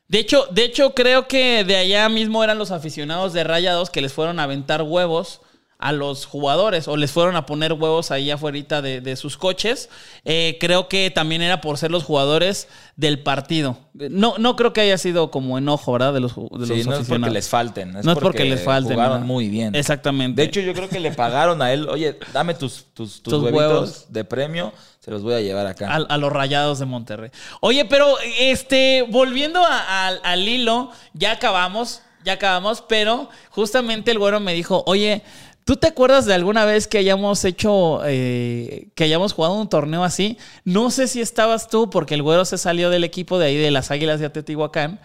De 0.08 0.18
hecho, 0.18 0.46
de 0.50 0.64
hecho, 0.64 0.94
creo 0.94 1.28
que 1.28 1.64
de 1.64 1.76
allá 1.76 2.08
mismo 2.08 2.42
eran 2.42 2.56
los 2.58 2.70
aficionados 2.70 3.34
de 3.34 3.44
Rayados 3.44 3.90
que 3.90 4.00
les 4.00 4.12
fueron 4.14 4.40
a 4.40 4.44
aventar 4.44 4.80
huevos 4.80 5.42
a 5.80 5.92
los 5.92 6.26
jugadores 6.26 6.88
o 6.88 6.96
les 6.96 7.12
fueron 7.12 7.36
a 7.36 7.46
poner 7.46 7.72
huevos 7.72 8.10
ahí 8.10 8.32
afuera 8.32 8.82
de, 8.82 9.00
de 9.00 9.14
sus 9.14 9.36
coches. 9.36 9.88
Eh, 10.24 10.56
creo 10.60 10.88
que 10.88 11.10
también 11.12 11.40
era 11.40 11.60
por 11.60 11.78
ser 11.78 11.92
los 11.92 12.02
jugadores 12.02 12.66
del 12.96 13.20
partido. 13.22 13.78
No, 13.94 14.34
no 14.38 14.56
creo 14.56 14.72
que 14.72 14.80
haya 14.80 14.98
sido 14.98 15.30
como 15.30 15.56
enojo, 15.56 15.92
¿verdad? 15.92 16.12
De 16.14 16.18
los, 16.18 16.34
de 16.34 16.42
los 16.50 16.68
sí, 16.68 16.82
no 16.84 16.96
es 16.96 17.06
porque 17.08 17.30
les 17.30 17.48
falten. 17.48 17.92
No 17.92 18.12
es 18.12 18.18
porque 18.18 18.44
les 18.44 18.64
falten, 18.64 18.94
Jugaron 18.96 19.24
muy 19.24 19.48
bien. 19.48 19.76
Exactamente. 19.76 20.42
De 20.42 20.48
hecho, 20.48 20.60
yo 20.60 20.74
creo 20.74 20.88
que 20.88 20.98
le 20.98 21.12
pagaron 21.12 21.62
a 21.62 21.72
él, 21.72 21.88
oye, 21.88 22.18
dame 22.32 22.54
tus, 22.54 22.86
tus, 22.92 23.22
tus 23.22 23.34
Tus 23.34 23.42
huevitos 23.44 23.56
huevos. 23.70 24.06
de 24.12 24.24
premio, 24.24 24.72
se 24.98 25.12
los 25.12 25.22
voy 25.22 25.34
a 25.34 25.40
llevar 25.40 25.68
acá. 25.68 25.88
A, 25.92 25.96
a 25.96 26.16
los 26.18 26.32
rayados 26.32 26.80
de 26.80 26.86
Monterrey. 26.86 27.30
Oye, 27.60 27.84
pero 27.84 28.16
este, 28.40 29.02
volviendo 29.08 29.64
a- 29.64 30.08
a- 30.08 30.08
al 30.24 30.48
hilo, 30.48 30.90
ya 31.14 31.32
acabamos, 31.32 32.02
ya 32.24 32.32
acabamos, 32.32 32.82
pero 32.88 33.28
justamente 33.50 34.10
el 34.10 34.18
güero 34.18 34.40
me 34.40 34.52
dijo, 34.54 34.82
oye, 34.86 35.22
¿tú 35.68 35.76
te 35.76 35.87
acuerdas 35.87 36.24
de 36.24 36.33
alguna 36.33 36.64
vez 36.64 36.88
que 36.88 36.96
hayamos 36.96 37.44
hecho, 37.44 38.00
eh, 38.07 38.88
que 38.94 39.04
hayamos 39.04 39.35
jugado 39.35 39.52
un 39.52 39.68
torneo 39.68 40.02
así? 40.02 40.38
No 40.64 40.90
sé 40.90 41.09
si 41.09 41.20
estabas 41.20 41.68
tú, 41.68 41.90
porque 41.90 42.14
el 42.14 42.22
güero 42.22 42.46
se 42.46 42.57
salió 42.57 42.88
del 42.88 43.04
equipo 43.04 43.38
de 43.38 43.48
ahí 43.48 43.57
de 43.59 43.70
las 43.70 43.90
Águilas 43.90 44.18
de 44.18 44.24
Atetihuacán, 44.24 44.98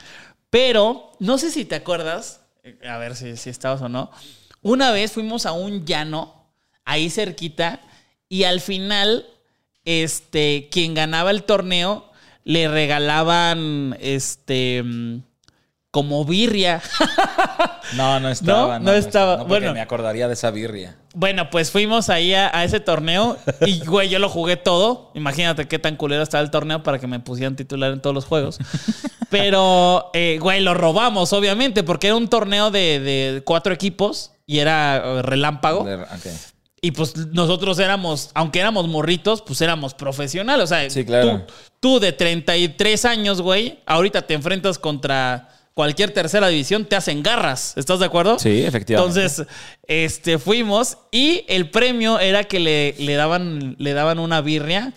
pero 0.49 1.11
no 1.19 1.37
sé 1.37 1.51
si 1.51 1.65
te 1.65 1.75
acuerdas, 1.75 2.39
eh, 2.63 2.77
a 2.87 2.97
ver 2.97 3.17
si, 3.17 3.35
si 3.35 3.49
estabas 3.49 3.81
o 3.81 3.89
no, 3.89 4.09
una 4.61 4.91
vez 4.91 5.11
fuimos 5.11 5.45
a 5.45 5.51
un 5.51 5.85
llano, 5.85 6.47
ahí 6.85 7.09
cerquita, 7.09 7.81
y 8.29 8.45
al 8.45 8.61
final 8.61 9.25
este, 9.83 10.69
quien 10.71 10.93
ganaba 10.93 11.31
el 11.31 11.43
torneo 11.43 12.09
le 12.45 12.69
regalaban, 12.69 13.97
este, 13.99 14.81
como 15.93 16.25
birria. 16.25 16.81
No, 17.97 18.19
no 18.19 18.29
estaba. 18.29 18.79
No, 18.79 18.85
no 18.85 18.93
estaba. 18.93 19.37
porque 19.39 19.49
Bueno. 19.49 19.73
me 19.73 19.81
acordaría 19.81 20.27
de 20.27 20.33
esa 20.33 20.49
birria. 20.49 20.95
bueno, 21.13 21.49
pues 21.51 21.69
fuimos 21.69 22.09
ahí 22.09 22.33
a, 22.33 22.49
a 22.57 22.63
ese 22.63 22.79
torneo 22.79 23.37
y, 23.67 23.79
güey, 23.85 24.09
yo 24.09 24.17
lo 24.17 24.29
jugué 24.29 24.55
todo. 24.57 25.11
Imagínate 25.13 25.67
qué 25.67 25.77
tan 25.77 25.95
culero 25.95 26.23
estaba 26.23 26.41
el 26.43 26.49
torneo 26.49 26.81
para 26.81 26.97
que 26.97 27.05
me 27.05 27.19
pusieran 27.19 27.55
titular 27.55 27.91
en 27.91 28.01
todos 28.01 28.15
los 28.15 28.25
juegos. 28.25 28.57
Pero, 29.29 30.09
eh, 30.13 30.37
güey, 30.41 30.61
lo 30.61 30.73
robamos, 30.73 31.33
obviamente, 31.33 31.83
porque 31.83 32.07
era 32.07 32.15
un 32.15 32.29
torneo 32.29 32.71
de, 32.71 32.99
de 32.99 33.43
cuatro 33.45 33.73
equipos 33.73 34.31
y 34.47 34.59
era 34.59 34.97
eh, 34.97 35.21
relámpago. 35.21 35.85
Y 36.81 36.91
pues 36.91 37.15
nosotros 37.15 37.77
éramos, 37.79 38.31
aunque 38.33 38.59
éramos 38.59 38.87
morritos, 38.87 39.41
pues 39.43 39.61
éramos 39.61 39.93
profesionales. 39.93 40.63
O 40.63 40.67
sea, 40.67 40.89
Sí, 40.89 41.05
claro. 41.05 41.43
tú, 41.45 41.53
tú 41.79 41.99
de 41.99 42.11
33 42.11 43.05
años, 43.05 43.41
güey, 43.41 43.79
ahorita 43.85 44.23
te 44.23 44.33
enfrentas 44.33 44.79
contra 44.79 45.49
cualquier 45.73 46.11
tercera 46.11 46.47
división, 46.47 46.85
te 46.85 46.95
hacen 46.95 47.23
garras. 47.23 47.73
¿Estás 47.77 47.99
de 47.99 48.05
acuerdo? 48.05 48.37
Sí, 48.39 48.63
efectivamente. 48.63 49.19
Entonces, 49.21 49.47
este, 49.87 50.37
fuimos 50.39 50.97
y 51.11 51.45
el 51.47 51.69
premio 51.69 52.19
era 52.19 52.43
que 52.43 52.59
le, 52.59 52.95
le 52.99 53.15
daban, 53.15 53.75
le 53.79 53.93
daban 53.93 54.19
una 54.19 54.41
birria, 54.41 54.93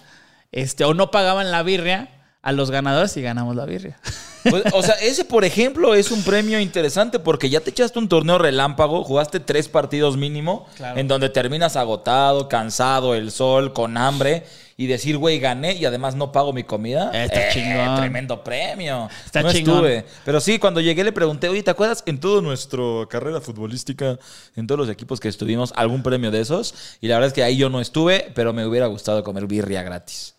este, 0.53 0.85
o 0.85 0.95
no 0.95 1.11
pagaban 1.11 1.51
la 1.51 1.63
birria 1.63 2.09
a 2.43 2.53
los 2.53 2.71
ganadores 2.71 3.17
y 3.17 3.23
ganamos 3.23 3.57
la 3.57 3.65
birria. 3.67 3.99
Pues, 4.49 4.63
o 4.75 4.81
sea, 4.81 4.95
ese, 5.03 5.25
por 5.25 5.45
ejemplo, 5.45 5.93
es 5.97 6.13
un 6.13 6.23
premio 6.23 6.61
interesante 6.61 7.19
porque 7.19 7.51
ya 7.51 7.59
te 7.59 7.71
echaste 7.71 7.99
un 7.99 8.09
torneo 8.09 8.39
relámpago, 8.39 9.03
jugaste 9.03 9.41
tres 9.41 9.69
partidos 9.69 10.17
mínimo, 10.17 10.69
Claro. 10.77 11.01
en 11.01 11.09
donde 11.09 11.31
terminas 11.31 11.75
agotado, 11.75 12.49
cansado, 12.49 13.17
el 13.17 13.33
sol, 13.33 13.73
con 13.73 13.97
hambre, 13.97 14.47
y 14.79 14.87
decir, 14.87 15.17
güey, 15.17 15.39
gané 15.39 15.75
y 15.75 15.85
además 15.87 16.15
no 16.15 16.33
pago 16.33 16.53
mi 16.53 16.65
comida. 16.65 17.11
Eh, 17.15 17.25
está 17.25 17.49
chingón. 17.49 17.97
Tremendo 17.97 18.45
premio. 18.45 19.09
Está 19.25 19.43
no 19.43 19.51
chingón. 19.51 19.87
estuve. 19.87 20.05
Pero 20.25 20.41
sí, 20.41 20.59
cuando 20.59 20.81
llegué 20.81 21.03
le 21.03 21.13
pregunté, 21.13 21.49
oye, 21.49 21.63
¿te 21.63 21.71
acuerdas 21.71 22.03
en 22.07 22.21
toda 22.21 22.43
nuestra 22.43 22.83
carrera 23.09 23.41
futbolística, 23.41 24.19
en 24.55 24.67
todos 24.67 24.79
los 24.79 24.91
equipos 24.91 25.19
que 25.19 25.29
estuvimos, 25.29 25.73
algún 25.77 26.03
premio 26.03 26.31
de 26.31 26.41
esos? 26.41 26.75
Y 27.01 27.09
la 27.09 27.15
verdad 27.15 27.29
es 27.29 27.33
que 27.33 27.43
ahí 27.43 27.57
yo 27.57 27.71
no 27.71 27.81
estuve, 27.81 28.31
pero 28.35 28.53
me 28.53 28.67
hubiera 28.67 28.87
gustado 28.87 29.25
comer 29.25 29.47
birria 29.47 29.83
gratis. 29.83 30.35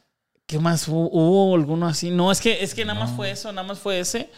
¿Qué 0.45 0.59
más 0.59 0.87
hubo, 0.87 1.09
hubo 1.11 1.55
alguno 1.55 1.87
así? 1.87 2.11
No, 2.11 2.31
es 2.31 2.39
que, 2.39 2.63
es 2.63 2.73
que 2.73 2.85
nada 2.85 2.99
más 2.99 3.11
fue 3.15 3.31
eso, 3.31 3.51
nada 3.51 3.67
más 3.67 3.79
fue 3.79 3.99
ese. 3.99 4.29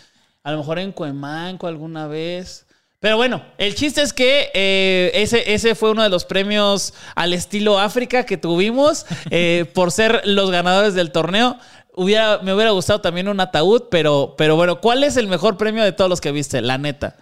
A 0.44 0.52
lo 0.52 0.60
mejor 0.60 0.80
en 0.80 0.94
Cuemanco 0.94 1.68
alguna 1.68 2.08
vez. 2.08 2.66
Pero 3.00 3.16
bueno, 3.16 3.42
el 3.58 3.76
chiste 3.76 4.02
es 4.02 4.12
que 4.12 4.52
eh, 4.54 5.12
ese, 5.14 5.54
ese 5.54 5.74
fue 5.74 5.92
uno 5.92 6.04
de 6.04 6.10
los 6.10 6.26
premios 6.26 6.94
al 7.16 7.34
estilo 7.34 7.80
África 7.80 8.26
que 8.26 8.38
tuvimos 8.38 9.06
eh, 9.32 9.66
por 9.74 9.92
ser 9.92 10.22
los 10.26 10.52
ganadores 10.52 10.94
del 10.96 11.12
torneo. 11.12 11.58
Hubiera, 11.96 12.40
me 12.40 12.54
hubiera 12.54 12.72
gustado 12.72 13.00
también 13.00 13.30
un 13.30 13.40
ataúd, 13.40 13.84
pero, 13.90 14.36
pero 14.38 14.56
bueno, 14.56 14.82
¿cuál 14.82 15.04
es 15.04 15.16
el 15.18 15.28
mejor 15.28 15.58
premio 15.58 15.84
de 15.84 15.94
todos 15.94 16.10
los 16.10 16.22
que 16.22 16.32
viste? 16.32 16.62
La 16.62 16.78
neta. 16.78 17.16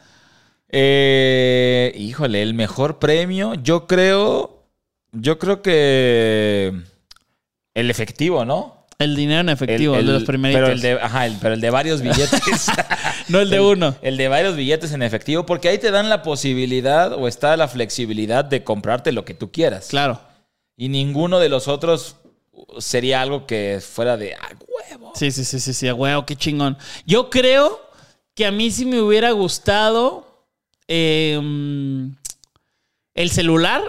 Eh, 0.70 1.94
híjole, 1.96 2.42
el 2.42 2.54
mejor 2.54 3.00
premio, 3.00 3.54
yo 3.54 3.88
creo, 3.88 4.64
yo 5.12 5.40
creo 5.40 5.62
que 5.62 6.74
el 7.76 7.90
efectivo, 7.90 8.46
¿no? 8.46 8.77
El 9.00 9.16
dinero 9.16 9.42
en 9.42 9.50
efectivo, 9.50 9.94
El- 9.94 10.02
el 10.02 10.08
de 10.08 10.14
los 10.14 10.24
primeritos. 10.24 10.62
Pero 10.62 10.74
el 10.74 10.82
de, 10.82 10.94
ajá, 10.94 11.28
pero 11.40 11.54
el 11.54 11.62
de 11.62 11.70
varios 11.70 12.02
billetes. 12.02 12.42
no 13.30 13.40
el 13.40 13.50
de 13.50 13.60
uno. 13.60 13.96
El 14.02 14.18
de 14.18 14.28
varios 14.28 14.56
billetes 14.56 14.92
en 14.92 15.04
efectivo, 15.04 15.46
porque 15.46 15.70
ahí 15.70 15.78
te 15.78 15.92
dan 15.92 16.10
la 16.10 16.24
posibilidad 16.24 17.14
o 17.14 17.28
está 17.28 17.56
la 17.58 17.68
flexibilidad 17.68 18.44
de 18.44 18.64
comprarte 18.64 19.12
lo 19.12 19.24
que 19.24 19.36
tú 19.36 19.52
quieras. 19.52 19.88
Claro. 19.90 20.20
Y 20.76 20.90
ninguno 20.90 21.40
de 21.40 21.50
los 21.50 21.68
otros 21.68 22.16
sería 22.80 23.22
algo 23.22 23.46
que 23.46 23.80
fuera 23.88 24.18
de 24.18 24.34
ah, 24.34 24.50
huevo. 24.68 25.12
Sí, 25.16 25.30
sí, 25.32 25.46
sí, 25.46 25.60
sí, 25.60 25.74
sí, 25.74 25.88
a 25.88 25.94
huevo, 25.94 26.26
qué 26.26 26.36
chingón. 26.36 26.76
Yo 27.06 27.30
creo 27.30 27.80
que 28.34 28.46
a 28.48 28.52
mí 28.52 28.72
sí 28.72 28.86
me 28.86 29.00
hubiera 29.00 29.30
gustado 29.32 30.26
eh, 30.88 31.40
mm, 31.42 32.10
el 33.14 33.30
celular. 33.30 33.84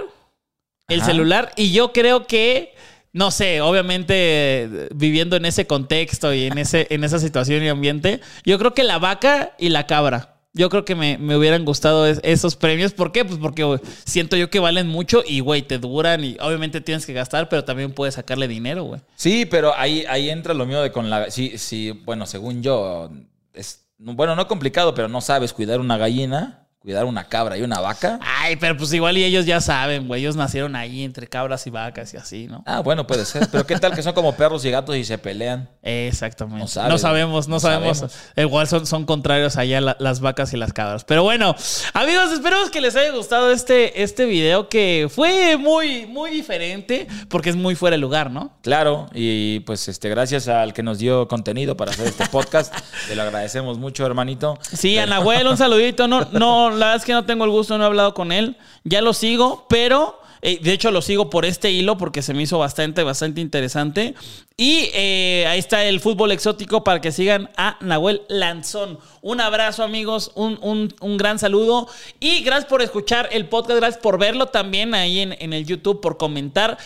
El 0.88 1.00
Ajá. 1.00 1.10
celular. 1.10 1.52
Y 1.56 1.72
yo 1.72 1.92
creo 1.92 2.26
que, 2.26 2.74
no 3.18 3.30
sé, 3.32 3.60
obviamente 3.60 4.88
viviendo 4.94 5.36
en 5.36 5.44
ese 5.44 5.66
contexto 5.66 6.32
y 6.32 6.44
en, 6.44 6.56
ese, 6.58 6.86
en 6.90 7.02
esa 7.04 7.18
situación 7.18 7.62
y 7.64 7.68
ambiente, 7.68 8.20
yo 8.44 8.58
creo 8.58 8.74
que 8.74 8.84
la 8.84 8.98
vaca 8.98 9.54
y 9.58 9.70
la 9.70 9.86
cabra. 9.86 10.36
Yo 10.54 10.70
creo 10.70 10.84
que 10.84 10.94
me, 10.94 11.18
me 11.18 11.36
hubieran 11.36 11.64
gustado 11.64 12.06
es- 12.06 12.20
esos 12.22 12.56
premios. 12.56 12.92
¿Por 12.92 13.12
qué? 13.12 13.24
Pues 13.24 13.38
porque 13.38 13.80
siento 14.04 14.36
yo 14.36 14.50
que 14.50 14.58
valen 14.60 14.88
mucho 14.88 15.22
y, 15.26 15.40
güey, 15.40 15.62
te 15.62 15.78
duran 15.78 16.24
y 16.24 16.36
obviamente 16.40 16.80
tienes 16.80 17.04
que 17.06 17.12
gastar, 17.12 17.48
pero 17.48 17.64
también 17.64 17.92
puedes 17.92 18.14
sacarle 18.14 18.48
dinero, 18.48 18.84
güey. 18.84 19.00
Sí, 19.16 19.46
pero 19.46 19.74
ahí, 19.76 20.04
ahí 20.08 20.30
entra 20.30 20.54
lo 20.54 20.64
mío 20.64 20.80
de 20.80 20.90
con 20.90 21.10
la... 21.10 21.30
Sí, 21.30 21.58
sí, 21.58 21.90
bueno, 22.04 22.24
según 22.26 22.62
yo, 22.62 23.10
es... 23.52 23.84
Bueno, 23.98 24.36
no 24.36 24.46
complicado, 24.48 24.94
pero 24.94 25.08
no 25.08 25.20
sabes 25.20 25.52
cuidar 25.52 25.80
una 25.80 25.96
gallina, 25.98 26.67
cuidar 26.88 27.04
una 27.04 27.24
cabra 27.24 27.58
y 27.58 27.60
una 27.60 27.80
vaca. 27.80 28.18
Ay, 28.22 28.56
pero 28.56 28.74
pues 28.74 28.90
igual 28.94 29.18
y 29.18 29.22
ellos 29.22 29.44
ya 29.44 29.60
saben, 29.60 30.08
güey. 30.08 30.22
Ellos 30.22 30.36
nacieron 30.36 30.74
ahí 30.74 31.04
entre 31.04 31.26
cabras 31.26 31.66
y 31.66 31.70
vacas 31.70 32.14
y 32.14 32.16
así, 32.16 32.46
¿no? 32.46 32.62
Ah, 32.64 32.80
bueno, 32.80 33.06
puede 33.06 33.26
ser. 33.26 33.46
Pero 33.52 33.66
¿qué 33.66 33.76
tal 33.78 33.94
que 33.94 34.02
son 34.02 34.14
como 34.14 34.34
perros 34.34 34.64
y 34.64 34.70
gatos 34.70 34.96
y 34.96 35.04
se 35.04 35.18
pelean? 35.18 35.68
Exactamente. 35.82 36.60
No 36.88 36.96
sabemos, 36.96 37.46
no, 37.46 37.56
no 37.56 37.60
sabemos. 37.60 37.98
sabemos. 37.98 38.16
Igual 38.36 38.68
son, 38.68 38.86
son 38.86 39.04
contrarios 39.04 39.58
allá 39.58 39.82
la- 39.82 39.96
las 40.00 40.20
vacas 40.20 40.54
y 40.54 40.56
las 40.56 40.72
cabras. 40.72 41.04
Pero 41.04 41.22
bueno, 41.24 41.54
amigos, 41.92 42.32
esperemos 42.32 42.70
que 42.70 42.80
les 42.80 42.96
haya 42.96 43.10
gustado 43.12 43.50
este, 43.52 44.02
este 44.02 44.24
video 44.24 44.70
que 44.70 45.08
fue 45.14 45.58
muy, 45.58 46.06
muy 46.06 46.30
diferente 46.30 47.06
porque 47.28 47.50
es 47.50 47.56
muy 47.56 47.74
fuera 47.74 47.96
de 47.96 48.00
lugar, 48.00 48.30
¿no? 48.30 48.56
Claro, 48.62 49.10
y 49.12 49.60
pues 49.60 49.88
este, 49.88 50.08
gracias 50.08 50.48
al 50.48 50.72
que 50.72 50.82
nos 50.82 50.98
dio 50.98 51.28
contenido 51.28 51.76
para 51.76 51.90
hacer 51.90 52.06
este 52.06 52.26
podcast. 52.28 52.74
Te 53.08 53.14
lo 53.14 53.24
agradecemos 53.24 53.76
mucho, 53.76 54.06
hermanito. 54.06 54.58
Sí, 54.62 54.96
a 54.96 55.04
Nahuel, 55.04 55.46
un 55.48 55.58
saludito. 55.58 56.08
No, 56.08 56.26
no, 56.32 56.77
la 56.78 56.86
verdad 56.86 56.96
es 57.02 57.04
que 57.04 57.12
no 57.12 57.24
tengo 57.26 57.44
el 57.44 57.50
gusto, 57.50 57.76
no 57.76 57.84
he 57.84 57.86
hablado 57.86 58.14
con 58.14 58.32
él. 58.32 58.56
Ya 58.84 59.02
lo 59.02 59.12
sigo, 59.12 59.66
pero 59.68 60.20
eh, 60.40 60.58
de 60.62 60.72
hecho 60.72 60.90
lo 60.90 61.02
sigo 61.02 61.28
por 61.30 61.44
este 61.44 61.70
hilo 61.70 61.98
porque 61.98 62.22
se 62.22 62.32
me 62.32 62.42
hizo 62.42 62.58
bastante, 62.58 63.02
bastante 63.02 63.40
interesante. 63.40 64.14
Y 64.56 64.90
eh, 64.94 65.46
ahí 65.48 65.58
está 65.58 65.84
el 65.84 66.00
fútbol 66.00 66.32
exótico 66.32 66.82
para 66.84 67.00
que 67.00 67.12
sigan 67.12 67.50
a 67.56 67.76
Nahuel 67.80 68.22
Lanzón. 68.28 68.98
Un 69.20 69.40
abrazo, 69.40 69.82
amigos, 69.82 70.30
un, 70.34 70.58
un- 70.62 70.94
un 71.00 71.16
gran 71.16 71.38
saludo. 71.38 71.88
Y 72.20 72.40
gracias 72.42 72.66
por 72.70 72.82
escuchar 72.82 73.28
el 73.32 73.46
podcast, 73.48 73.78
gracias 73.80 74.02
por 74.02 74.18
verlo 74.18 74.46
también 74.46 74.94
ahí 74.94 75.20
en, 75.20 75.36
en 75.38 75.52
el 75.52 75.66
YouTube, 75.66 76.00
por 76.00 76.16
comentar. 76.16 76.78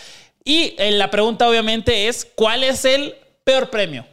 Y 0.43 0.75
eh, 0.77 0.91
la 0.91 1.09
pregunta 1.09 1.47
obviamente 1.47 2.07
es, 2.07 2.27
¿cuál 2.35 2.63
es 2.63 2.83
el 2.85 3.15
peor 3.43 3.69
premio? 3.69 4.05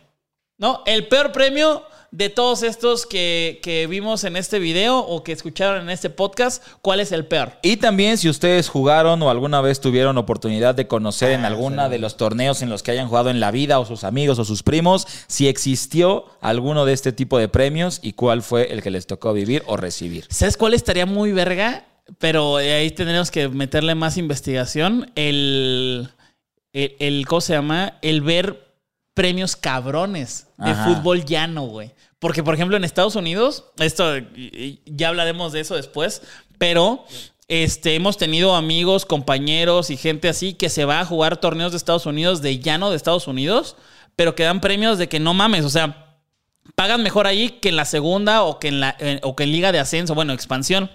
¿no? 0.58 0.82
El 0.86 1.06
peor 1.08 1.32
premio 1.32 1.82
de 2.12 2.28
todos 2.28 2.62
estos 2.64 3.06
que, 3.06 3.60
que 3.62 3.86
vimos 3.86 4.24
en 4.24 4.36
este 4.36 4.58
video 4.58 4.98
o 4.98 5.22
que 5.22 5.30
escucharon 5.32 5.82
en 5.82 5.90
este 5.90 6.10
podcast, 6.10 6.62
¿cuál 6.82 6.98
es 7.00 7.12
el 7.12 7.24
peor? 7.26 7.52
Y 7.62 7.76
también 7.76 8.18
si 8.18 8.28
ustedes 8.28 8.68
jugaron 8.68 9.22
o 9.22 9.30
alguna 9.30 9.60
vez 9.60 9.80
tuvieron 9.80 10.18
oportunidad 10.18 10.74
de 10.74 10.88
conocer 10.88 11.30
Ah, 11.30 11.34
en 11.34 11.44
alguna 11.44 11.88
de 11.88 11.98
los 11.98 12.16
torneos 12.16 12.62
en 12.62 12.70
los 12.70 12.82
que 12.82 12.90
hayan 12.90 13.06
jugado 13.08 13.30
en 13.30 13.38
la 13.38 13.50
vida 13.52 13.78
o 13.78 13.86
sus 13.86 14.02
amigos 14.04 14.38
o 14.40 14.44
sus 14.44 14.62
primos, 14.62 15.06
si 15.28 15.46
existió 15.48 16.24
alguno 16.40 16.84
de 16.84 16.92
este 16.94 17.12
tipo 17.12 17.38
de 17.38 17.48
premios 17.48 18.00
y 18.02 18.14
cuál 18.14 18.42
fue 18.42 18.72
el 18.72 18.82
que 18.82 18.90
les 18.90 19.06
tocó 19.06 19.32
vivir 19.32 19.62
o 19.66 19.76
recibir. 19.76 20.26
¿Sabes 20.30 20.56
cuál 20.56 20.74
estaría 20.74 21.06
muy 21.06 21.30
verga? 21.32 21.84
Pero 22.18 22.56
ahí 22.56 22.90
tendremos 22.90 23.30
que 23.30 23.48
meterle 23.48 23.94
más 23.94 24.16
investigación. 24.16 25.12
El, 25.14 26.08
el, 26.72 26.96
el- 26.98 27.26
¿cómo 27.28 27.40
se 27.40 27.52
llama? 27.52 27.98
El 28.02 28.20
ver 28.22 28.69
premios 29.20 29.54
cabrones 29.54 30.46
de 30.56 30.70
Ajá. 30.70 30.86
fútbol 30.86 31.26
llano, 31.26 31.64
güey. 31.64 31.92
Porque, 32.18 32.42
por 32.42 32.54
ejemplo, 32.54 32.78
en 32.78 32.84
Estados 32.84 33.16
Unidos, 33.16 33.66
esto 33.78 34.14
ya 34.86 35.08
hablaremos 35.08 35.52
de 35.52 35.60
eso 35.60 35.76
después, 35.76 36.22
pero 36.56 37.04
este, 37.48 37.96
hemos 37.96 38.16
tenido 38.16 38.54
amigos, 38.54 39.04
compañeros 39.04 39.90
y 39.90 39.98
gente 39.98 40.30
así 40.30 40.54
que 40.54 40.70
se 40.70 40.86
va 40.86 41.00
a 41.00 41.04
jugar 41.04 41.36
torneos 41.36 41.72
de 41.72 41.76
Estados 41.76 42.06
Unidos, 42.06 42.40
de 42.40 42.60
llano 42.60 42.88
de 42.88 42.96
Estados 42.96 43.26
Unidos, 43.26 43.76
pero 44.16 44.34
que 44.34 44.44
dan 44.44 44.62
premios 44.62 44.96
de 44.96 45.10
que 45.10 45.20
no 45.20 45.34
mames, 45.34 45.66
o 45.66 45.70
sea, 45.70 46.16
pagan 46.74 47.02
mejor 47.02 47.26
ahí 47.26 47.50
que 47.60 47.68
en 47.68 47.76
la 47.76 47.84
segunda 47.84 48.42
o 48.42 48.58
que 48.58 48.68
en 48.68 48.80
la 48.80 48.96
eh, 49.00 49.20
o 49.22 49.36
que 49.36 49.42
en 49.42 49.52
liga 49.52 49.70
de 49.70 49.80
ascenso, 49.80 50.14
bueno, 50.14 50.32
expansión. 50.32 50.90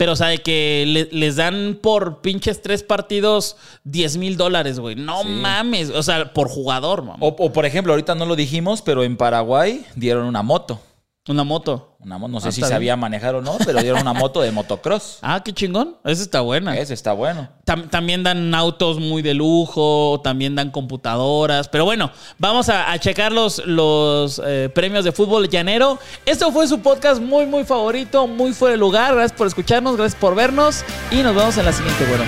Pero, 0.00 0.12
o 0.12 0.16
sea, 0.16 0.28
de 0.28 0.38
que 0.38 0.84
le- 0.86 1.08
les 1.12 1.36
dan 1.36 1.78
por 1.82 2.22
pinches 2.22 2.62
tres 2.62 2.82
partidos 2.82 3.58
10 3.84 4.16
mil 4.16 4.38
dólares, 4.38 4.80
güey. 4.80 4.94
No 4.96 5.20
Sí. 5.20 5.28
mames. 5.28 5.90
O 5.90 6.02
sea, 6.02 6.32
por 6.32 6.48
jugador, 6.48 7.02
mamá. 7.02 7.18
O, 7.20 7.28
o, 7.38 7.52
por 7.52 7.66
ejemplo, 7.66 7.92
ahorita 7.92 8.14
no 8.14 8.24
lo 8.24 8.34
dijimos, 8.34 8.80
pero 8.80 9.04
en 9.04 9.18
Paraguay 9.18 9.84
dieron 9.96 10.24
una 10.24 10.42
moto. 10.42 10.80
Una 11.28 11.44
moto. 11.44 11.96
Una 12.00 12.16
mo- 12.16 12.28
no 12.28 12.40
sé 12.40 12.48
Ah, 12.48 12.52
si 12.52 12.62
sabía 12.62 12.96
manejar 12.96 13.34
o 13.34 13.42
no, 13.42 13.58
pero 13.64 13.80
dieron 13.82 14.00
una 14.00 14.14
moto 14.14 14.40
de 14.40 14.50
motocross. 14.52 15.18
Ah, 15.22 15.42
qué 15.44 15.52
chingón. 15.52 15.96
Esa 16.02 16.22
está 16.22 16.40
buena. 16.40 16.76
Ese 16.78 16.94
está 16.94 17.12
bueno. 17.12 17.46
Tam- 17.66 17.90
también 17.90 18.22
dan 18.22 18.52
autos 18.54 18.98
muy 18.98 19.20
de 19.20 19.34
lujo, 19.34 20.20
también 20.24 20.54
dan 20.56 20.70
computadoras. 20.70 21.68
Pero 21.68 21.84
bueno, 21.84 22.10
vamos 22.38 22.70
a, 22.70 22.90
a 22.90 22.98
checar 22.98 23.32
los, 23.32 23.58
los 23.66 24.40
eh, 24.44 24.70
premios 24.74 25.04
de 25.04 25.12
fútbol 25.12 25.48
llanero. 25.48 25.98
Esto 26.24 26.50
fue 26.52 26.66
su 26.66 26.80
podcast 26.80 27.20
muy, 27.20 27.44
muy 27.44 27.64
favorito, 27.64 28.26
muy 28.26 28.54
fuera 28.54 28.72
de 28.72 28.78
lugar. 28.78 29.14
Gracias 29.14 29.36
por 29.36 29.46
escucharnos, 29.46 29.96
gracias 29.98 30.18
por 30.18 30.34
vernos 30.34 30.82
y 31.10 31.16
nos 31.16 31.34
vemos 31.36 31.56
en 31.58 31.66
la 31.66 31.72
siguiente, 31.72 32.06
bueno. 32.06 32.24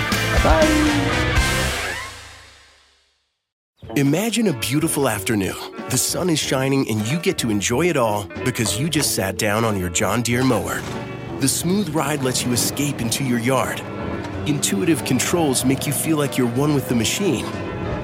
Imagine 3.95 4.47
a 4.47 4.53
beautiful 4.53 5.07
afternoon. 5.07 5.55
The 5.91 5.99
sun 5.99 6.31
is 6.31 6.39
shining 6.39 6.89
and 6.89 7.05
you 7.05 7.19
get 7.19 7.37
to 7.37 7.51
enjoy 7.51 7.89
it 7.89 7.95
all 7.95 8.23
because 8.43 8.79
you 8.79 8.89
just 8.89 9.13
sat 9.13 9.37
down 9.37 9.63
on 9.63 9.79
your 9.79 9.89
John 9.89 10.23
Deere 10.23 10.43
mower. 10.43 10.81
The 11.41 11.47
smooth 11.47 11.89
ride 11.89 12.23
lets 12.23 12.43
you 12.43 12.51
escape 12.53 13.01
into 13.01 13.23
your 13.23 13.37
yard. 13.37 13.81
Intuitive 14.47 15.05
controls 15.05 15.63
make 15.63 15.85
you 15.85 15.93
feel 15.93 16.17
like 16.17 16.39
you're 16.39 16.49
one 16.49 16.73
with 16.73 16.89
the 16.89 16.95
machine. 16.95 17.45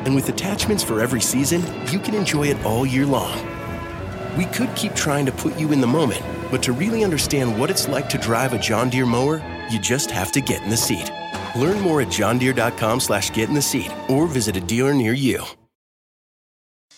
And 0.05 0.13
with 0.13 0.29
attachments 0.29 0.83
for 0.83 1.01
every 1.01 1.21
season, 1.21 1.63
you 1.91 1.97
can 1.97 2.13
enjoy 2.13 2.49
it 2.49 2.63
all 2.63 2.85
year 2.85 3.07
long. 3.07 3.35
We 4.37 4.45
could 4.45 4.69
keep 4.75 4.93
trying 4.93 5.25
to 5.25 5.31
put 5.31 5.57
you 5.57 5.71
in 5.71 5.81
the 5.81 5.87
moment, 5.87 6.21
but 6.51 6.61
to 6.63 6.71
really 6.71 7.03
understand 7.03 7.59
what 7.59 7.71
it's 7.71 7.87
like 7.87 8.07
to 8.09 8.19
drive 8.19 8.53
a 8.53 8.59
John 8.59 8.91
Deere 8.91 9.07
mower, 9.07 9.41
you 9.71 9.79
just 9.79 10.11
have 10.11 10.31
to 10.33 10.39
get 10.39 10.61
in 10.61 10.69
the 10.69 10.77
seat. 10.77 11.09
Learn 11.55 11.81
more 11.81 12.01
at 12.01 12.09
johndeere.com 12.09 12.99
slash 12.99 13.33
get 13.33 13.49
in 13.49 13.55
the 13.55 13.61
seat 13.63 13.91
or 14.07 14.27
visit 14.27 14.55
a 14.55 14.61
dealer 14.61 14.93
near 14.93 15.13
you. 15.13 15.43